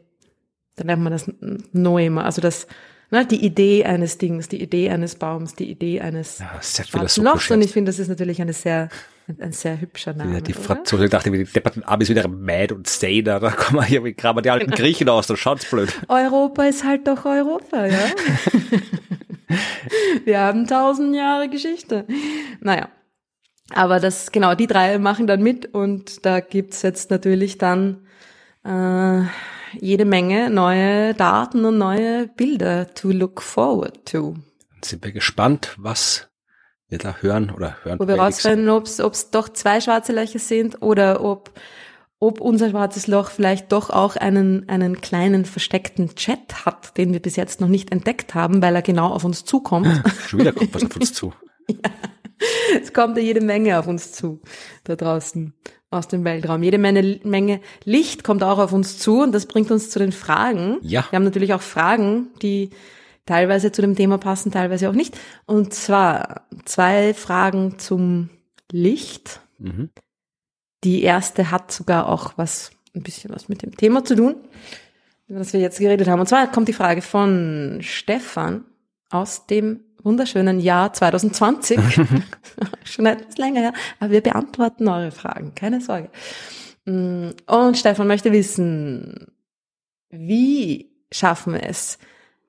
[0.75, 1.31] dann nennt man das
[1.71, 2.67] Noema, also das,
[3.11, 6.85] ne, die Idee eines Dings, die Idee eines Baums, die Idee eines Ja, sehr
[7.23, 7.51] Lochs.
[7.51, 8.89] Und ich finde, das ist natürlich eine sehr,
[9.39, 10.35] ein, sehr hübscher Name.
[10.35, 10.61] Ja, die oder?
[10.61, 14.43] Franzosen dachte, die depperten Abis wieder mad und say da, kommen wir hier, wie graben
[14.43, 15.89] die alten Griechen aus, da schaut's blöd.
[16.09, 17.99] Europa ist halt doch Europa, ja.
[20.25, 22.05] Wir haben tausend Jahre Geschichte.
[22.59, 22.89] Naja.
[23.73, 28.07] Aber das, genau, die drei machen dann mit und da gibt's jetzt natürlich dann
[28.63, 29.23] äh,
[29.79, 34.35] jede Menge neue Daten und neue Bilder to look forward to.
[34.71, 36.29] Dann sind wir gespannt, was
[36.89, 37.99] wir da hören oder hören.
[37.99, 41.51] Wo wir rausfinden, ob es doch zwei schwarze Löcher sind oder ob,
[42.19, 47.21] ob unser schwarzes Loch vielleicht doch auch einen, einen kleinen versteckten Chat hat, den wir
[47.21, 50.01] bis jetzt noch nicht entdeckt haben, weil er genau auf uns zukommt.
[50.27, 51.33] Schon wieder kommt was auf uns zu.
[52.81, 54.41] es kommt ja jede Menge auf uns zu,
[54.83, 55.53] da draußen
[55.89, 56.63] aus dem Weltraum.
[56.63, 60.11] Jede Menge, Menge Licht kommt auch auf uns zu und das bringt uns zu den
[60.11, 60.77] Fragen.
[60.81, 61.05] Ja.
[61.09, 62.71] Wir haben natürlich auch Fragen, die
[63.25, 65.17] teilweise zu dem Thema passen, teilweise auch nicht.
[65.45, 68.29] Und zwar zwei Fragen zum
[68.71, 69.41] Licht.
[69.59, 69.89] Mhm.
[70.83, 74.35] Die erste hat sogar auch was, ein bisschen was mit dem Thema zu tun,
[75.27, 76.19] über das wir jetzt geredet haben.
[76.19, 78.65] Und zwar kommt die Frage von Stefan
[79.09, 81.79] aus dem wunderschönen Jahr 2020.
[82.83, 83.73] Schon etwas länger her.
[83.99, 86.09] Aber wir beantworten eure Fragen, keine Sorge.
[86.85, 89.27] Mm, Und Stefan möchte wissen,
[90.09, 91.97] wie schaffen wir es,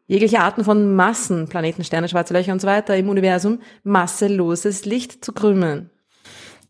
[0.07, 5.25] jegliche Arten von Massen, Planeten, Sterne, schwarze Löcher und so weiter im Universum, masseloses Licht
[5.25, 5.91] zu krümmen?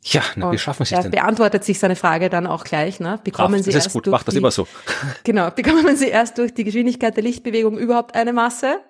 [0.04, 1.10] Ja, na, wie schaffen Sie er es denn?
[1.12, 3.00] beantwortet sich seine Frage dann auch gleich.
[3.00, 3.20] Ne?
[3.24, 4.66] Bekommen das Sie ist erst gut, durch mach das die, immer so.
[5.24, 8.80] Genau, bekommen Sie erst durch die Geschwindigkeit der Lichtbewegung überhaupt eine Masse?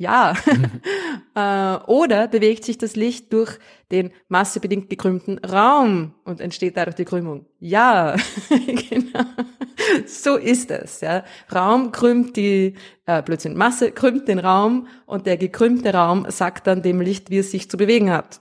[0.00, 0.32] Ja.
[1.34, 3.58] äh, oder bewegt sich das Licht durch
[3.90, 7.46] den massebedingt gekrümmten Raum und entsteht dadurch die Krümmung?
[7.58, 8.16] Ja,
[8.90, 9.24] genau.
[10.06, 11.00] So ist es.
[11.00, 11.24] Ja.
[11.52, 12.74] Raum krümmt die,
[13.06, 17.38] äh, Blödsinn, Masse krümmt den Raum und der gekrümmte Raum sagt dann dem Licht, wie
[17.38, 18.40] es sich zu bewegen hat.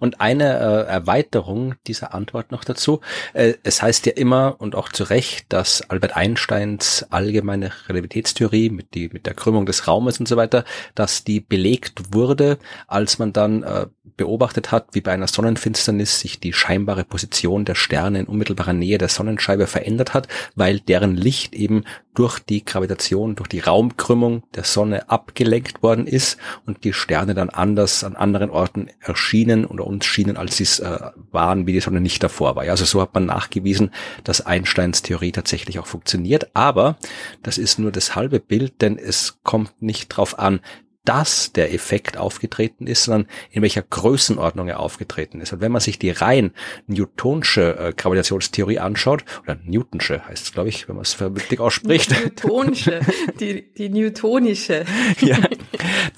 [0.00, 3.00] Und eine äh, Erweiterung dieser Antwort noch dazu.
[3.34, 8.94] Äh, es heißt ja immer und auch zu Recht, dass Albert Einsteins allgemeine Relativitätstheorie mit,
[8.94, 10.64] die, mit der Krümmung des Raumes und so weiter,
[10.94, 13.86] dass die belegt wurde, als man dann äh,
[14.20, 18.98] beobachtet hat, wie bei einer Sonnenfinsternis sich die scheinbare Position der Sterne in unmittelbarer Nähe
[18.98, 24.64] der Sonnenscheibe verändert hat, weil deren Licht eben durch die Gravitation, durch die Raumkrümmung der
[24.64, 26.36] Sonne abgelenkt worden ist
[26.66, 30.80] und die Sterne dann anders an anderen Orten erschienen oder uns schienen, als sie es
[30.80, 30.98] äh,
[31.32, 32.66] waren, wie die Sonne nicht davor war.
[32.66, 33.90] Ja, also so hat man nachgewiesen,
[34.22, 36.50] dass Einsteins Theorie tatsächlich auch funktioniert.
[36.52, 36.98] Aber
[37.42, 40.60] das ist nur das halbe Bild, denn es kommt nicht drauf an,
[41.04, 45.52] dass der Effekt aufgetreten ist, sondern in welcher Größenordnung er aufgetreten ist.
[45.52, 46.52] Und wenn man sich die rein
[46.86, 52.10] newtonsche äh, Gravitationstheorie anschaut, oder Newtonsche heißt es, glaube ich, wenn man es vernünftig ausspricht.
[52.10, 53.00] Newtonsche,
[53.40, 54.84] die, die newtonische.
[55.20, 55.38] ja,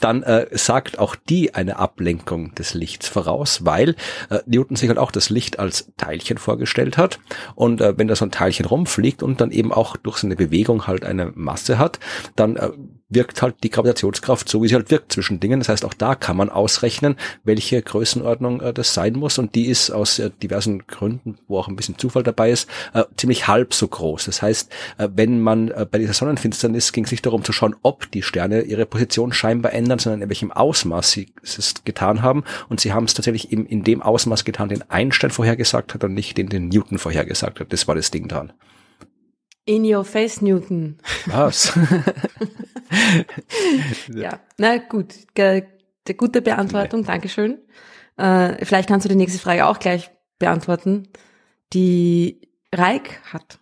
[0.01, 3.95] dann äh, sagt auch die eine Ablenkung des Lichts voraus, weil
[4.31, 7.21] äh, Newton sich halt auch das Licht als Teilchen vorgestellt hat.
[7.55, 10.89] Und äh, wenn da so ein Teilchen rumfliegt und dann eben auch durch seine Bewegung
[10.89, 12.01] halt eine Masse hat,
[12.35, 12.71] dann äh,
[13.15, 15.61] wirkt halt die Gravitationskraft so, wie sie halt wirkt zwischen Dingen.
[15.61, 19.39] Das heißt, auch da kann man ausrechnen, welche Größenordnung äh, das sein muss.
[19.39, 23.05] Und die ist aus äh, diversen Gründen, wo auch ein bisschen Zufall dabei ist, äh,
[23.17, 24.25] ziemlich halb so groß.
[24.25, 27.77] Das heißt, äh, wenn man äh, bei dieser Sonnenfinsternis ging es nicht darum zu schauen,
[27.83, 32.45] ob die Sterne ihre Position scheinbar ändern, sondern in welchem Ausmaß sie es getan haben.
[32.69, 36.15] Und sie haben es tatsächlich eben in dem Ausmaß getan, den Einstein vorhergesagt hat und
[36.15, 37.73] nicht den, den Newton vorhergesagt hat.
[37.73, 38.53] Das war das Ding dran.
[39.65, 40.99] In your face, Newton.
[41.27, 41.73] Was?
[44.15, 45.15] ja, na gut.
[45.35, 45.65] Ge
[46.17, 47.07] gute Beantwortung, nee.
[47.07, 47.59] Dankeschön.
[48.17, 51.09] Äh, vielleicht kannst du die nächste Frage auch gleich beantworten,
[51.73, 52.41] die
[52.75, 53.59] Reik hat.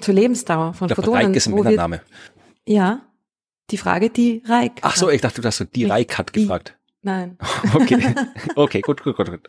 [0.00, 1.26] Zur Lebensdauer von Der Photonen.
[1.26, 2.02] Reik ist ein Männername.
[2.66, 3.02] Ja,
[3.70, 5.14] die Frage, die Reik Ach so, hat.
[5.14, 6.76] ich dachte, du hast so die Reik hat gefragt.
[7.02, 7.38] Nein.
[7.74, 8.14] Okay,
[8.56, 9.48] okay, gut, gut, gut, gut.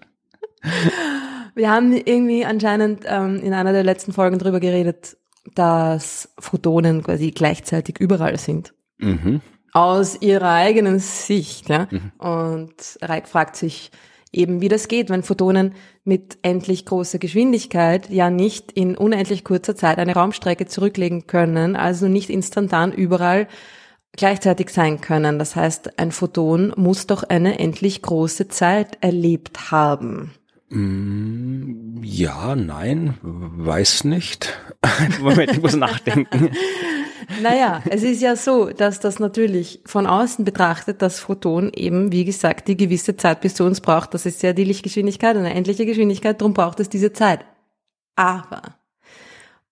[1.53, 5.17] Wir haben irgendwie anscheinend ähm, in einer der letzten Folgen drüber geredet,
[5.53, 8.73] dass Photonen quasi gleichzeitig überall sind.
[8.97, 9.41] Mhm.
[9.71, 11.69] Aus ihrer eigenen Sicht.
[11.69, 11.87] Ja?
[11.91, 12.11] Mhm.
[12.17, 13.91] Und Reik fragt sich
[14.31, 15.73] eben, wie das geht, wenn Photonen
[16.03, 22.07] mit endlich großer Geschwindigkeit ja nicht in unendlich kurzer Zeit eine Raumstrecke zurücklegen können, also
[22.07, 23.47] nicht instantan überall
[24.15, 25.39] gleichzeitig sein können.
[25.39, 30.33] Das heißt, ein Photon muss doch eine endlich große Zeit erlebt haben.
[30.69, 34.57] Mm, Ja, nein, weiß nicht.
[35.21, 36.51] Moment, ich muss nachdenken.
[37.41, 42.23] Naja, es ist ja so, dass das natürlich von außen betrachtet, das Photon eben, wie
[42.23, 44.13] gesagt, die gewisse Zeit bis zu uns braucht.
[44.13, 47.43] Das ist ja die Lichtgeschwindigkeit, eine endliche Geschwindigkeit, darum braucht es diese Zeit.
[48.15, 48.61] Aber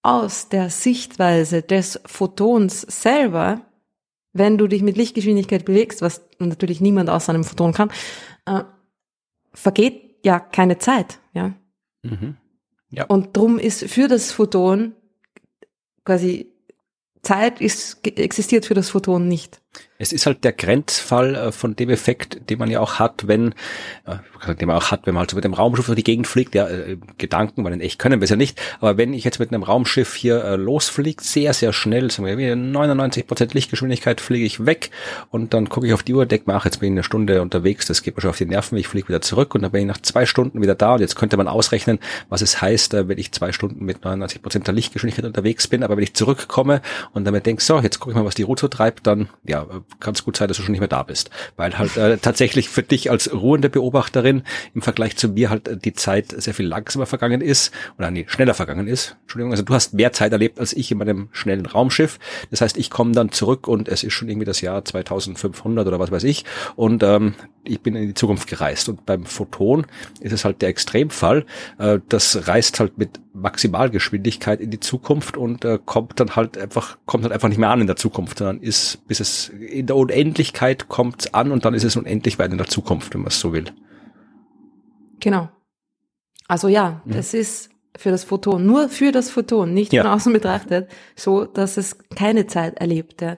[0.01, 3.61] aus der Sichtweise des Photons selber,
[4.33, 7.91] wenn du dich mit Lichtgeschwindigkeit bewegst, was natürlich niemand außer einem Photon kann,
[8.47, 8.63] äh,
[9.53, 11.53] vergeht ja keine Zeit, ja.
[12.01, 12.37] Mhm.
[12.89, 13.05] Ja.
[13.05, 14.93] Und drum ist für das Photon
[16.05, 16.51] quasi
[17.23, 19.62] Zeit ist, existiert für das Photon nicht.
[19.99, 23.53] Es ist halt der Grenzfall äh, von dem Effekt, den man ja auch hat, wenn,
[24.05, 26.27] äh, den man auch hat, wenn man halt so mit dem Raumschiff durch die Gegend
[26.27, 29.23] fliegt, ja, äh, Gedanken, weil in echt können wir es ja nicht, aber wenn ich
[29.23, 34.65] jetzt mit einem Raumschiff hier losfliege, sehr, sehr schnell, sagen wir, 99% Lichtgeschwindigkeit fliege ich
[34.65, 34.89] weg
[35.31, 37.41] und dann gucke ich auf die Uhr, denke mir, ach, jetzt bin ich eine Stunde
[37.41, 39.81] unterwegs, das geht mir schon auf die Nerven, ich fliege wieder zurück und dann bin
[39.81, 40.95] ich nach zwei Stunden wieder da.
[40.95, 44.73] Und jetzt könnte man ausrechnen, was es heißt, wenn ich zwei Stunden mit 99% der
[44.73, 46.81] Lichtgeschwindigkeit unterwegs bin, aber wenn ich zurückkomme
[47.13, 49.62] und damit denke, so, jetzt gucke ich mal, was die Route treibt, dann, ja,
[49.99, 51.29] kann es gut sein, dass du schon nicht mehr da bist.
[51.55, 55.77] Weil halt äh, tatsächlich für dich als ruhende Beobachterin im Vergleich zu mir halt äh,
[55.77, 59.17] die Zeit sehr viel langsamer vergangen ist oder nee, schneller vergangen ist.
[59.21, 62.19] Entschuldigung, also du hast mehr Zeit erlebt als ich in meinem schnellen Raumschiff.
[62.51, 65.99] Das heißt, ich komme dann zurück und es ist schon irgendwie das Jahr 2500 oder
[65.99, 66.45] was weiß ich
[66.75, 68.89] und ähm, ich bin in die Zukunft gereist.
[68.89, 69.85] Und beim Photon
[70.19, 71.45] ist es halt der Extremfall.
[71.77, 76.97] Äh, das reist halt mit Maximalgeschwindigkeit in die Zukunft und äh, kommt dann halt einfach,
[77.05, 79.95] kommt halt einfach nicht mehr an in der Zukunft, sondern ist, bis es in der
[79.95, 83.39] Unendlichkeit kommt an und dann ist es unendlich weit in der Zukunft, wenn man es
[83.39, 83.65] so will.
[85.19, 85.49] Genau.
[86.47, 87.13] Also ja, Mhm.
[87.13, 90.03] es ist für das Photon, nur für das Photon, nicht Ja.
[90.03, 93.21] von außen betrachtet, so, dass es keine Zeit erlebt.
[93.21, 93.37] Ja.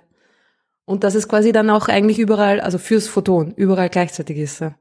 [0.85, 4.59] Und dass es quasi dann auch eigentlich überall, also fürs Photon, überall gleichzeitig ist.
[4.59, 4.75] Ja.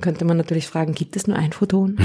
[0.00, 1.96] Könnte man natürlich fragen, gibt es nur ein Photon?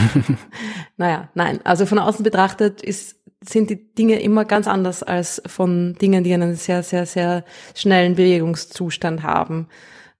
[0.98, 1.60] naja, nein.
[1.64, 6.34] Also von außen betrachtet ist, sind die Dinge immer ganz anders als von Dingen, die
[6.34, 7.44] einen sehr, sehr, sehr
[7.76, 9.68] schnellen Bewegungszustand haben.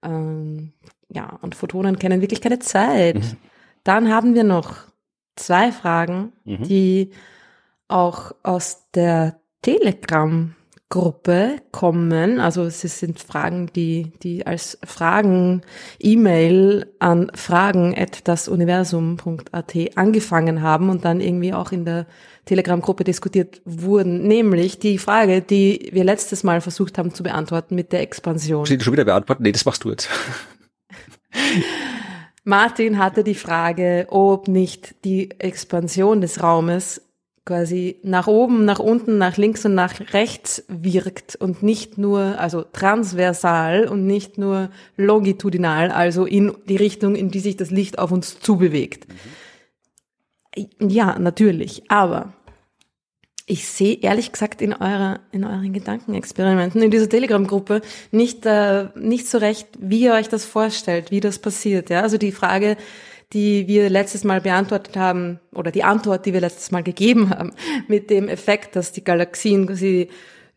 [0.02, 0.72] Ähm,
[1.08, 3.16] ja, und Photonen kennen wirklich keine Zeit.
[3.16, 3.36] Mhm.
[3.82, 4.76] Dann haben wir noch
[5.36, 6.62] zwei Fragen, Mhm.
[6.64, 7.10] die
[7.88, 9.40] auch aus der
[10.94, 12.38] Telegram-Gruppe kommen.
[12.40, 15.62] Also es sind Fragen, die, die als Fragen
[15.98, 22.06] E-Mail an fragen.dasuniversum.at angefangen haben und dann irgendwie auch in der
[22.44, 24.28] Telegram-Gruppe diskutiert wurden.
[24.28, 28.64] Nämlich die Frage, die wir letztes Mal versucht haben zu beantworten mit der Expansion.
[28.64, 29.42] Die schon wieder beantworten?
[29.42, 30.08] Nee, das machst du jetzt.
[32.44, 37.00] Martin hatte die Frage, ob nicht die Expansion des Raumes
[37.44, 42.62] quasi nach oben, nach unten, nach links und nach rechts wirkt und nicht nur, also
[42.62, 48.12] transversal und nicht nur longitudinal, also in die Richtung, in die sich das Licht auf
[48.12, 49.06] uns zubewegt.
[50.80, 52.32] Ja, natürlich, aber
[53.46, 59.28] ich sehe ehrlich gesagt in eurer in euren Gedankenexperimenten in dieser Telegram-Gruppe nicht äh, nicht
[59.28, 61.90] so recht, wie ihr euch das vorstellt, wie das passiert.
[61.90, 62.78] Ja, also die Frage,
[63.32, 67.52] die wir letztes Mal beantwortet haben oder die Antwort, die wir letztes Mal gegeben haben,
[67.88, 70.08] mit dem Effekt, dass die Galaxien quasi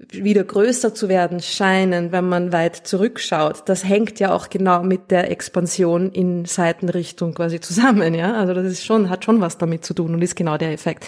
[0.10, 3.64] wieder größer zu werden scheinen, wenn man weit zurückschaut.
[3.68, 8.34] Das hängt ja auch genau mit der Expansion in Seitenrichtung quasi zusammen, ja.
[8.35, 11.06] Also das ist schon, hat schon was damit zu tun und ist genau der Effekt.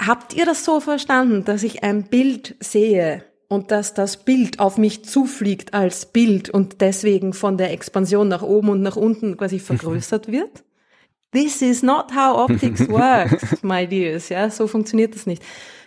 [0.00, 4.78] Habt ihr das so verstanden, dass ich ein Bild sehe und dass das Bild auf
[4.78, 9.58] mich zufliegt als Bild und deswegen von der Expansion nach oben und nach unten quasi
[9.58, 10.64] vergrößert wird?
[11.32, 14.28] This is not how optics works, my dears.
[14.28, 15.42] Ja, so funktioniert das nicht.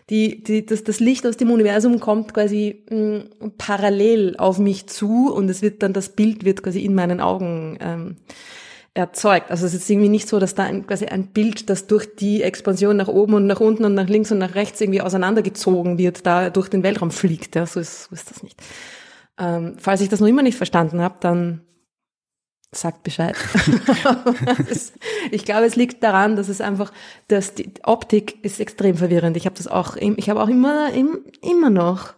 [0.09, 4.87] Die, die, das, das Licht aus dem Universum kommt quasi mh, mm, parallel auf mich
[4.87, 8.17] zu und es wird dann, das Bild wird quasi in meinen Augen ähm,
[8.93, 9.51] erzeugt.
[9.51, 12.43] Also es ist irgendwie nicht so, dass da ein, quasi ein Bild, das durch die
[12.43, 16.25] Expansion nach oben und nach unten und nach links und nach rechts irgendwie auseinandergezogen wird,
[16.25, 17.55] da durch den Weltraum fliegt.
[17.55, 18.61] Ja, so ist, so ist das nicht.
[19.39, 21.61] Ähm, falls ich das noch immer nicht verstanden habe, dann
[22.73, 23.35] sagt Bescheid.
[24.69, 24.93] ist,
[25.31, 26.91] ich glaube, es liegt daran, dass es einfach,
[27.27, 29.37] dass die Optik ist extrem verwirrend.
[29.37, 30.89] Ich habe das auch, ich habe auch immer,
[31.41, 32.13] immer noch,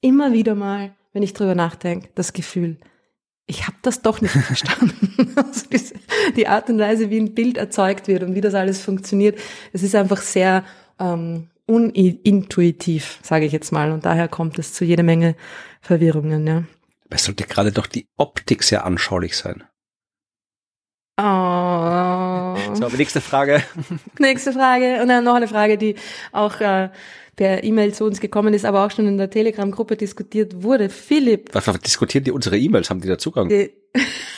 [0.00, 2.78] immer wieder mal, wenn ich drüber nachdenke, das Gefühl,
[3.48, 5.34] ich habe das doch nicht verstanden.
[5.34, 5.66] also
[6.36, 9.38] die Art und Weise, wie ein Bild erzeugt wird und wie das alles funktioniert,
[9.72, 10.64] es ist einfach sehr
[11.00, 13.90] ähm, unintuitiv, sage ich jetzt mal.
[13.90, 15.34] Und daher kommt es zu jede Menge
[15.80, 16.46] Verwirrungen.
[16.46, 16.62] Ja.
[17.10, 19.64] Es sollte gerade doch die Optik sehr anschaulich sein.
[21.16, 22.56] Oh.
[22.74, 23.62] So, aber nächste Frage.
[24.18, 25.00] nächste Frage.
[25.02, 25.96] Und dann noch eine Frage, die
[26.32, 26.90] auch äh,
[27.38, 30.88] per E-Mail zu uns gekommen ist, aber auch schon in der Telegram-Gruppe diskutiert wurde.
[30.88, 31.54] Philipp.
[31.54, 32.90] Was, was diskutieren die unsere E-Mails?
[32.90, 33.48] Haben die da Zugang?
[33.48, 33.70] Die,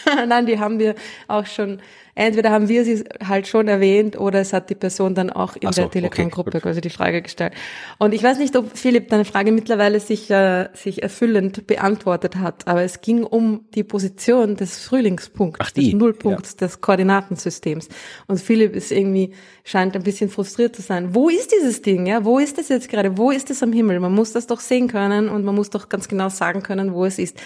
[0.27, 0.95] Nein, die haben wir
[1.29, 1.81] auch schon
[2.15, 5.73] entweder haben wir sie halt schon erwähnt oder es hat die Person dann auch in
[5.73, 7.55] so, der Telegram-Gruppe okay, quasi die Frage gestellt.
[7.99, 12.67] Und ich weiß nicht, ob Philipp deine Frage mittlerweile sich, äh, sich erfüllend beantwortet hat,
[12.69, 16.67] aber es ging um die Position des Frühlingspunkts, Ach, des Nullpunkts ja.
[16.67, 17.89] des Koordinatensystems.
[18.27, 19.33] Und Philipp ist irgendwie,
[19.65, 21.15] scheint ein bisschen frustriert zu sein.
[21.15, 22.07] Wo ist dieses Ding?
[22.07, 23.17] Ja, wo ist es jetzt gerade?
[23.17, 23.99] Wo ist es am Himmel?
[24.01, 27.05] Man muss das doch sehen können und man muss doch ganz genau sagen können, wo
[27.05, 27.39] es ist.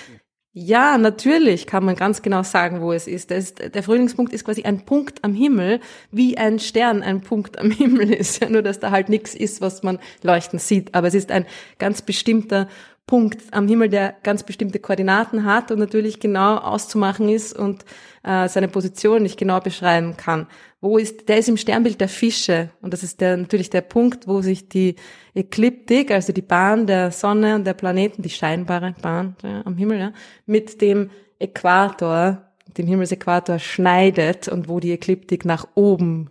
[0.57, 3.33] Ja, natürlich kann man ganz genau sagen, wo es ist.
[3.33, 3.75] ist.
[3.75, 5.81] Der Frühlingspunkt ist quasi ein Punkt am Himmel,
[6.13, 8.41] wie ein Stern ein Punkt am Himmel ist.
[8.41, 10.95] Ja, nur, dass da halt nichts ist, was man leuchten sieht.
[10.95, 11.45] Aber es ist ein
[11.81, 12.69] ganz bestimmter
[13.05, 17.85] Punkt am Himmel, der ganz bestimmte Koordinaten hat und natürlich genau auszumachen ist und
[18.23, 20.47] äh, seine Position nicht genau beschreiben kann.
[20.85, 24.29] Wo ist, der ist im Sternbild der Fische und das ist der, natürlich der Punkt,
[24.29, 24.97] wo sich die
[25.35, 29.99] Ekliptik, also die Bahn der Sonne und der Planeten, die scheinbare Bahn ja, am Himmel,
[29.99, 30.13] ja,
[30.45, 31.09] mit dem
[31.39, 32.43] Äquator,
[32.77, 36.29] dem Himmelsäquator schneidet und wo die Ekliptik nach oben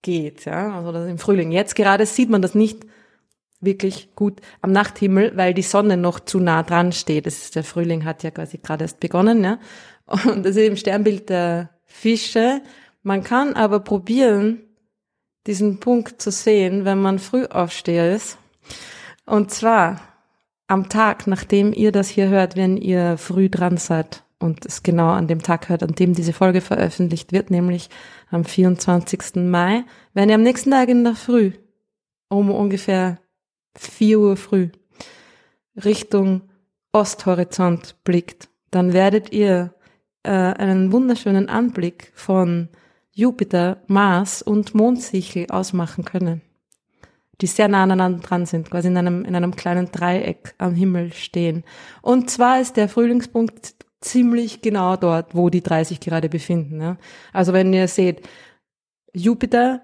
[0.00, 1.50] geht, ja, also das im Frühling.
[1.50, 2.86] Jetzt gerade sieht man das nicht
[3.60, 7.26] wirklich gut am Nachthimmel, weil die Sonne noch zu nah dran steht.
[7.26, 9.58] Das ist, der Frühling hat ja quasi gerade erst begonnen, ja.
[10.06, 12.62] Und das ist im Sternbild der Fische.
[13.02, 14.60] Man kann aber probieren,
[15.46, 18.38] diesen Punkt zu sehen, wenn man früh aufsteher ist.
[19.26, 20.00] Und zwar
[20.68, 25.10] am Tag, nachdem ihr das hier hört, wenn ihr früh dran seid und es genau
[25.10, 27.90] an dem Tag hört, an dem diese Folge veröffentlicht wird, nämlich
[28.30, 29.36] am 24.
[29.36, 29.84] Mai,
[30.14, 31.52] wenn ihr am nächsten Tag in der Früh
[32.28, 33.18] um ungefähr
[33.76, 34.70] 4 Uhr früh
[35.84, 36.42] Richtung
[36.92, 39.74] Osthorizont blickt, dann werdet ihr
[40.22, 42.68] äh, einen wunderschönen Anblick von
[43.14, 46.40] Jupiter, Mars und Mondsichel ausmachen können,
[47.40, 51.12] die sehr nah aneinander dran sind, quasi in einem, in einem kleinen Dreieck am Himmel
[51.12, 51.64] stehen.
[52.00, 56.80] Und zwar ist der Frühlingspunkt ziemlich genau dort, wo die 30 gerade befinden.
[56.80, 56.96] Ja?
[57.32, 58.26] Also wenn ihr seht,
[59.12, 59.82] Jupiter,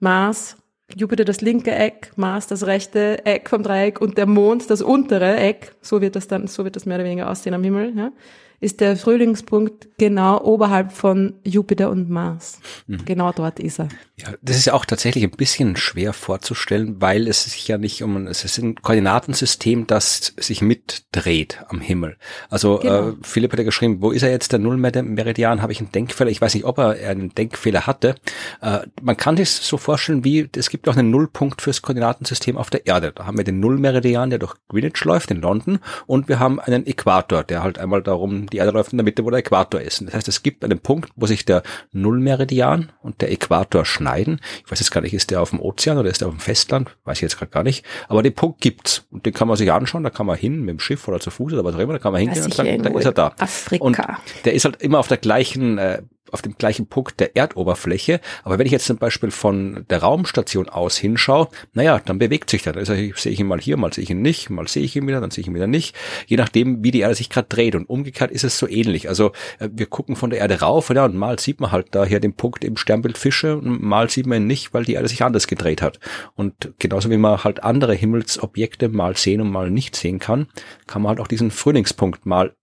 [0.00, 0.56] Mars,
[0.94, 5.36] Jupiter das linke Eck, Mars das rechte Eck vom Dreieck und der Mond das untere
[5.36, 8.12] Eck, so wird das dann, so wird das mehr oder weniger aussehen am Himmel, ja,
[8.60, 12.60] ist der Frühlingspunkt genau oberhalb von Jupiter und Mars.
[12.86, 13.04] Mhm.
[13.04, 13.88] Genau dort ist er.
[14.18, 18.02] Ja, das ist ja auch tatsächlich ein bisschen schwer vorzustellen, weil es sich ja nicht
[18.02, 22.16] um, es ist ein Koordinatensystem, das sich mitdreht am Himmel.
[22.48, 23.10] Also genau.
[23.10, 26.30] äh, Philipp hat ja geschrieben, wo ist er jetzt, der Nullmeridian, habe ich einen Denkfehler,
[26.30, 28.14] ich weiß nicht, ob er einen Denkfehler hatte.
[28.62, 32.70] Äh, man kann sich so vorstellen, wie, es gibt auch einen Nullpunkt fürs Koordinatensystem auf
[32.70, 33.12] der Erde.
[33.12, 36.86] Da haben wir den Nullmeridian, der durch Greenwich läuft, in London, und wir haben einen
[36.86, 40.00] Äquator, der halt einmal darum, die Erde läuft in der Mitte, wo der Äquator ist.
[40.06, 41.62] Das heißt, es gibt einen Punkt, wo sich der
[41.92, 44.05] Nullmeridian und der Äquator schneiden.
[44.14, 46.40] Ich weiß jetzt gar nicht, ist der auf dem Ozean oder ist der auf dem
[46.40, 46.96] Festland?
[47.04, 47.84] Weiß ich jetzt gerade gar nicht.
[48.08, 49.04] Aber den Punkt gibt's.
[49.10, 51.30] Und den kann man sich anschauen, da kann man hin mit dem Schiff oder zu
[51.30, 53.34] Fuß oder was auch immer, da kann man hingehen und sagen, da ist er da.
[53.38, 53.84] Afrika.
[53.84, 53.98] Und
[54.44, 58.20] der ist halt immer auf der gleichen äh, auf dem gleichen Punkt der Erdoberfläche.
[58.44, 62.62] Aber wenn ich jetzt zum Beispiel von der Raumstation aus hinschaue, naja, dann bewegt sich
[62.62, 62.76] der.
[62.76, 65.06] Also sehe ich ihn mal hier, mal sehe ich ihn nicht, mal sehe ich ihn
[65.06, 65.96] wieder, dann sehe ich ihn wieder nicht.
[66.26, 67.74] Je nachdem, wie die Erde sich gerade dreht.
[67.74, 69.08] Und umgekehrt ist es so ähnlich.
[69.08, 72.20] Also äh, wir gucken von der Erde rauf ja, und mal sieht man halt daher
[72.20, 75.22] den Punkt im Sternbild Fische und mal sieht man ihn nicht, weil die Erde sich
[75.22, 76.00] anders gedreht hat.
[76.34, 80.48] Und genauso wie man halt andere Himmelsobjekte mal sehen und mal nicht sehen kann,
[80.86, 82.54] kann man halt auch diesen Frühlingspunkt mal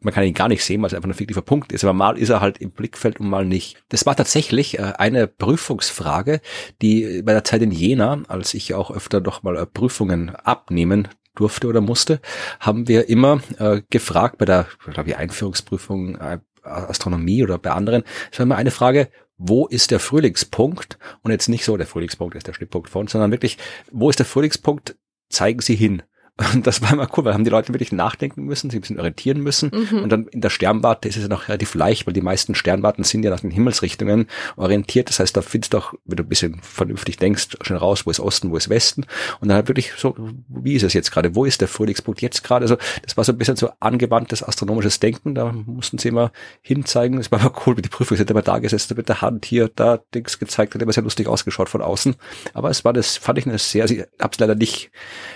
[0.00, 2.18] man kann ihn gar nicht sehen, weil es einfach ein fiktiver Punkt ist, aber mal
[2.18, 3.82] ist er halt im Blickfeld und mal nicht.
[3.88, 6.40] Das war tatsächlich äh, eine Prüfungsfrage,
[6.82, 11.08] die bei der Zeit in Jena, als ich auch öfter doch mal äh, Prüfungen abnehmen
[11.34, 12.20] durfte oder musste,
[12.60, 18.02] haben wir immer äh, gefragt bei der, glaube ich, Einführungsprüfung äh, Astronomie oder bei anderen,
[18.32, 19.08] es war immer eine Frage,
[19.38, 20.98] wo ist der Frühlingspunkt?
[21.22, 23.58] Und jetzt nicht so, der Frühlingspunkt ist der Schnittpunkt von, sondern wirklich,
[23.92, 24.96] wo ist der Frühlingspunkt?
[25.28, 26.02] Zeigen Sie hin.
[26.38, 28.98] Und das war immer cool, weil haben die Leute wirklich nachdenken müssen, sich ein bisschen
[28.98, 29.70] orientieren müssen.
[29.72, 30.02] Mhm.
[30.02, 33.04] Und dann in der Sternwarte ist es ja noch relativ leicht, weil die meisten Sternwarten
[33.04, 34.26] sind ja nach den Himmelsrichtungen
[34.56, 35.08] orientiert.
[35.08, 38.10] Das heißt, da findest du auch, wenn du ein bisschen vernünftig denkst, schon raus, wo
[38.10, 39.06] ist Osten, wo ist Westen.
[39.40, 40.14] Und dann halt wirklich so,
[40.48, 41.34] wie ist es jetzt gerade?
[41.34, 42.64] Wo ist der Frühlingspunkt jetzt gerade?
[42.64, 45.34] Also das war so ein bisschen so angewandtes astronomisches Denken.
[45.34, 47.18] Da mussten sie immer hinzeigen.
[47.18, 49.70] Es war aber cool, wie die Prüfung sind immer da gesessen, mit der Hand hier,
[49.74, 52.14] da Dings gezeigt, hat immer sehr lustig ausgeschaut von außen.
[52.52, 54.90] Aber es war das, fand ich eine sehr, ich habe es leider nicht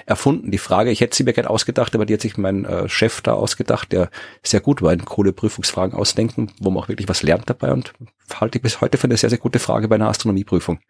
[0.04, 0.92] erfunden, die Frage, Frage.
[0.92, 3.92] Ich hätte sie mir gerne ausgedacht, aber die hat sich mein äh, Chef da ausgedacht,
[3.92, 4.10] der
[4.42, 7.92] sehr gut war in Kohleprüfungsfragen ausdenken, wo man auch wirklich was lernt dabei und
[8.34, 10.80] halte ich bis heute für eine sehr, sehr gute Frage bei einer Astronomieprüfung.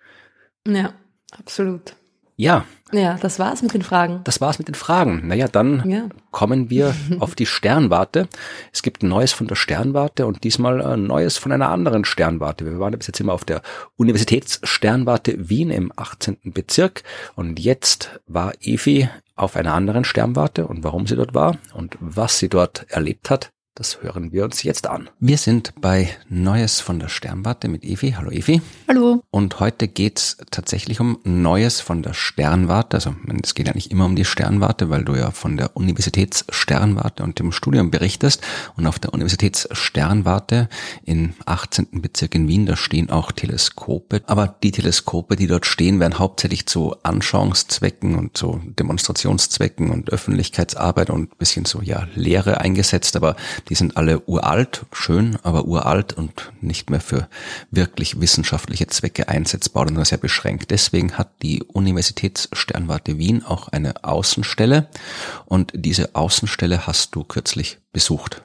[0.67, 0.93] Ja,
[1.33, 1.95] absolut.
[2.37, 2.65] Ja.
[2.93, 4.21] Ja, das war's mit den Fragen.
[4.25, 5.27] Das war's mit den Fragen.
[5.27, 6.09] Naja, dann ja.
[6.31, 8.29] kommen wir auf die Sternwarte.
[8.73, 12.65] Es gibt Neues von der Sternwarte und diesmal äh, Neues von einer anderen Sternwarte.
[12.65, 13.63] Wir waren bis jetzt immer auf der
[13.97, 16.39] Universitätssternwarte Wien im 18.
[16.45, 17.03] Bezirk
[17.37, 22.39] und jetzt war Evi auf einer anderen Sternwarte und warum sie dort war und was
[22.39, 23.51] sie dort erlebt hat,
[23.81, 25.09] das hören wir uns jetzt an.
[25.21, 28.13] Wir sind bei Neues von der Sternwarte mit Evi.
[28.13, 28.61] Hallo Evi.
[28.87, 29.23] Hallo.
[29.31, 32.99] Und heute geht's tatsächlich um Neues von der Sternwarte.
[32.99, 37.23] Also es geht ja nicht immer um die Sternwarte, weil du ja von der Universitätssternwarte
[37.23, 38.43] und dem Studium berichtest.
[38.77, 40.69] Und auf der Universitätssternwarte
[41.07, 42.03] im 18.
[42.03, 44.21] Bezirk in Wien, da stehen auch Teleskope.
[44.27, 51.09] Aber die Teleskope, die dort stehen, werden hauptsächlich zu Anschauungszwecken und zu Demonstrationszwecken und Öffentlichkeitsarbeit
[51.09, 53.17] und bisschen so ja Lehre eingesetzt.
[53.17, 53.37] Aber
[53.71, 57.29] die sind alle uralt, schön, aber uralt und nicht mehr für
[57.71, 60.73] wirklich wissenschaftliche Zwecke einsetzbar oder nur sehr beschränkt.
[60.73, 64.89] Deswegen hat die Universitätssternwarte Wien auch eine Außenstelle
[65.47, 68.43] und diese Außenstelle hast du kürzlich besucht.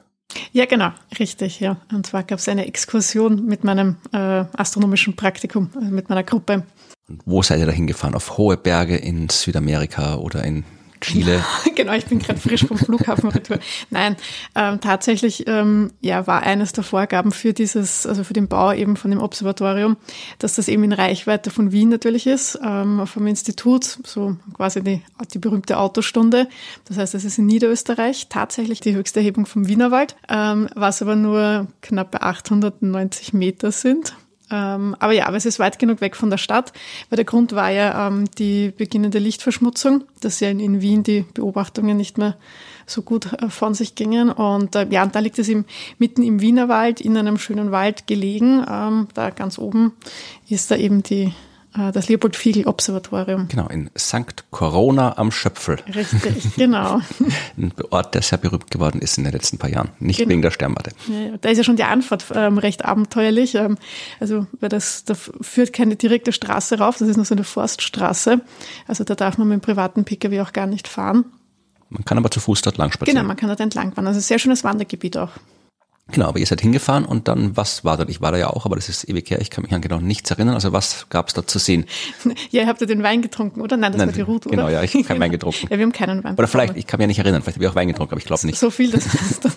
[0.52, 1.76] Ja, genau, richtig, ja.
[1.92, 6.64] Und zwar gab es eine Exkursion mit meinem äh, astronomischen Praktikum, äh, mit meiner Gruppe.
[7.08, 8.14] Und wo seid ihr da hingefahren?
[8.14, 10.64] Auf hohe Berge in Südamerika oder in
[11.00, 11.44] Chile.
[11.74, 13.58] genau, ich bin gerade frisch vom Flughafen retour.
[13.90, 14.16] Nein,
[14.54, 18.96] ähm, tatsächlich ähm, ja, war eines der Vorgaben für dieses, also für den Bau eben
[18.96, 19.96] von dem Observatorium,
[20.38, 25.02] dass das eben in Reichweite von Wien natürlich ist, ähm, vom Institut, so quasi die,
[25.32, 26.48] die berühmte Autostunde.
[26.86, 31.16] Das heißt, es ist in Niederösterreich tatsächlich die höchste Erhebung vom Wienerwald, ähm, was aber
[31.16, 34.14] nur knappe 890 Meter sind.
[34.50, 36.72] Ähm, aber ja, aber es ist weit genug weg von der Stadt,
[37.10, 41.24] weil der Grund war ja ähm, die beginnende Lichtverschmutzung, dass ja in, in, Wien die
[41.34, 42.36] Beobachtungen nicht mehr
[42.86, 44.30] so gut äh, von sich gingen.
[44.30, 45.64] Und äh, ja, und da liegt es im,
[45.98, 48.64] mitten im Wienerwald, in einem schönen Wald gelegen.
[48.70, 49.92] Ähm, da ganz oben
[50.48, 51.32] ist da eben die
[51.76, 53.48] äh, das Leopold-Fiegel-Observatorium.
[53.48, 54.44] Genau, in St.
[54.50, 55.78] Corona am Schöpfel.
[55.94, 57.00] Richtig, genau.
[57.56, 59.90] Ein Ort, der sehr berühmt geworden ist in den letzten paar Jahren.
[59.98, 60.30] Nicht genau.
[60.30, 60.90] wegen der Sternwarte.
[61.08, 63.54] Ja, da ist ja schon die Anfahrt ähm, recht abenteuerlich.
[63.54, 63.76] Ähm,
[64.20, 68.40] also, weil das, da führt keine direkte Straße rauf, das ist nur so eine Forststraße.
[68.86, 71.24] Also, da darf man mit dem privaten Pkw auch gar nicht fahren.
[71.88, 73.16] Man kann aber zu Fuß dort lang spazieren.
[73.16, 74.06] Genau, man kann dort entlang fahren.
[74.06, 75.30] Also, sehr schönes Wandergebiet auch.
[76.12, 78.08] Genau, aber ihr seid hingefahren und dann, was war dort?
[78.10, 79.98] Ich war da ja auch, aber das ist ewig her, ich kann mich an genau
[79.98, 80.54] nichts erinnern.
[80.54, 81.84] Also was gab es dort zu sehen?
[82.50, 83.76] Ja, ihr habt ja den Wein getrunken, oder?
[83.76, 84.56] Nein, das Nein, war die Ruth, oder?
[84.56, 85.66] Genau, ja, ich habe keinen Wein getrunken.
[85.70, 87.64] ja, wir haben keinen Wein Oder vielleicht, ich kann mich ja nicht erinnern, vielleicht habe
[87.64, 88.58] ich auch Wein getrunken, aber ich glaube nicht.
[88.58, 89.04] So viel, dass,
[89.40, 89.56] dass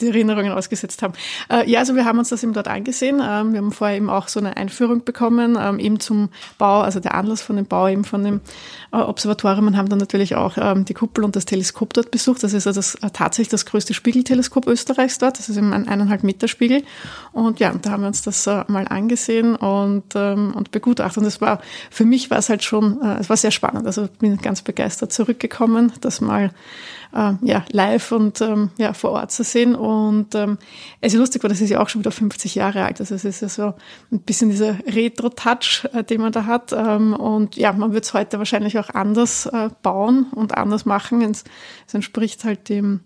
[0.00, 1.14] die Erinnerungen ausgesetzt haben.
[1.50, 3.22] Äh, ja, also wir haben uns das eben dort angesehen.
[3.22, 7.00] Ähm, wir haben vorher eben auch so eine Einführung bekommen, ähm, eben zum Bau, also
[7.00, 8.40] der Anlass von dem Bau eben von dem
[8.92, 12.42] äh, Observatorium und haben dann natürlich auch ähm, die Kuppel und das Teleskop dort besucht.
[12.42, 15.38] Das ist also das, äh, tatsächlich das größte Spiegelteleskop Österreichs dort.
[15.38, 16.82] Das ist eben ein eineinhalb Meter Spiegel.
[17.32, 21.18] Und ja, da haben wir uns das äh, mal angesehen und, ähm, und begutachtet.
[21.18, 21.60] Und es war,
[21.90, 23.86] für mich war es halt schon, äh, es war sehr spannend.
[23.86, 26.50] Also bin ganz begeistert zurückgekommen, das mal
[27.14, 29.74] äh, ja, live und ähm, ja, vor Ort zu sehen.
[29.74, 30.58] Und ähm,
[31.00, 33.00] es ist lustig, weil das ist ja auch schon wieder 50 Jahre alt.
[33.00, 33.74] Also es ist ja so
[34.10, 36.72] ein bisschen dieser Retro-Touch, äh, den man da hat.
[36.72, 41.22] Ähm, und ja, man wird es heute wahrscheinlich auch anders äh, bauen und anders machen.
[41.22, 41.44] Es,
[41.86, 43.00] es entspricht halt dem,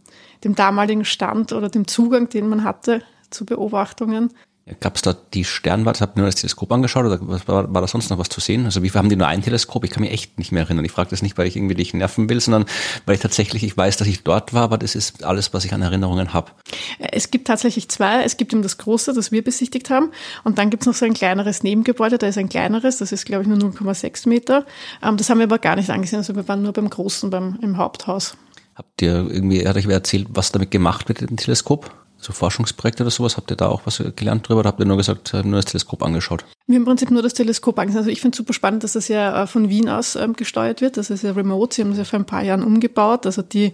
[0.44, 4.30] dem damaligen Stand oder dem Zugang, den man hatte zu Beobachtungen.
[4.80, 6.00] Gab es da die Sternwarte?
[6.00, 8.64] Habt ihr nur das Teleskop angeschaut oder war, war da sonst noch was zu sehen?
[8.64, 9.84] Also wie viel haben die nur ein Teleskop?
[9.84, 10.84] Ich kann mich echt nicht mehr erinnern.
[10.84, 12.64] Ich frage das nicht, weil ich irgendwie dich nerven will, sondern
[13.04, 15.72] weil ich tatsächlich, ich weiß, dass ich dort war, aber das ist alles, was ich
[15.72, 16.50] an Erinnerungen habe.
[16.98, 18.24] Es gibt tatsächlich zwei.
[18.24, 20.10] Es gibt eben das große, das wir besichtigt haben.
[20.42, 23.24] Und dann gibt es noch so ein kleineres Nebengebäude, da ist ein kleineres, das ist
[23.24, 24.66] glaube ich nur 0,6 Meter.
[25.00, 26.18] Ähm, das haben wir aber gar nicht angesehen.
[26.18, 28.36] Also wir waren nur beim großen, beim, im Haupthaus.
[28.74, 31.92] Habt ihr irgendwie, hat euch wer erzählt, was damit gemacht wird mit dem Teleskop?
[32.26, 33.36] So Forschungsprojekte oder sowas?
[33.36, 36.02] Habt ihr da auch was gelernt drüber oder habt ihr nur gesagt, nur das Teleskop
[36.02, 36.44] angeschaut?
[36.66, 37.98] Wir haben im Prinzip nur das Teleskop angeschaut.
[37.98, 40.80] Also ich finde es super spannend, dass das ja äh, von Wien aus ähm, gesteuert
[40.80, 40.96] wird.
[40.96, 41.74] Das ist ja remote.
[41.74, 43.24] Sie haben das ja vor ein paar Jahren umgebaut.
[43.24, 43.72] Also die,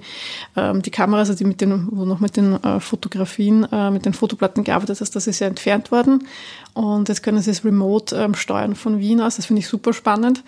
[0.56, 4.04] ähm, die Kameras, also die mit den, wo noch mit den äh, Fotografien, äh, mit
[4.04, 6.28] den Fotoplatten gearbeitet hast, das ist ja entfernt worden.
[6.74, 9.36] Und jetzt können sie es remote ähm, steuern von Wien aus.
[9.36, 10.42] Das finde ich super spannend.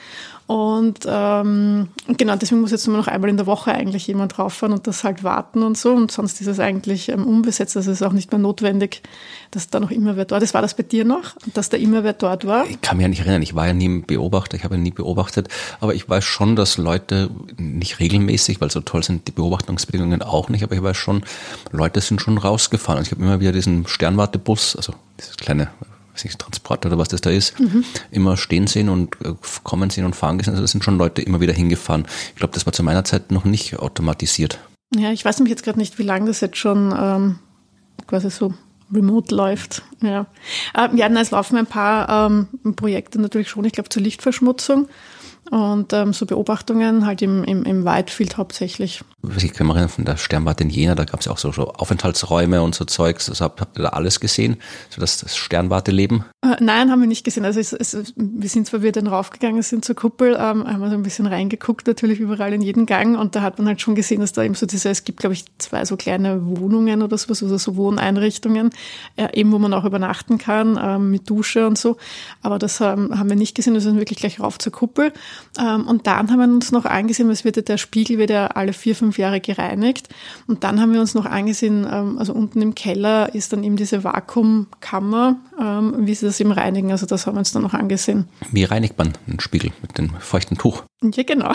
[0.46, 4.74] Und ähm, genau, deswegen muss jetzt nur noch einmal in der Woche eigentlich jemand rauffahren
[4.74, 5.92] und das halt warten und so.
[5.92, 7.76] Und sonst ist es eigentlich ähm, unbesetzt.
[7.76, 9.02] Also es ist auch nicht mehr notwendig,
[9.50, 10.52] dass da noch immer wer dort ist.
[10.52, 12.66] War das bei dir noch, dass da immer wer dort war?
[12.66, 13.40] Ich kann mich ja nicht erinnern.
[13.42, 14.56] Ich war ja nie ein Beobachter.
[14.56, 15.48] Ich habe ja nie beobachtet.
[15.80, 20.50] Aber ich weiß schon, dass Leute nicht regelmäßig, weil so toll sind die Beobachtungsbedingungen auch
[20.50, 20.62] nicht.
[20.62, 21.22] Aber ich weiß schon,
[21.70, 22.98] Leute sind schon rausgefahren.
[22.98, 25.68] Und ich habe immer wieder diesen Sternwartebus, also dieses kleine
[26.14, 27.84] Transporter oder was das da ist, mhm.
[28.10, 30.52] immer stehen sehen und äh, kommen sehen und fahren gesehen.
[30.52, 32.06] Also da sind schon Leute immer wieder hingefahren.
[32.30, 34.58] Ich glaube, das war zu meiner Zeit noch nicht automatisiert.
[34.94, 37.38] Ja, ich weiß nämlich jetzt gerade nicht, wie lange das jetzt schon ähm,
[38.06, 38.54] quasi so
[38.92, 39.82] remote läuft.
[40.02, 40.26] Ja,
[40.76, 44.88] ähm, ja es laufen ein paar ähm, Projekte natürlich schon, ich glaube, zur Lichtverschmutzung
[45.50, 49.02] und ähm, so Beobachtungen halt im, im, im Whitefield hauptsächlich.
[49.36, 51.52] Ich kann mich erinnern von der Sternwarte in Jena, da gab es ja auch so,
[51.52, 53.28] so Aufenthaltsräume und so Zeugs.
[53.28, 54.56] Also habt, habt ihr da alles gesehen?
[54.90, 56.24] So das, das Sternwarte-Leben?
[56.42, 57.44] Äh, nein, haben wir nicht gesehen.
[57.44, 60.94] Also es, es, wir sind zwar wieder raufgegangen sind zur Kuppel, ähm, haben wir so
[60.94, 64.20] ein bisschen reingeguckt, natürlich überall in jeden Gang und da hat man halt schon gesehen,
[64.20, 67.42] dass da eben so diese, es gibt glaube ich zwei so kleine Wohnungen oder sowas,
[67.42, 68.70] also so Wohneinrichtungen,
[69.16, 71.96] äh, eben wo man auch übernachten kann, äh, mit Dusche und so.
[72.42, 75.12] Aber das ähm, haben wir nicht gesehen, wir sind wirklich gleich rauf zur Kuppel.
[75.58, 78.72] Ähm, und dann haben wir uns noch angesehen, es wird der Spiegel wird ja alle
[78.72, 80.08] vier, fünf Jahre gereinigt.
[80.46, 83.76] Und dann haben wir uns noch angesehen, ähm, also unten im Keller ist dann eben
[83.76, 86.90] diese Vakuumkammer, ähm, wie sie das eben reinigen.
[86.90, 88.28] Also das haben wir uns dann noch angesehen.
[88.50, 90.82] Wie reinigt man einen Spiegel mit dem feuchten Tuch?
[91.02, 91.52] Ja, genau.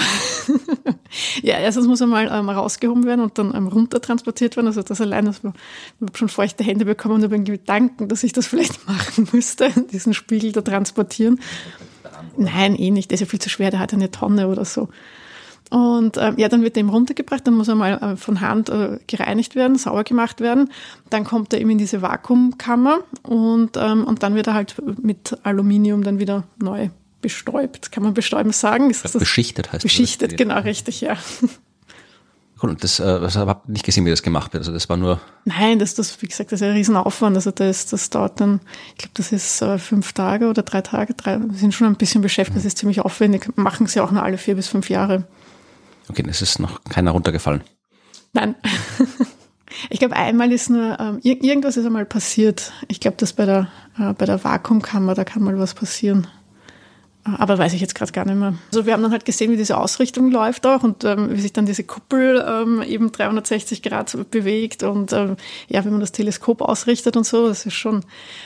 [1.41, 4.68] ja, erstens muss er mal rausgehoben werden und dann ähm, runtertransportiert werden.
[4.68, 5.53] Also das allein, dass habe
[6.14, 10.14] schon feuchte Hände bekommen und habe einen Gedanken, dass ich das vielleicht machen müsste, diesen
[10.14, 11.39] Spiegel da transportieren.
[12.39, 13.11] Nein, eh nicht.
[13.11, 14.89] Der ist ja viel zu schwer, der hat eine Tonne oder so.
[15.69, 18.69] Und ähm, ja, dann wird er eben runtergebracht, dann muss er mal äh, von Hand
[18.69, 20.71] äh, gereinigt werden, sauber gemacht werden.
[21.11, 25.37] Dann kommt er eben in diese Vakuumkammer und, ähm, und dann wird er halt mit
[25.43, 26.89] Aluminium dann wieder neu
[27.21, 27.91] bestäubt.
[27.91, 28.89] Kann man bestäuben sagen?
[28.89, 30.37] Ist das beschichtet heißt Beschichtet, das?
[30.37, 31.17] genau, richtig, ja.
[32.61, 34.61] Cool, und das, äh, das habe ich nicht gesehen, wie das gemacht wird.
[34.61, 35.22] Also das war nur.
[35.45, 37.36] Nein, das, das, wie gesagt, das ist ein Riesenaufwand.
[37.36, 38.60] Also das, das dauert dann,
[38.91, 41.14] ich glaube, das ist äh, fünf Tage oder drei Tage.
[41.14, 42.57] Drei, wir sind schon ein bisschen beschäftigt.
[42.57, 43.49] Das ist ziemlich aufwendig.
[43.56, 45.26] Machen sie auch nur alle vier bis fünf Jahre.
[46.10, 47.64] Okay, es ist noch keiner runtergefallen.
[48.34, 48.56] Nein.
[49.90, 52.73] Ich glaube, einmal ist nur, ähm, irgendwas ist einmal passiert.
[52.88, 53.68] Ich glaube, dass bei der,
[53.98, 56.27] äh, bei der Vakuumkammer, da kann mal was passieren.
[57.23, 58.53] Aber weiß ich jetzt gerade gar nicht mehr.
[58.71, 61.51] Also wir haben dann halt gesehen, wie diese Ausrichtung läuft auch und ähm, wie sich
[61.51, 65.35] dann diese Kuppel ähm, eben 360 Grad bewegt und ähm,
[65.67, 68.05] ja, wenn man das Teleskop ausrichtet und so, das ist schon,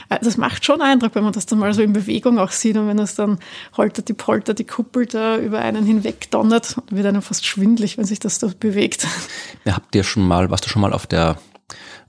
[0.09, 2.75] äh, das macht schon Eindruck, wenn man das dann mal so in Bewegung auch sieht
[2.75, 3.37] und wenn das dann
[3.77, 8.05] holtert die Polter die Kuppel da über einen hinweg donnert, wird einem fast schwindlig, wenn
[8.05, 9.07] sich das da bewegt.
[9.65, 11.37] Ja, habt ihr schon mal, warst du schon mal auf der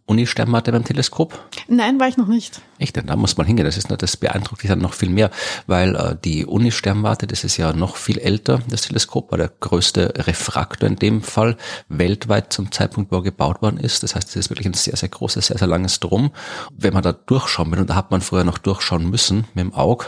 [0.06, 1.38] Uni-Sternwarte beim Teleskop?
[1.66, 2.60] Nein, war ich noch nicht.
[2.78, 2.96] Echt?
[2.96, 3.64] Da muss man hingehen.
[3.64, 5.30] Das ist, das beeindruckt dich dann noch viel mehr,
[5.66, 8.60] weil äh, die Uni-Sternwarte, das ist ja noch viel älter.
[8.68, 11.56] Das Teleskop war der größte Refraktor in dem Fall
[11.88, 14.02] weltweit zum Zeitpunkt, wo er gebaut worden ist.
[14.02, 16.32] Das heißt, es ist wirklich ein sehr, sehr großes, sehr, sehr langes Drum.
[16.76, 19.72] Wenn man da durchschauen will, und da hat man früher noch durchschauen müssen mit dem
[19.72, 20.06] Auge,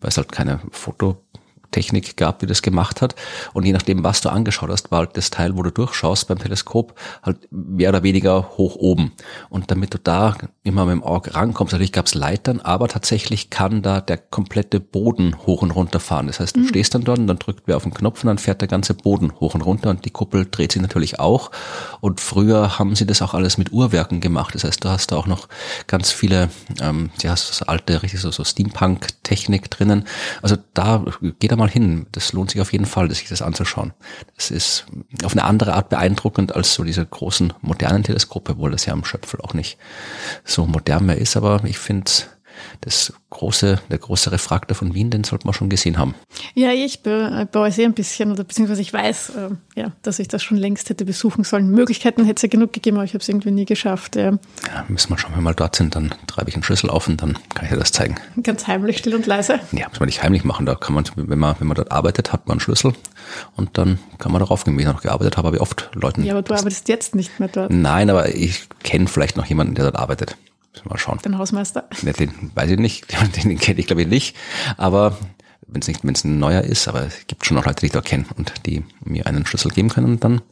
[0.00, 1.22] weil es halt keine Foto
[1.70, 3.14] Technik gab, die das gemacht hat.
[3.52, 6.38] Und je nachdem, was du angeschaut hast, war halt das Teil, wo du durchschaust beim
[6.38, 9.12] Teleskop, halt mehr oder weniger hoch oben.
[9.48, 13.50] Und damit du da immer mit dem Auge rankommst, natürlich gab es Leitern, aber tatsächlich
[13.50, 16.26] kann da der komplette Boden hoch und runter fahren.
[16.26, 16.68] Das heißt, du mhm.
[16.68, 18.94] stehst dann dort und dann drückt wer auf den Knopf und dann fährt der ganze
[18.94, 21.50] Boden hoch und runter und die Kuppel dreht sich natürlich auch.
[22.00, 24.54] Und früher haben sie das auch alles mit Uhrwerken gemacht.
[24.54, 25.48] Das heißt, du hast da auch noch
[25.86, 30.04] ganz viele, ähm, ja, so alte, richtig so, so Steampunk-Technik drinnen.
[30.42, 31.04] Also da
[31.38, 32.06] geht mal hin.
[32.10, 33.92] Das lohnt sich auf jeden Fall, sich das anzuschauen.
[34.34, 34.86] Das ist
[35.22, 39.04] auf eine andere Art beeindruckend als so diese großen modernen Teleskope, obwohl das ja am
[39.04, 39.78] Schöpfel auch nicht
[40.44, 41.36] so modern mehr ist.
[41.36, 42.10] Aber ich finde
[42.80, 46.14] das große, der große Refraktor von Wien, den sollte man schon gesehen haben.
[46.54, 50.42] Ja, ich bereue sehr ein bisschen, oder beziehungsweise ich weiß, äh, ja, dass ich das
[50.42, 51.70] schon längst hätte besuchen sollen.
[51.70, 54.16] Möglichkeiten hätte es ja genug gegeben, aber ich habe es irgendwie nie geschafft.
[54.16, 54.32] Ja.
[54.66, 57.08] ja, müssen wir schon, wenn wir mal dort sind, dann treibe ich einen Schlüssel auf
[57.08, 58.16] und dann kann ich dir das zeigen.
[58.42, 59.60] Ganz heimlich, still und leise.
[59.72, 60.66] Ja, muss man nicht heimlich machen.
[60.66, 62.94] Da kann man, wenn man, wenn man dort arbeitet, hat man einen Schlüssel
[63.56, 64.74] und dann kann man darauf gehen.
[64.74, 66.24] Wenn ich noch gearbeitet habe, habe ich oft Leuten.
[66.24, 67.70] Ja, aber du arbeitest jetzt nicht mehr dort.
[67.70, 70.36] Nein, aber ich kenne vielleicht noch jemanden, der dort arbeitet.
[70.84, 71.18] Mal schauen.
[71.24, 71.88] Den Hausmeister?
[72.02, 73.06] Ja, den weiß ich nicht,
[73.36, 74.36] den, den kenne ich glaube ich nicht.
[74.76, 75.18] Aber
[75.66, 77.86] wenn es nicht, wenn es ein neuer ist, aber es gibt schon noch Leute, die
[77.86, 80.42] ich da kenne und die mir einen Schlüssel geben können, dann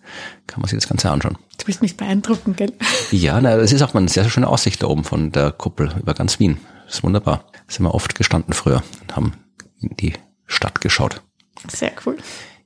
[0.47, 1.39] kann man sich das Ganze anschauen.
[1.59, 2.73] Du willst mich beeindrucken, gell?
[3.11, 5.51] Ja, na, das ist auch mal eine sehr, sehr schöne Aussicht da oben von der
[5.51, 6.59] Kuppel über ganz Wien.
[6.86, 7.45] Das ist wunderbar.
[7.53, 9.32] Da sind wir oft gestanden früher und haben
[9.81, 10.15] in die
[10.47, 11.23] Stadt geschaut.
[11.69, 12.16] Sehr cool.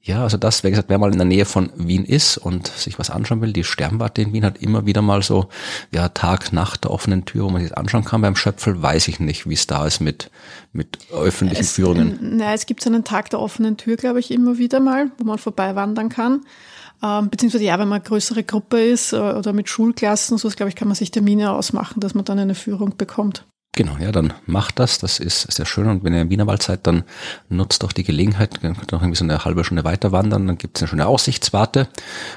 [0.04, 2.98] Ja, also das, wie gesagt, wer mal in der Nähe von Wien ist und sich
[2.98, 5.48] was anschauen will, die Sternwarte in Wien hat immer wieder mal so,
[5.92, 8.20] ja, Tag, Nacht der offenen Tür, wo man sich anschauen kann.
[8.20, 10.28] Beim Schöpfel weiß ich nicht, wie es da ist mit,
[10.72, 12.18] mit öffentlichen es, Führungen.
[12.20, 15.24] Nein, es gibt so einen Tag der offenen Tür, glaube ich, immer wieder mal, wo
[15.24, 16.40] man vorbei wandern kann.
[17.00, 20.70] Ähm, beziehungsweise ja, wenn man eine größere Gruppe ist äh, oder mit Schulklassen, so glaube
[20.70, 23.44] ich, kann man sich Termine ausmachen, dass man dann eine Führung bekommt.
[23.74, 24.98] Genau, ja, dann macht das.
[24.98, 25.86] Das ist sehr schön.
[25.86, 27.04] Und wenn ihr im Wienerwald seid, dann
[27.48, 30.46] nutzt doch die Gelegenheit, könnt noch irgendwie so eine halbe Stunde weiter wandern.
[30.46, 31.88] Dann gibt es eine schöne Aussichtswarte,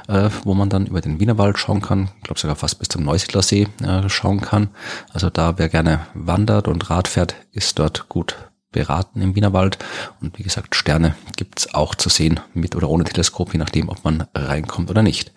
[0.07, 2.09] äh, wo man dann über den Wienerwald schauen kann.
[2.19, 4.69] Ich glaube sogar fast bis zum Neusiedlersee äh, schauen kann.
[5.11, 8.37] Also da, wer gerne wandert und Rad fährt, ist dort gut
[8.71, 9.77] beraten im Wienerwald.
[10.21, 14.05] Und wie gesagt, Sterne gibt's auch zu sehen, mit oder ohne Teleskop, je nachdem, ob
[14.05, 15.33] man reinkommt oder nicht.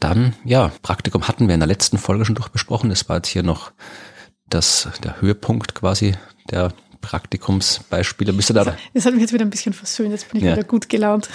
[0.00, 2.90] Dann, ja, Praktikum hatten wir in der letzten Folge schon durchbesprochen.
[2.90, 3.70] Das war jetzt hier noch
[4.54, 6.14] das, der Höhepunkt quasi
[6.50, 6.72] der
[7.02, 8.32] Praktikumsbeispiele.
[8.32, 10.52] Müsst ihr da, das hat mich jetzt wieder ein bisschen versöhnt, jetzt bin ich ja.
[10.52, 11.28] wieder gut gelaunt.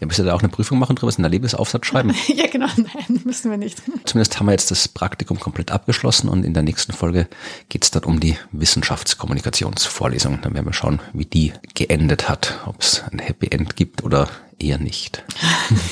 [0.00, 2.14] Ja, müsst ihr da auch eine Prüfung machen drüber, einen Erlebensaufsatz schreiben?
[2.28, 3.82] ja, genau, nein, müssen wir nicht.
[4.04, 7.28] Zumindest haben wir jetzt das Praktikum komplett abgeschlossen und in der nächsten Folge
[7.68, 10.40] geht es dann um die Wissenschaftskommunikationsvorlesung.
[10.40, 14.28] Dann werden wir schauen, wie die geendet hat, ob es ein Happy End gibt oder
[14.58, 15.24] eher nicht.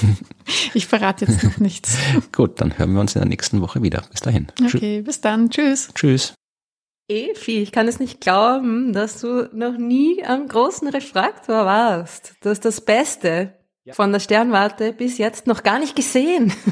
[0.75, 1.97] ich verrate jetzt noch nichts.
[2.33, 4.05] Gut, dann hören wir uns in der nächsten Woche wieder.
[4.11, 4.47] Bis dahin.
[4.65, 5.51] Okay, bis dann.
[5.51, 5.89] Tschüss.
[5.95, 6.36] Tschüss.
[7.09, 12.35] Evi, ich kann es nicht glauben, dass du noch nie am großen Refraktor warst.
[12.41, 13.55] Du hast das Beste
[13.85, 13.95] ja.
[13.95, 16.53] von der Sternwarte bis jetzt noch gar nicht gesehen.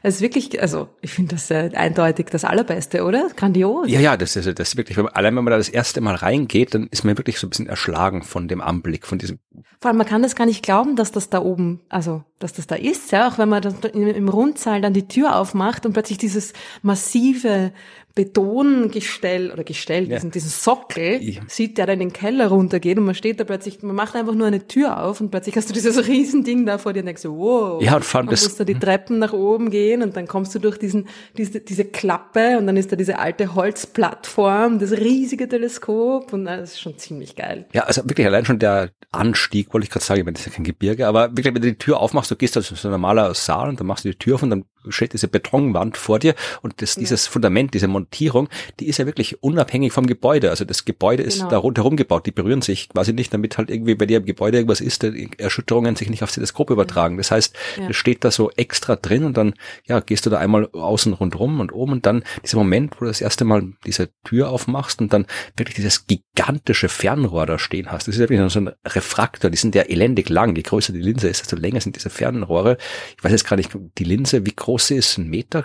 [0.00, 3.30] Es ist wirklich, also ich finde das äh, eindeutig das Allerbeste, oder?
[3.34, 3.88] Grandios.
[3.88, 6.00] Ja, ja, das ist, das ist wirklich, wenn man, allein wenn man da das erste
[6.00, 9.40] Mal reingeht, dann ist man wirklich so ein bisschen erschlagen von dem Anblick, von diesem.
[9.80, 12.68] Vor allem, man kann das gar nicht glauben, dass das da oben, also dass das
[12.68, 16.18] da ist, ja, auch wenn man das im Rundsaal dann die Tür aufmacht und plötzlich
[16.18, 17.72] dieses massive
[18.14, 20.16] Betongestell oder Gestell, ja.
[20.16, 21.40] diesen, diesen Sockel, ja.
[21.46, 24.34] sieht, der da in den Keller runtergeht und man steht da plötzlich, man macht einfach
[24.34, 27.22] nur eine Tür auf und plötzlich hast du dieses Riesending da vor dir und denkst
[27.22, 27.82] so, wow.
[27.82, 28.42] Ja, und vor allem das.
[28.42, 31.06] musst da die Treppen nach oben gehen und dann kommst du durch diesen,
[31.36, 36.72] diese, diese Klappe und dann ist da diese alte Holzplattform, das riesige Teleskop und das
[36.72, 37.66] ist schon ziemlich geil.
[37.72, 40.52] Ja, also wirklich allein schon der Anstieg, wollte ich gerade sagen, ich meine, das ist
[40.52, 42.90] ja kein Gebirge, aber wirklich, wenn du die Tür aufmachst, du gehst da so ein
[42.90, 46.18] normaler Saal und dann machst du die Tür auf und dann steht diese Betonwand vor
[46.18, 48.48] dir und das, dieses Fundament, diese Montierung,
[48.80, 50.50] die ist ja wirklich unabhängig vom Gebäude.
[50.50, 51.50] Also das Gebäude ist genau.
[51.50, 54.58] da rundherum gebaut, die berühren sich quasi nicht, damit halt irgendwie bei dir im Gebäude
[54.58, 55.04] irgendwas ist,
[55.38, 57.16] Erschütterungen sich nicht aufs Teleskop übertragen.
[57.16, 57.88] Das heißt, ja.
[57.88, 59.54] das steht da so extra drin und dann
[59.86, 63.06] ja gehst du da einmal außen rundrum und oben und dann dieser Moment, wo du
[63.06, 65.26] das erste Mal diese Tür aufmachst und dann
[65.56, 68.08] wirklich dieses gigantische Fernrohr da stehen hast.
[68.08, 70.56] Das ist ja wirklich so ein Refraktor, die sind ja elendig lang.
[70.56, 72.78] Je größer die Linse ist, desto länger sind diese Fernrohre.
[73.16, 75.64] Ich weiß jetzt gar nicht, die Linse, wie groß sie ist, ein Meter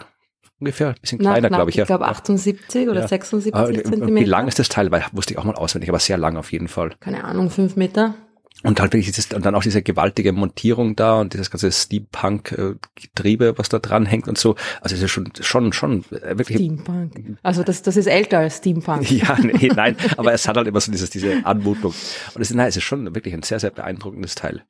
[0.63, 1.77] ungefähr, ein bisschen kleiner, glaube ich.
[1.77, 3.07] Ich glaube 78 oder ja.
[3.07, 4.25] 76 aber, Zentimeter.
[4.25, 4.91] Wie lang ist das Teil?
[4.91, 6.91] Weil wusste ich auch mal auswendig, aber sehr lang auf jeden Fall.
[6.99, 8.15] Keine Ahnung, fünf Meter.
[8.63, 13.57] Und halt wirklich dieses, und dann auch diese gewaltige Montierung da und dieses ganze Steampunk-Getriebe,
[13.57, 14.55] was da dran hängt und so.
[14.81, 16.57] Also es ist schon, schon, schon äh, wirklich.
[16.57, 17.37] Steampunk.
[17.43, 19.11] Also das, das ist älter als Steampunk.
[19.11, 21.93] ja, nee, nein, aber es hat halt immer so dieses, diese Anmutung.
[22.33, 24.63] Und es ist, nein, es ist schon wirklich ein sehr, sehr beeindruckendes Teil.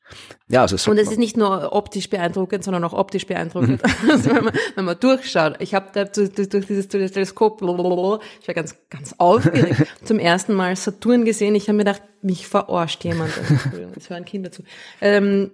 [0.47, 3.81] Ja, also so Und es ist nicht nur optisch beeindruckend, sondern auch optisch beeindruckend.
[3.83, 4.09] Mhm.
[4.11, 5.55] also wenn man, wenn man durchschaut.
[5.59, 10.75] Ich habe da durch, durch dieses Teleskop, ich war ganz, ganz aufgeregt, zum ersten Mal
[10.75, 11.55] Saturn gesehen.
[11.55, 13.31] Ich habe mir gedacht, mich verarscht jemand.
[13.95, 14.63] Es hören Kinder zu.
[15.01, 15.51] Ähm,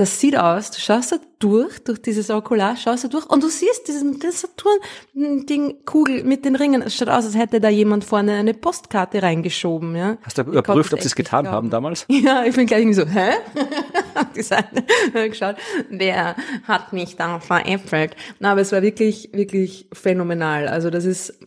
[0.00, 3.50] das sieht aus, du schaust da durch, durch dieses Okular, schaust da durch und du
[3.50, 6.80] siehst diesen Saturn-Ding, Kugel mit den Ringen.
[6.80, 10.16] Es schaut aus, als hätte da jemand vorne eine Postkarte reingeschoben, ja.
[10.22, 11.56] Hast du überprüft, ob sie es getan glauben.
[11.56, 12.06] haben damals?
[12.20, 13.32] Ja, ich bin gleich irgendwie so, hä?
[14.14, 14.82] Hab gesagt,
[15.12, 15.56] geschaut,
[15.90, 16.34] wer
[16.66, 18.16] hat mich da veräppelt?
[18.38, 20.66] Na, aber es war wirklich, wirklich phänomenal.
[20.66, 21.38] Also das ist,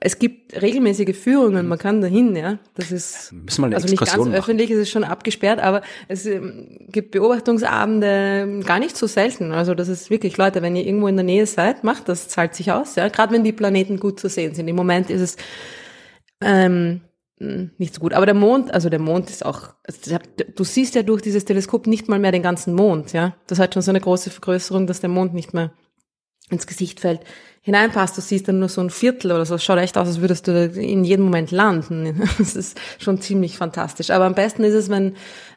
[0.00, 2.58] es gibt regelmäßige Führungen, man kann dahin, ja.
[2.74, 4.34] Das ist Müssen wir eine also nicht ganz machen.
[4.34, 9.52] öffentlich, es ist schon abgesperrt, aber es ähm, gibt Beobachtungsabende gar nicht so selten.
[9.52, 12.54] Also das ist wirklich, Leute, wenn ihr irgendwo in der Nähe seid, macht das, zahlt
[12.54, 13.08] sich aus, ja.
[13.08, 14.66] Gerade wenn die Planeten gut zu sehen sind.
[14.68, 15.36] Im Moment ist es
[16.40, 17.02] Ähm,
[17.38, 18.14] nicht so gut.
[18.14, 19.74] Aber der Mond, also der Mond ist auch,
[20.56, 23.36] du siehst ja durch dieses Teleskop nicht mal mehr den ganzen Mond, ja.
[23.46, 25.72] Das hat schon so eine große Vergrößerung, dass der Mond nicht mehr
[26.50, 27.20] ins Gesicht fällt,
[27.62, 28.16] hineinpasst.
[28.16, 29.54] Du siehst dann nur so ein Viertel oder so.
[29.54, 32.28] Es schaut echt aus, als würdest du in jedem Moment landen.
[32.38, 34.10] Das ist schon ziemlich fantastisch.
[34.10, 35.14] Aber am besten ist es, wenn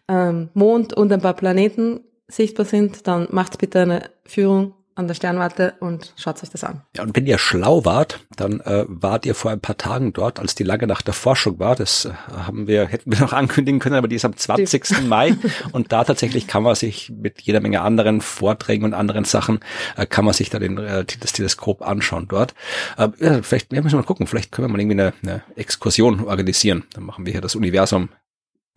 [0.08, 5.14] ähm, Mond und ein paar Planeten sichtbar sind, dann macht bitte eine Führung an der
[5.14, 6.82] Sternwarte und schaut euch das an.
[6.96, 10.40] Ja, und wenn ihr schlau wart, dann äh, wart ihr vor ein paar Tagen dort,
[10.40, 11.76] als die lange Nacht der Forschung war.
[11.76, 15.04] Das äh, haben wir, hätten wir noch ankündigen können, aber die ist am 20.
[15.04, 15.36] Mai.
[15.74, 19.60] Und da tatsächlich kann man sich mit jeder Menge anderen Vorträgen und anderen Sachen,
[19.98, 22.54] äh, kann man sich da den, äh, das Teleskop anschauen dort.
[22.98, 26.24] Äh, ja, vielleicht, wir müssen mal gucken, vielleicht können wir mal irgendwie eine, eine Exkursion
[26.24, 26.84] organisieren.
[26.94, 28.10] Dann machen wir hier das Universum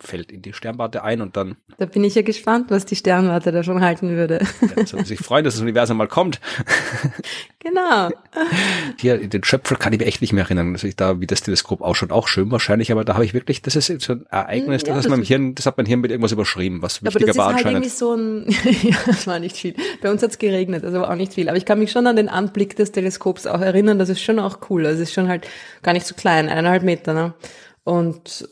[0.01, 1.57] fällt in die Sternwarte ein und dann.
[1.77, 4.41] Da bin ich ja gespannt, was die Sternwarte da schon halten würde.
[4.77, 6.41] Ja, soll sich freuen, dass das Universum mal kommt.
[7.61, 8.09] Genau.
[9.01, 11.43] Hier, den Schöpfer kann ich mir echt nicht mehr erinnern, dass ich da, wie das
[11.43, 14.83] Teleskop ausschaut, auch schön wahrscheinlich, aber da habe ich wirklich, das ist so ein Ereignis,
[14.87, 17.49] ja, das, das, mein Hirn, das hat mein Hirn mit irgendwas überschrieben, was wichtiger war
[17.49, 17.77] anscheinend.
[17.77, 19.75] Aber das ist halt irgendwie so ein, ja, das war nicht viel.
[20.01, 21.49] Bei uns hat es geregnet, also auch nicht viel.
[21.49, 24.39] Aber ich kann mich schon an den Anblick des Teleskops auch erinnern, das ist schon
[24.39, 24.87] auch cool.
[24.87, 25.47] Also es ist schon halt
[25.83, 27.35] gar nicht so klein, eineinhalb Meter, ne?
[27.83, 28.49] Und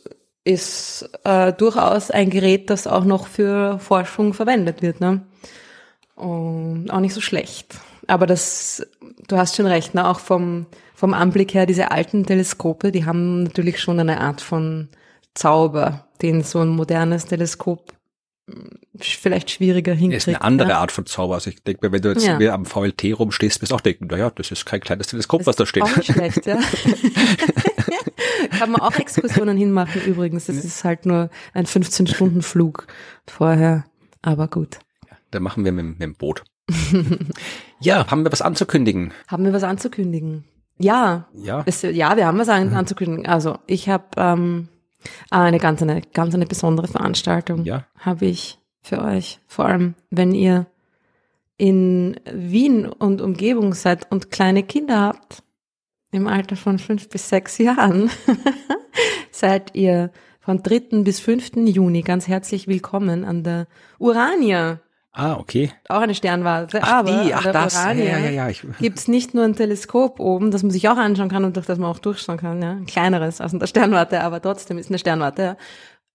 [0.46, 5.00] ist äh, durchaus ein Gerät, das auch noch für Forschung verwendet wird.
[5.00, 5.22] Ne?
[6.14, 7.74] Und auch nicht so schlecht.
[8.06, 8.86] Aber das,
[9.26, 10.08] du hast schon recht, ne?
[10.08, 14.88] auch vom, vom Anblick her, diese alten Teleskope, die haben natürlich schon eine Art von
[15.34, 17.92] Zauber, den so ein modernes Teleskop
[18.98, 20.22] vielleicht schwieriger hinkriegt.
[20.22, 20.78] Ist eine andere ja.
[20.78, 21.34] Art von Zauber.
[21.34, 22.38] Also ich denke, wenn du jetzt ja.
[22.52, 25.56] am VLT rumstehst, wirst du auch denken, naja, das ist kein kleines Teleskop, das was
[25.56, 25.82] da steht.
[25.82, 26.58] Auch nicht schlecht, ja.
[28.58, 30.46] Kann man auch Exkursionen hinmachen übrigens.
[30.46, 32.86] Das ist halt nur ein 15-Stunden-Flug
[33.26, 33.84] vorher.
[34.22, 34.78] Aber gut.
[35.10, 36.44] Ja, da machen wir mit, mit dem Boot.
[37.80, 39.12] ja, haben wir was anzukündigen?
[39.28, 40.44] Haben wir was anzukündigen?
[40.78, 41.28] Ja.
[41.34, 41.62] Ja.
[41.66, 43.26] Es, ja, wir haben was an, anzukündigen.
[43.26, 44.68] Also ich habe ähm,
[45.30, 47.64] eine ganz eine ganz eine besondere Veranstaltung.
[47.64, 47.86] Ja.
[47.98, 49.40] Habe ich für euch.
[49.46, 50.66] Vor allem, wenn ihr
[51.58, 55.42] in Wien und Umgebung seid und kleine Kinder habt,
[56.12, 58.10] im Alter von fünf bis sechs Jahren
[59.30, 60.10] seid ihr
[60.40, 61.02] von 3.
[61.02, 61.56] bis 5.
[61.56, 63.66] Juni ganz herzlich willkommen an der
[63.98, 64.80] Urania.
[65.18, 65.72] Ah, okay.
[65.88, 66.80] Auch eine Sternwarte.
[66.82, 67.74] Ach, aber die, ach, das.
[67.74, 70.98] Urania ja, ja, ja, ich, gibt's nicht nur ein Teleskop oben, das man sich auch
[70.98, 72.60] anschauen kann und durch das man auch durchschauen kann.
[72.60, 72.72] Ja?
[72.72, 75.42] Ein kleineres als in der Sternwarte, aber trotzdem ist eine Sternwarte.
[75.42, 75.56] Ja?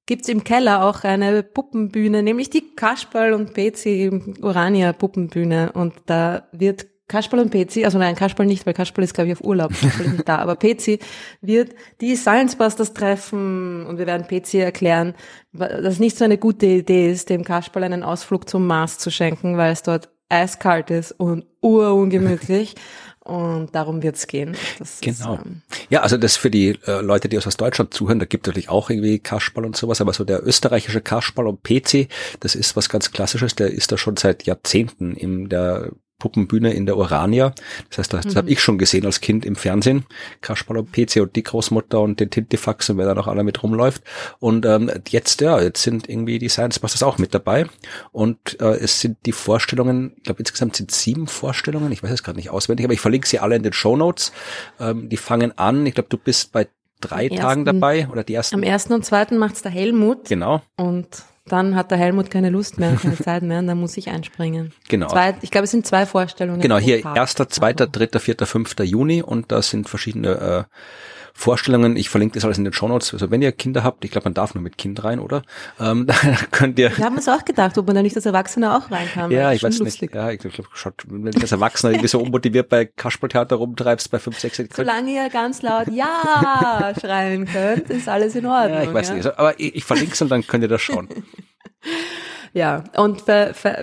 [0.06, 5.72] Gibt's im Keller auch eine Puppenbühne, nämlich die Kasperl und PC Urania Puppenbühne.
[5.72, 9.36] Und da wird Kasperl und Pezi, also nein, Kasperl nicht, weil Kasperl ist, glaube ich,
[9.36, 11.00] auf Urlaub, Kasperl ist nicht da, aber Pezi
[11.42, 15.14] wird die Science Busters treffen und wir werden Pezi erklären,
[15.52, 19.12] dass es nicht so eine gute Idee ist, dem Kasperl einen Ausflug zum Mars zu
[19.12, 22.76] schenken, weil es dort eiskalt ist und urungemütlich.
[23.24, 24.58] Und darum wird's gehen.
[24.80, 25.36] Das genau.
[25.36, 28.48] Ist, ähm, ja, also das für die äh, Leute, die aus Deutschland zuhören, da gibt
[28.48, 32.08] es natürlich auch irgendwie Kasperl und sowas, aber so der österreichische Kasperl und PC,
[32.40, 36.85] das ist was ganz Klassisches, der ist da schon seit Jahrzehnten in der Puppenbühne in
[36.85, 37.53] der Urania.
[37.89, 38.35] Das heißt, das mhm.
[38.35, 40.06] habe ich schon gesehen als Kind im Fernsehen.
[40.41, 44.03] Kasperl PC und die Großmutter und den Tintifax und wer da noch alle mit rumläuft.
[44.39, 47.65] Und ähm, jetzt, ja, jetzt sind irgendwie die Science Busters auch mit dabei.
[48.11, 52.23] Und äh, es sind die Vorstellungen, ich glaube insgesamt sind sieben Vorstellungen, ich weiß es
[52.23, 54.31] gerade nicht auswendig, aber ich verlinke sie alle in den Show Notes.
[54.80, 56.68] Ähm, die fangen an, ich glaube, du bist bei
[57.02, 58.56] drei Tagen ersten, dabei oder die ersten.
[58.56, 60.30] Am ersten und zweiten macht's der Helmut.
[60.30, 60.61] Genau.
[60.77, 64.09] Und dann hat der Helmut keine Lust mehr, keine Zeit mehr und dann muss ich
[64.09, 64.73] einspringen.
[64.89, 65.07] Genau.
[65.07, 66.61] Zwei, ich glaube, es sind zwei Vorstellungen.
[66.61, 70.76] Genau, hier erster, zweiter, dritter, vierter, fünfter Juni und da sind verschiedene äh,
[71.34, 71.95] Vorstellungen.
[71.95, 73.14] Ich verlinke das alles in den Show Notes.
[73.14, 75.44] Also wenn ihr Kinder habt, ich glaube, man darf nur mit Kind rein, oder?
[75.80, 76.16] Ähm, da
[76.52, 76.95] könnt ihr.
[76.98, 79.32] Wir haben uns auch gedacht, ob man da nicht als Erwachsener auch rein kann.
[79.32, 80.02] Ja, ich weiß lustig.
[80.02, 80.16] nicht.
[80.16, 80.56] Ja, ich glaube,
[81.08, 85.30] wenn du als Erwachsener irgendwie so unmotiviert bei Kasperltheater rumtreibst bei 5, 6, Solange ihr
[85.30, 88.78] ganz laut Ja schreien könnt, ist alles in Ordnung.
[88.78, 89.16] Ja, ich weiß ja?
[89.16, 89.40] nicht.
[89.40, 91.08] Aber ich, ich verlinke es und dann könnt ihr das schauen.
[92.53, 93.23] Ja, und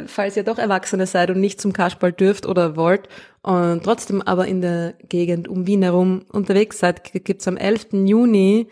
[0.07, 3.09] falls ihr doch Erwachsene seid und nicht zum Kasperl dürft oder wollt
[3.43, 7.89] und trotzdem aber in der Gegend um Wien herum unterwegs seid, gibt's am 11.
[7.93, 8.69] Juni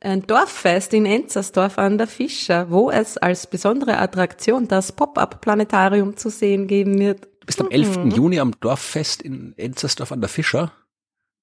[0.00, 6.28] ein Dorffest in Enzersdorf an der Fischer, wo es als besondere Attraktion das Pop-up-Planetarium zu
[6.28, 7.24] sehen geben wird.
[7.40, 7.98] Du bist am 11.
[7.98, 8.10] Mhm.
[8.10, 10.72] Juni am Dorffest in Enzersdorf an der Fischer?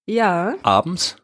[0.05, 0.55] Ja.
[0.63, 1.17] Abends?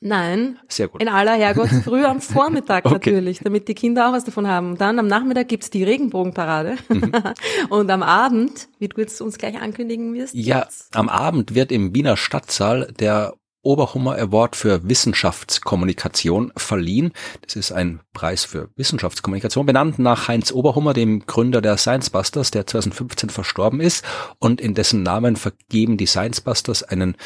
[0.00, 0.58] Nein.
[0.68, 1.00] Sehr gut.
[1.00, 2.94] In aller Herrgott früh am Vormittag okay.
[2.94, 4.72] natürlich, damit die Kinder auch was davon haben.
[4.72, 6.76] Und dann am Nachmittag gibt's die Regenbogenparade.
[6.88, 7.12] Mhm.
[7.70, 10.34] Und am Abend, wie du jetzt uns gleich ankündigen wirst.
[10.34, 10.94] Ja, jetzt.
[10.94, 13.34] am Abend wird im Wiener Stadtsaal der
[13.66, 17.12] Oberhummer Award für Wissenschaftskommunikation verliehen.
[17.42, 22.52] Das ist ein Preis für Wissenschaftskommunikation, benannt nach Heinz Oberhummer, dem Gründer der Science Busters,
[22.52, 24.04] der 2015 verstorben ist.
[24.38, 27.16] Und in dessen Namen vergeben die Science Busters einen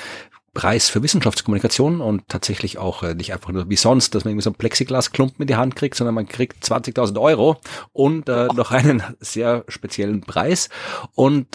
[0.60, 4.44] Preis für Wissenschaftskommunikation und tatsächlich auch äh, nicht einfach nur wie sonst, dass man irgendwie
[4.44, 7.56] so einen Plexiglasklumpen in die Hand kriegt, sondern man kriegt 20.000 Euro
[7.94, 10.68] und äh, noch einen sehr speziellen Preis
[11.14, 11.46] und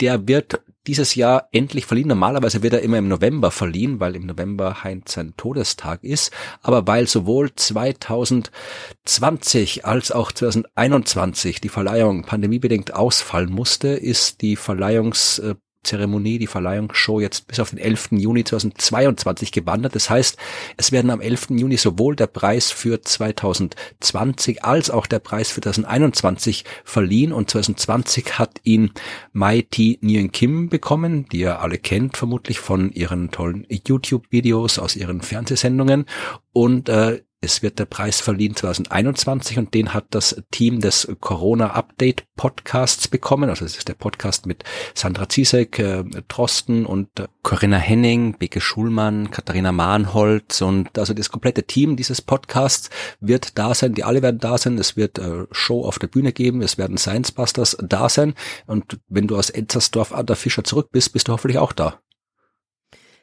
[0.00, 2.08] der wird dieses Jahr endlich verliehen.
[2.08, 6.32] Normalerweise wird er immer im November verliehen, weil im November Heinz sein Todestag ist.
[6.62, 15.38] Aber weil sowohl 2020 als auch 2021 die Verleihung pandemiebedingt ausfallen musste, ist die Verleihungs
[15.82, 18.08] Zeremonie, die Verleihungsshow jetzt bis auf den 11.
[18.12, 19.94] Juni 2022 gewandert.
[19.94, 20.36] Das heißt,
[20.76, 21.48] es werden am 11.
[21.50, 28.38] Juni sowohl der Preis für 2020 als auch der Preis für 2021 verliehen und 2020
[28.38, 28.92] hat ihn
[29.32, 29.98] Mai T.
[30.02, 36.06] Nguyen Kim bekommen, die ihr alle kennt vermutlich von ihren tollen YouTube-Videos aus ihren Fernsehsendungen
[36.52, 41.70] und äh, es wird der Preis verliehen 2021 und den hat das Team des Corona
[41.70, 43.48] Update Podcasts bekommen.
[43.48, 48.60] Also das ist der Podcast mit Sandra Ziesek, äh, Drosten und äh, Corinna Henning, Beke
[48.60, 52.90] Schulmann, Katharina Mahnholz und also das komplette Team dieses Podcasts
[53.20, 53.94] wird da sein.
[53.94, 54.76] Die alle werden da sein.
[54.76, 56.60] Es wird äh, Show auf der Bühne geben.
[56.60, 58.34] Es werden Science Busters da sein.
[58.66, 62.00] Und wenn du aus Enzersdorf an der Fischer zurück bist, bist du hoffentlich auch da.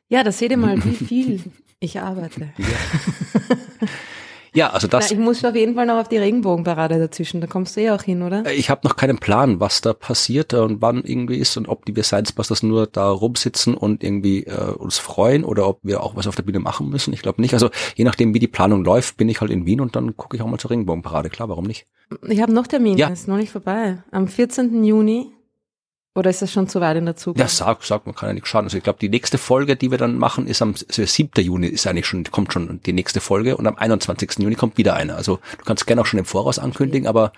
[0.08, 1.44] Ja, da seht ihr mal, wie viel
[1.86, 2.50] ich arbeite.
[2.58, 3.88] Ja.
[4.56, 5.12] Ja, also das.
[5.12, 7.42] Na, ich muss auf jeden Fall noch auf die Regenbogenparade dazwischen.
[7.42, 8.50] Da kommst du eh auch hin, oder?
[8.54, 11.96] Ich habe noch keinen Plan, was da passiert und wann irgendwie ist und ob die
[11.96, 16.16] wir Science Busters nur da rumsitzen und irgendwie äh, uns freuen oder ob wir auch
[16.16, 17.14] was auf der Bühne machen müssen.
[17.14, 17.54] Ich glaube nicht.
[17.54, 20.38] Also je nachdem, wie die Planung läuft, bin ich halt in Wien und dann gucke
[20.38, 21.30] ich auch mal zur Regenbogenparade.
[21.30, 21.86] Klar, warum nicht?
[22.30, 23.10] Ich habe noch Termin, ja.
[23.10, 23.98] ist noch nicht vorbei.
[24.12, 24.84] Am 14.
[24.86, 25.32] Juni
[26.16, 27.40] oder ist das schon zu weit in der Zukunft?
[27.40, 28.68] Ja, sag, sag, man kann ja nichts schaden.
[28.68, 31.44] Also ich glaube, die nächste Folge, die wir dann machen, ist am also 7.
[31.44, 34.40] Juni ist eigentlich schon, kommt schon die nächste Folge und am 21.
[34.40, 35.16] Juni kommt wieder eine.
[35.16, 37.34] Also du kannst gerne auch schon im Voraus ankündigen, aber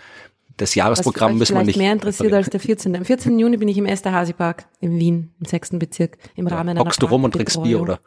[0.57, 1.77] das Jahresprogramm Was müssen wir nicht.
[1.77, 2.95] mehr interessiert als der 14.
[2.95, 3.37] Am 14.
[3.39, 5.71] Juni bin ich im Esterhazy Park in Wien, im 6.
[5.79, 7.99] Bezirk, im Rahmen ja, einer Hockst du rum und trinkst Bier, oder?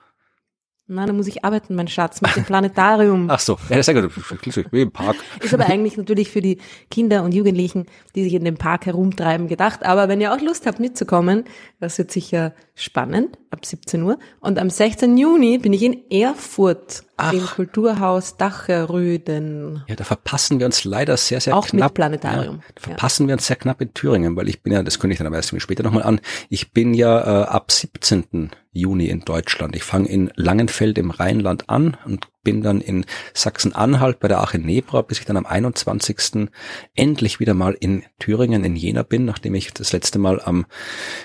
[0.92, 3.26] Nein, da muss ich arbeiten, mein Schatz, mit dem Planetarium.
[3.30, 4.12] Ach so, ja, das ist ja gut,
[4.72, 5.14] wie im Park.
[5.40, 6.58] Ist aber eigentlich natürlich für die
[6.90, 7.86] Kinder und Jugendlichen,
[8.16, 9.86] die sich in dem Park herumtreiben, gedacht.
[9.86, 11.44] Aber wenn ihr auch Lust habt mitzukommen,
[11.78, 14.18] das wird sicher spannend, ab 17 Uhr.
[14.40, 15.16] Und am 16.
[15.16, 17.32] Juni bin ich in Erfurt Ach.
[17.32, 19.82] im Kulturhaus Dacheröden.
[19.88, 21.90] Ja, da verpassen wir uns leider sehr, sehr auch knapp.
[21.90, 22.56] Mit Planetarium.
[22.56, 23.28] Ja, da verpassen ja.
[23.28, 25.36] wir uns sehr knapp in Thüringen, weil ich bin ja, das könnte ich dann aber
[25.36, 28.50] erst später nochmal an, ich bin ja äh, ab 17.
[28.72, 29.74] Juni in Deutschland.
[29.74, 33.04] Ich fange in Langenfeld im Rheinland an und bin dann in
[33.34, 36.48] Sachsen-Anhalt bei der Arche Nebra, bis ich dann am 21.
[36.94, 40.66] endlich wieder mal in Thüringen, in Jena bin, nachdem ich das letzte Mal am,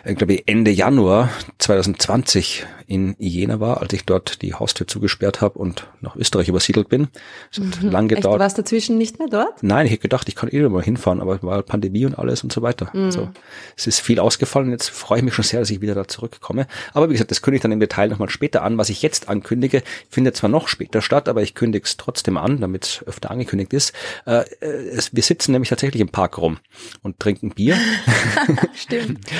[0.03, 1.29] äh, glaube ich, Ende Januar
[1.59, 6.89] 2020 in Jena war, als ich dort die Haustür zugesperrt habe und nach Österreich übersiedelt
[6.89, 7.07] bin.
[7.51, 7.89] Es hat mhm.
[7.89, 8.35] lang gedauert.
[8.35, 9.63] Echt, warst dazwischen nicht mehr dort?
[9.63, 12.51] Nein, ich hätte gedacht, ich kann eh mal hinfahren, aber war Pandemie und alles und
[12.51, 12.89] so weiter.
[12.93, 13.05] Mhm.
[13.05, 13.29] Also,
[13.75, 14.69] es ist viel ausgefallen.
[14.69, 16.67] Jetzt freue ich mich schon sehr, dass ich wieder da zurückkomme.
[16.93, 18.77] Aber wie gesagt, das kündige ich dann im Detail nochmal später an.
[18.77, 22.60] Was ich jetzt ankündige, findet zwar noch später statt, aber ich kündige es trotzdem an,
[22.60, 23.94] damit es öfter angekündigt ist.
[24.26, 26.57] Äh, es, wir sitzen nämlich tatsächlich im Park rum
[27.02, 27.77] und trinken Bier.
[28.76, 29.26] Stimmt.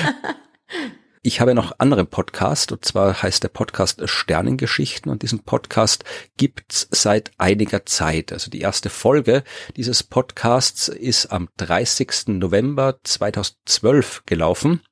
[1.26, 6.04] Ich habe noch andere Podcast und zwar heißt der Podcast Sternengeschichten und diesen Podcast
[6.36, 8.32] gibt's seit einiger Zeit.
[8.32, 9.42] Also die erste Folge
[9.76, 12.28] dieses Podcasts ist am 30.
[12.28, 14.82] November 2012 gelaufen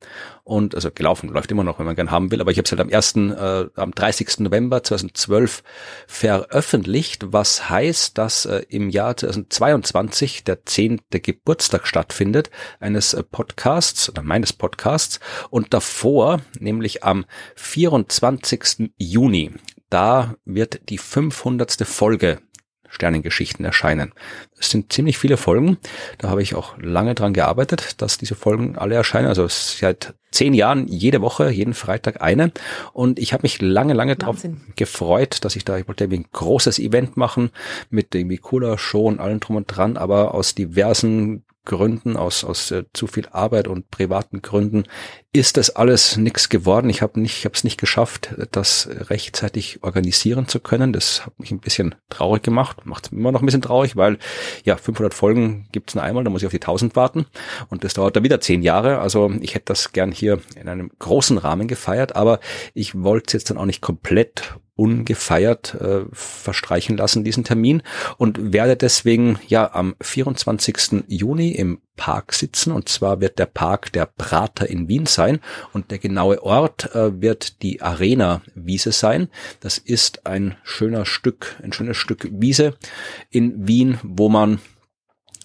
[0.44, 2.70] und also gelaufen läuft immer noch, wenn man gern haben will, aber ich habe es
[2.70, 3.16] halt am 1.
[3.16, 4.40] Äh, am 30.
[4.40, 5.62] November 2012
[6.06, 14.10] veröffentlicht, was heißt, dass äh, im Jahr 2022 der zehnte Geburtstag stattfindet eines äh, Podcasts
[14.10, 15.18] oder meines Podcasts
[15.48, 17.24] und davor, nämlich am
[17.56, 18.92] 24.
[18.98, 19.52] Juni,
[19.88, 21.86] da wird die 500.
[21.86, 22.40] Folge
[22.94, 24.12] Sternengeschichten erscheinen.
[24.58, 25.78] Es sind ziemlich viele Folgen.
[26.18, 29.26] Da habe ich auch lange dran gearbeitet, dass diese Folgen alle erscheinen.
[29.26, 32.52] Also seit zehn Jahren jede Woche, jeden Freitag eine.
[32.92, 34.38] Und ich habe mich lange, lange darauf
[34.76, 37.50] gefreut, dass ich da, ich wollte irgendwie ein großes Event machen
[37.90, 42.70] mit irgendwie cooler Show und allem drum und dran, aber aus diversen Gründen, aus, aus
[42.70, 44.84] äh, zu viel Arbeit und privaten Gründen
[45.34, 46.88] ist das alles nichts geworden.
[46.88, 50.92] Ich habe nicht, ich habe es nicht geschafft, das rechtzeitig organisieren zu können.
[50.92, 54.18] Das hat mich ein bisschen traurig gemacht, macht immer noch ein bisschen traurig, weil
[54.64, 57.26] ja 500 Folgen gibt's nur einmal, da muss ich auf die 1000 warten
[57.68, 59.00] und das dauert dann wieder zehn Jahre.
[59.00, 62.38] Also ich hätte das gern hier in einem großen Rahmen gefeiert, aber
[62.72, 67.82] ich wollte jetzt dann auch nicht komplett ungefeiert äh, verstreichen lassen, diesen Termin,
[68.18, 71.04] und werde deswegen ja am 24.
[71.08, 72.72] Juni im Park sitzen.
[72.72, 75.40] Und zwar wird der Park der Prater in Wien sein
[75.72, 79.28] und der genaue Ort äh, wird die Arena Wiese sein.
[79.60, 82.74] Das ist ein schöner Stück, ein schönes Stück Wiese
[83.30, 84.60] in Wien, wo man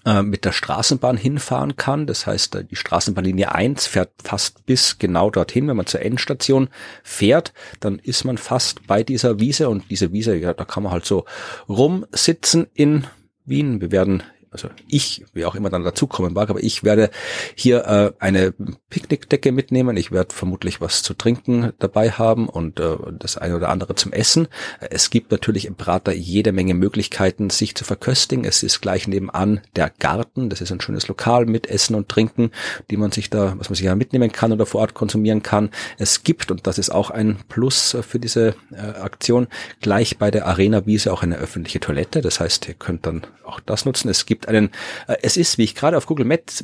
[0.06, 2.08] äh, mit der Straßenbahn hinfahren kann.
[2.08, 5.68] Das heißt, die Straßenbahnlinie 1 fährt fast bis genau dorthin.
[5.68, 6.70] Wenn man zur Endstation
[7.04, 10.94] fährt, dann ist man fast bei dieser Wiese und diese Wiese, ja, da kann man
[10.94, 11.26] halt so
[11.68, 13.08] rumsitzen in
[13.46, 13.82] Wien.
[13.82, 17.12] Wir werden also ich, wie auch immer dann dazukommen mag, aber ich werde
[17.56, 18.54] hier äh, eine
[18.90, 19.96] Picknickdecke mitnehmen.
[19.96, 24.12] Ich werde vermutlich was zu trinken dabei haben und äh, das eine oder andere zum
[24.12, 24.48] Essen.
[24.80, 28.44] Es gibt natürlich im Prater jede Menge Möglichkeiten, sich zu verköstigen.
[28.44, 30.50] Es ist gleich nebenan der Garten.
[30.50, 32.52] Das ist ein schönes Lokal mit Essen und Trinken,
[32.90, 35.70] die man sich da, was man sich ja mitnehmen kann oder vor Ort konsumieren kann.
[35.98, 39.48] Es gibt, und das ist auch ein Plus für diese äh, Aktion,
[39.82, 42.22] gleich bei der Arena Wiese auch eine öffentliche Toilette.
[42.22, 44.10] Das heißt, ihr könnt dann auch das nutzen.
[44.10, 44.72] Es gibt gibt einen,
[45.08, 46.64] äh, es ist, wie ich gerade auf Google Maps,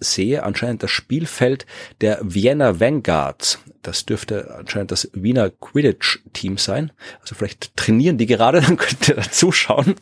[0.00, 1.66] sehe, anscheinend das Spielfeld
[2.00, 3.60] der Vienna Vanguards.
[3.82, 6.90] Das dürfte anscheinend das Wiener Quidditch-Team sein.
[7.20, 9.94] Also vielleicht trainieren die gerade, dann könnt ihr da zuschauen.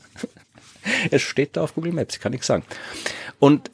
[1.11, 2.65] Es steht da auf Google Maps, kann ich sagen.
[3.39, 3.71] Und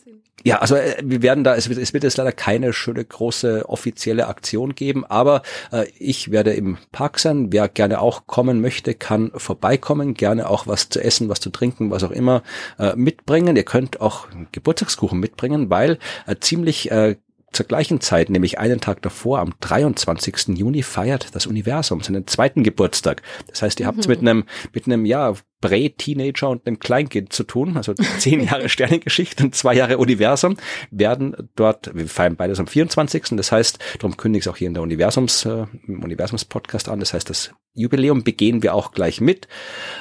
[0.46, 3.68] ja, also äh, wir werden da, es wird, es wird jetzt leider keine schöne große
[3.68, 5.42] offizielle Aktion geben, aber
[5.72, 7.48] äh, ich werde im Park sein.
[7.50, 11.90] Wer gerne auch kommen möchte, kann vorbeikommen, gerne auch was zu essen, was zu trinken,
[11.90, 12.44] was auch immer
[12.78, 13.56] äh, mitbringen.
[13.56, 15.98] Ihr könnt auch Geburtstagskuchen mitbringen, weil
[16.28, 17.16] äh, ziemlich äh,
[17.50, 20.56] zur gleichen Zeit, nämlich einen Tag davor, am 23.
[20.56, 23.22] Juni, feiert das Universum seinen zweiten Geburtstag.
[23.48, 24.10] Das heißt, ihr habt es mhm.
[24.12, 29.44] mit einem, mit einem, ja, Prä-Teenager und einem Kleinkind zu tun, also zehn Jahre Sternengeschichte
[29.44, 30.56] und zwei Jahre Universum,
[30.90, 33.24] werden dort, wir feiern beides am 24.
[33.30, 37.00] Das heißt, darum kündige ich es auch hier in der Universums, äh, im Universums-Podcast an.
[37.00, 39.48] Das heißt, das Jubiläum begehen wir auch gleich mit.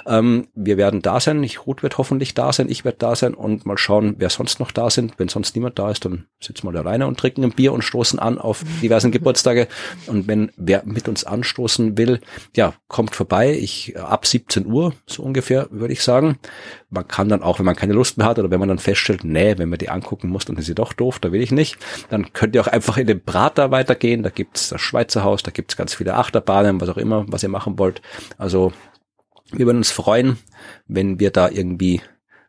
[0.07, 1.43] Ähm, wir werden da sein.
[1.43, 2.69] Ich, Ruth wird hoffentlich da sein.
[2.69, 5.19] Ich werde da sein und mal schauen, wer sonst noch da sind.
[5.19, 8.17] Wenn sonst niemand da ist, dann sitzen wir alleine und trinken ein Bier und stoßen
[8.17, 9.67] an auf diversen Geburtstage.
[10.07, 12.21] Und wenn wer mit uns anstoßen will,
[12.55, 13.57] ja, kommt vorbei.
[13.57, 16.37] Ich ab 17 Uhr so ungefähr ungefähr, würde ich sagen.
[16.89, 19.23] Man kann dann auch, wenn man keine Lust mehr hat oder wenn man dann feststellt,
[19.23, 21.77] nee, wenn man die angucken muss, dann ist sie doch doof, da will ich nicht,
[22.09, 24.23] dann könnt ihr auch einfach in den Prater weitergehen.
[24.23, 27.49] Da gibt's das Schweizer Haus, da gibt's ganz viele Achterbahnen, was auch immer, was ihr
[27.49, 28.01] machen wollt.
[28.37, 28.73] Also
[29.51, 30.37] wir würden uns freuen,
[30.87, 32.01] wenn wir da irgendwie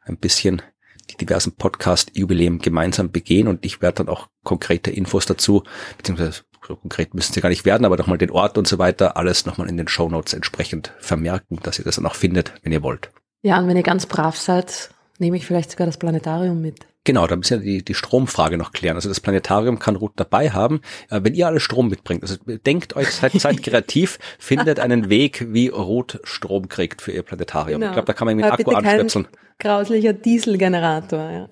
[0.05, 0.63] ein bisschen
[1.11, 5.63] die diversen Podcast-Jubiläen gemeinsam begehen und ich werde dann auch konkrete Infos dazu,
[5.99, 9.17] beziehungsweise so konkret müssen sie gar nicht werden, aber nochmal den Ort und so weiter,
[9.17, 12.73] alles nochmal in den Show Notes entsprechend vermerken, dass ihr das dann auch findet, wenn
[12.73, 13.11] ihr wollt.
[13.43, 16.87] Ja, und wenn ihr ganz brav seid, nehme ich vielleicht sogar das Planetarium mit.
[17.05, 18.97] Genau, da müssen wir die, die Stromfrage noch klären.
[18.97, 20.81] Also das Planetarium kann Ruth dabei haben.
[21.09, 25.47] Äh, wenn ihr alle Strom mitbringt, also denkt euch, seid, seid kreativ, findet einen Weg,
[25.53, 27.81] wie Ruth Strom kriegt für ihr Planetarium.
[27.81, 27.93] Genau.
[27.93, 29.29] Ich glaube, da kann man mit Akku anstöpseln.
[29.61, 31.49] Grauslicher Dieselgenerator, ja.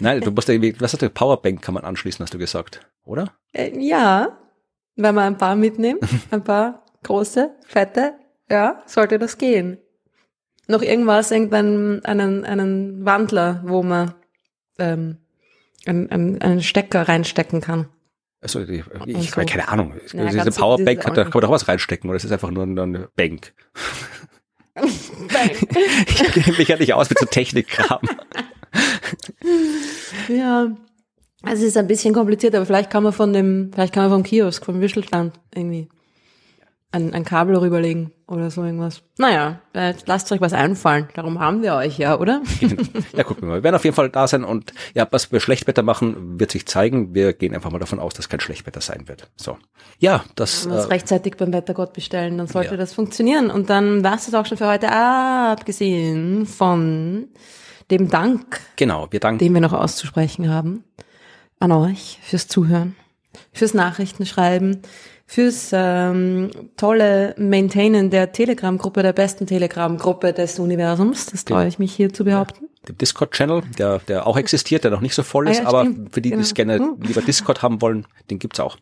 [0.00, 3.34] Nein, du musst irgendwie, was hast du, Powerbank kann man anschließen, hast du gesagt, oder?
[3.52, 4.38] Äh, ja,
[4.96, 8.14] wenn man ein paar mitnimmt, ein paar große, fette,
[8.50, 9.78] ja, sollte das gehen.
[10.66, 14.14] Noch irgendwas, irgendeinen einen, einen Wandler, wo man
[14.78, 15.18] ähm,
[15.86, 17.88] einen, einen, einen Stecker reinstecken kann.
[18.40, 19.42] Also ich, ich so.
[19.44, 19.94] keine Ahnung.
[20.12, 23.08] Naja, diese Powerbank, da kann man doch was reinstecken, oder ist das einfach nur eine
[23.16, 23.54] Bank?
[24.74, 25.62] Bank.
[26.08, 28.00] ich kenne mich ja nicht aus mit so Technikkram.
[30.28, 30.76] ja,
[31.46, 34.22] es ist ein bisschen kompliziert, aber vielleicht kann man von dem, vielleicht kann man vom
[34.22, 35.88] Kiosk, vom Wischelstand irgendwie
[36.94, 39.02] ein, ein Kabel rüberlegen oder so irgendwas.
[39.18, 41.08] Naja, äh, lasst euch was einfallen.
[41.14, 42.40] Darum haben wir euch ja, oder?
[43.16, 43.58] ja, gucken wir mal.
[43.58, 46.66] Wir werden auf jeden Fall da sein und ja, was wir Schlechtwetter machen, wird sich
[46.66, 47.12] zeigen.
[47.14, 49.28] Wir gehen einfach mal davon aus, dass kein Schlechtwetter sein wird.
[49.36, 49.58] So.
[49.98, 50.66] Ja, das.
[50.66, 52.76] Wenn wir äh, rechtzeitig beim Wettergott bestellen, dann sollte ja.
[52.76, 53.50] das funktionieren.
[53.50, 57.28] Und dann war es auch schon für heute, abgesehen von
[57.90, 58.60] dem Dank.
[58.76, 59.38] Genau, wir danken.
[59.38, 60.84] Den wir noch auszusprechen haben
[61.64, 62.94] an euch fürs Zuhören,
[63.52, 64.82] fürs Nachrichtenschreiben,
[65.26, 71.26] fürs ähm, tolle Maintainen der Telegram-Gruppe, der besten Telegram-Gruppe des Universums.
[71.26, 72.66] Das traue ich mich hier zu behaupten.
[72.66, 75.68] Ja, dem Discord-Channel, der, der auch existiert, der noch nicht so voll ist, ah, ja,
[75.68, 76.76] aber für die, die es genau.
[76.76, 77.02] gerne hm.
[77.02, 78.76] lieber Discord haben wollen, den gibt's auch.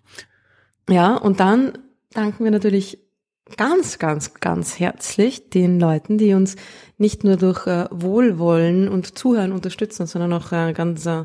[0.90, 1.78] Ja, und dann
[2.12, 2.98] danken wir natürlich
[3.56, 6.56] ganz, ganz, ganz herzlich den Leuten, die uns
[6.98, 11.24] nicht nur durch äh, Wohlwollen und Zuhören unterstützen, sondern auch äh, ganz äh,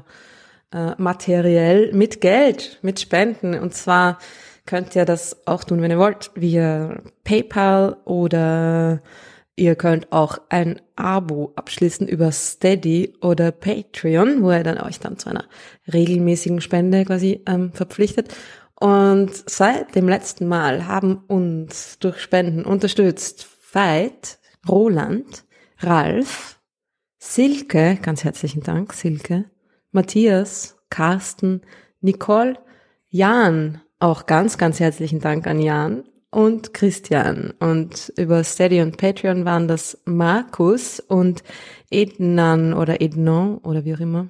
[0.73, 3.57] äh, materiell mit Geld, mit Spenden.
[3.59, 4.17] Und zwar
[4.65, 9.01] könnt ihr das auch tun, wenn ihr wollt, via PayPal oder
[9.55, 15.17] ihr könnt auch ein Abo abschließen über Steady oder Patreon, wo ihr dann euch dann
[15.17, 15.45] zu einer
[15.91, 18.33] regelmäßigen Spende quasi ähm, verpflichtet.
[18.79, 24.37] Und seit dem letzten Mal haben uns durch Spenden unterstützt Veit,
[24.69, 25.45] Roland,
[25.79, 26.59] Ralf,
[27.17, 29.45] Silke, ganz herzlichen Dank, Silke,
[29.97, 31.61] Matthias, Carsten,
[32.01, 32.53] Nicole,
[33.09, 37.55] Jan, auch ganz, ganz herzlichen Dank an Jan und Christian.
[37.59, 41.41] Und über Steady und Patreon waren das Markus und
[41.89, 44.27] Ednan oder Ednon oder wie auch immer.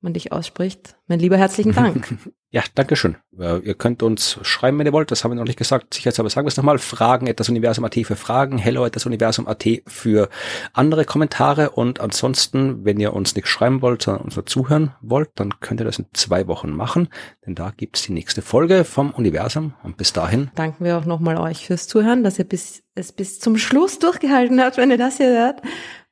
[0.00, 0.96] man dich ausspricht.
[1.08, 2.16] Mein lieber herzlichen Dank.
[2.56, 3.16] Ja, danke schön.
[3.38, 5.10] Ihr könnt uns schreiben, wenn ihr wollt.
[5.10, 5.92] Das haben wir noch nicht gesagt.
[5.92, 6.78] Sicherheitshalber sagen wir es nochmal.
[6.78, 10.30] Fragen etwas Universum.at für Fragen, hello etwas Universum.at für
[10.72, 11.68] andere Kommentare.
[11.72, 15.82] Und ansonsten, wenn ihr uns nicht schreiben wollt, sondern uns nur zuhören wollt, dann könnt
[15.82, 17.08] ihr das in zwei Wochen machen.
[17.44, 19.74] Denn da gibt's die nächste Folge vom Universum.
[19.82, 20.50] Und bis dahin.
[20.54, 24.62] Danken wir auch nochmal euch fürs Zuhören, dass ihr bis, es bis zum Schluss durchgehalten
[24.62, 25.60] habt, wenn ihr das hier hört.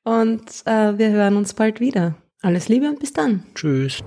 [0.02, 2.16] Und äh, wir hören uns bald wieder.
[2.42, 3.44] Alles Liebe und bis dann.
[3.54, 4.04] Tschüss.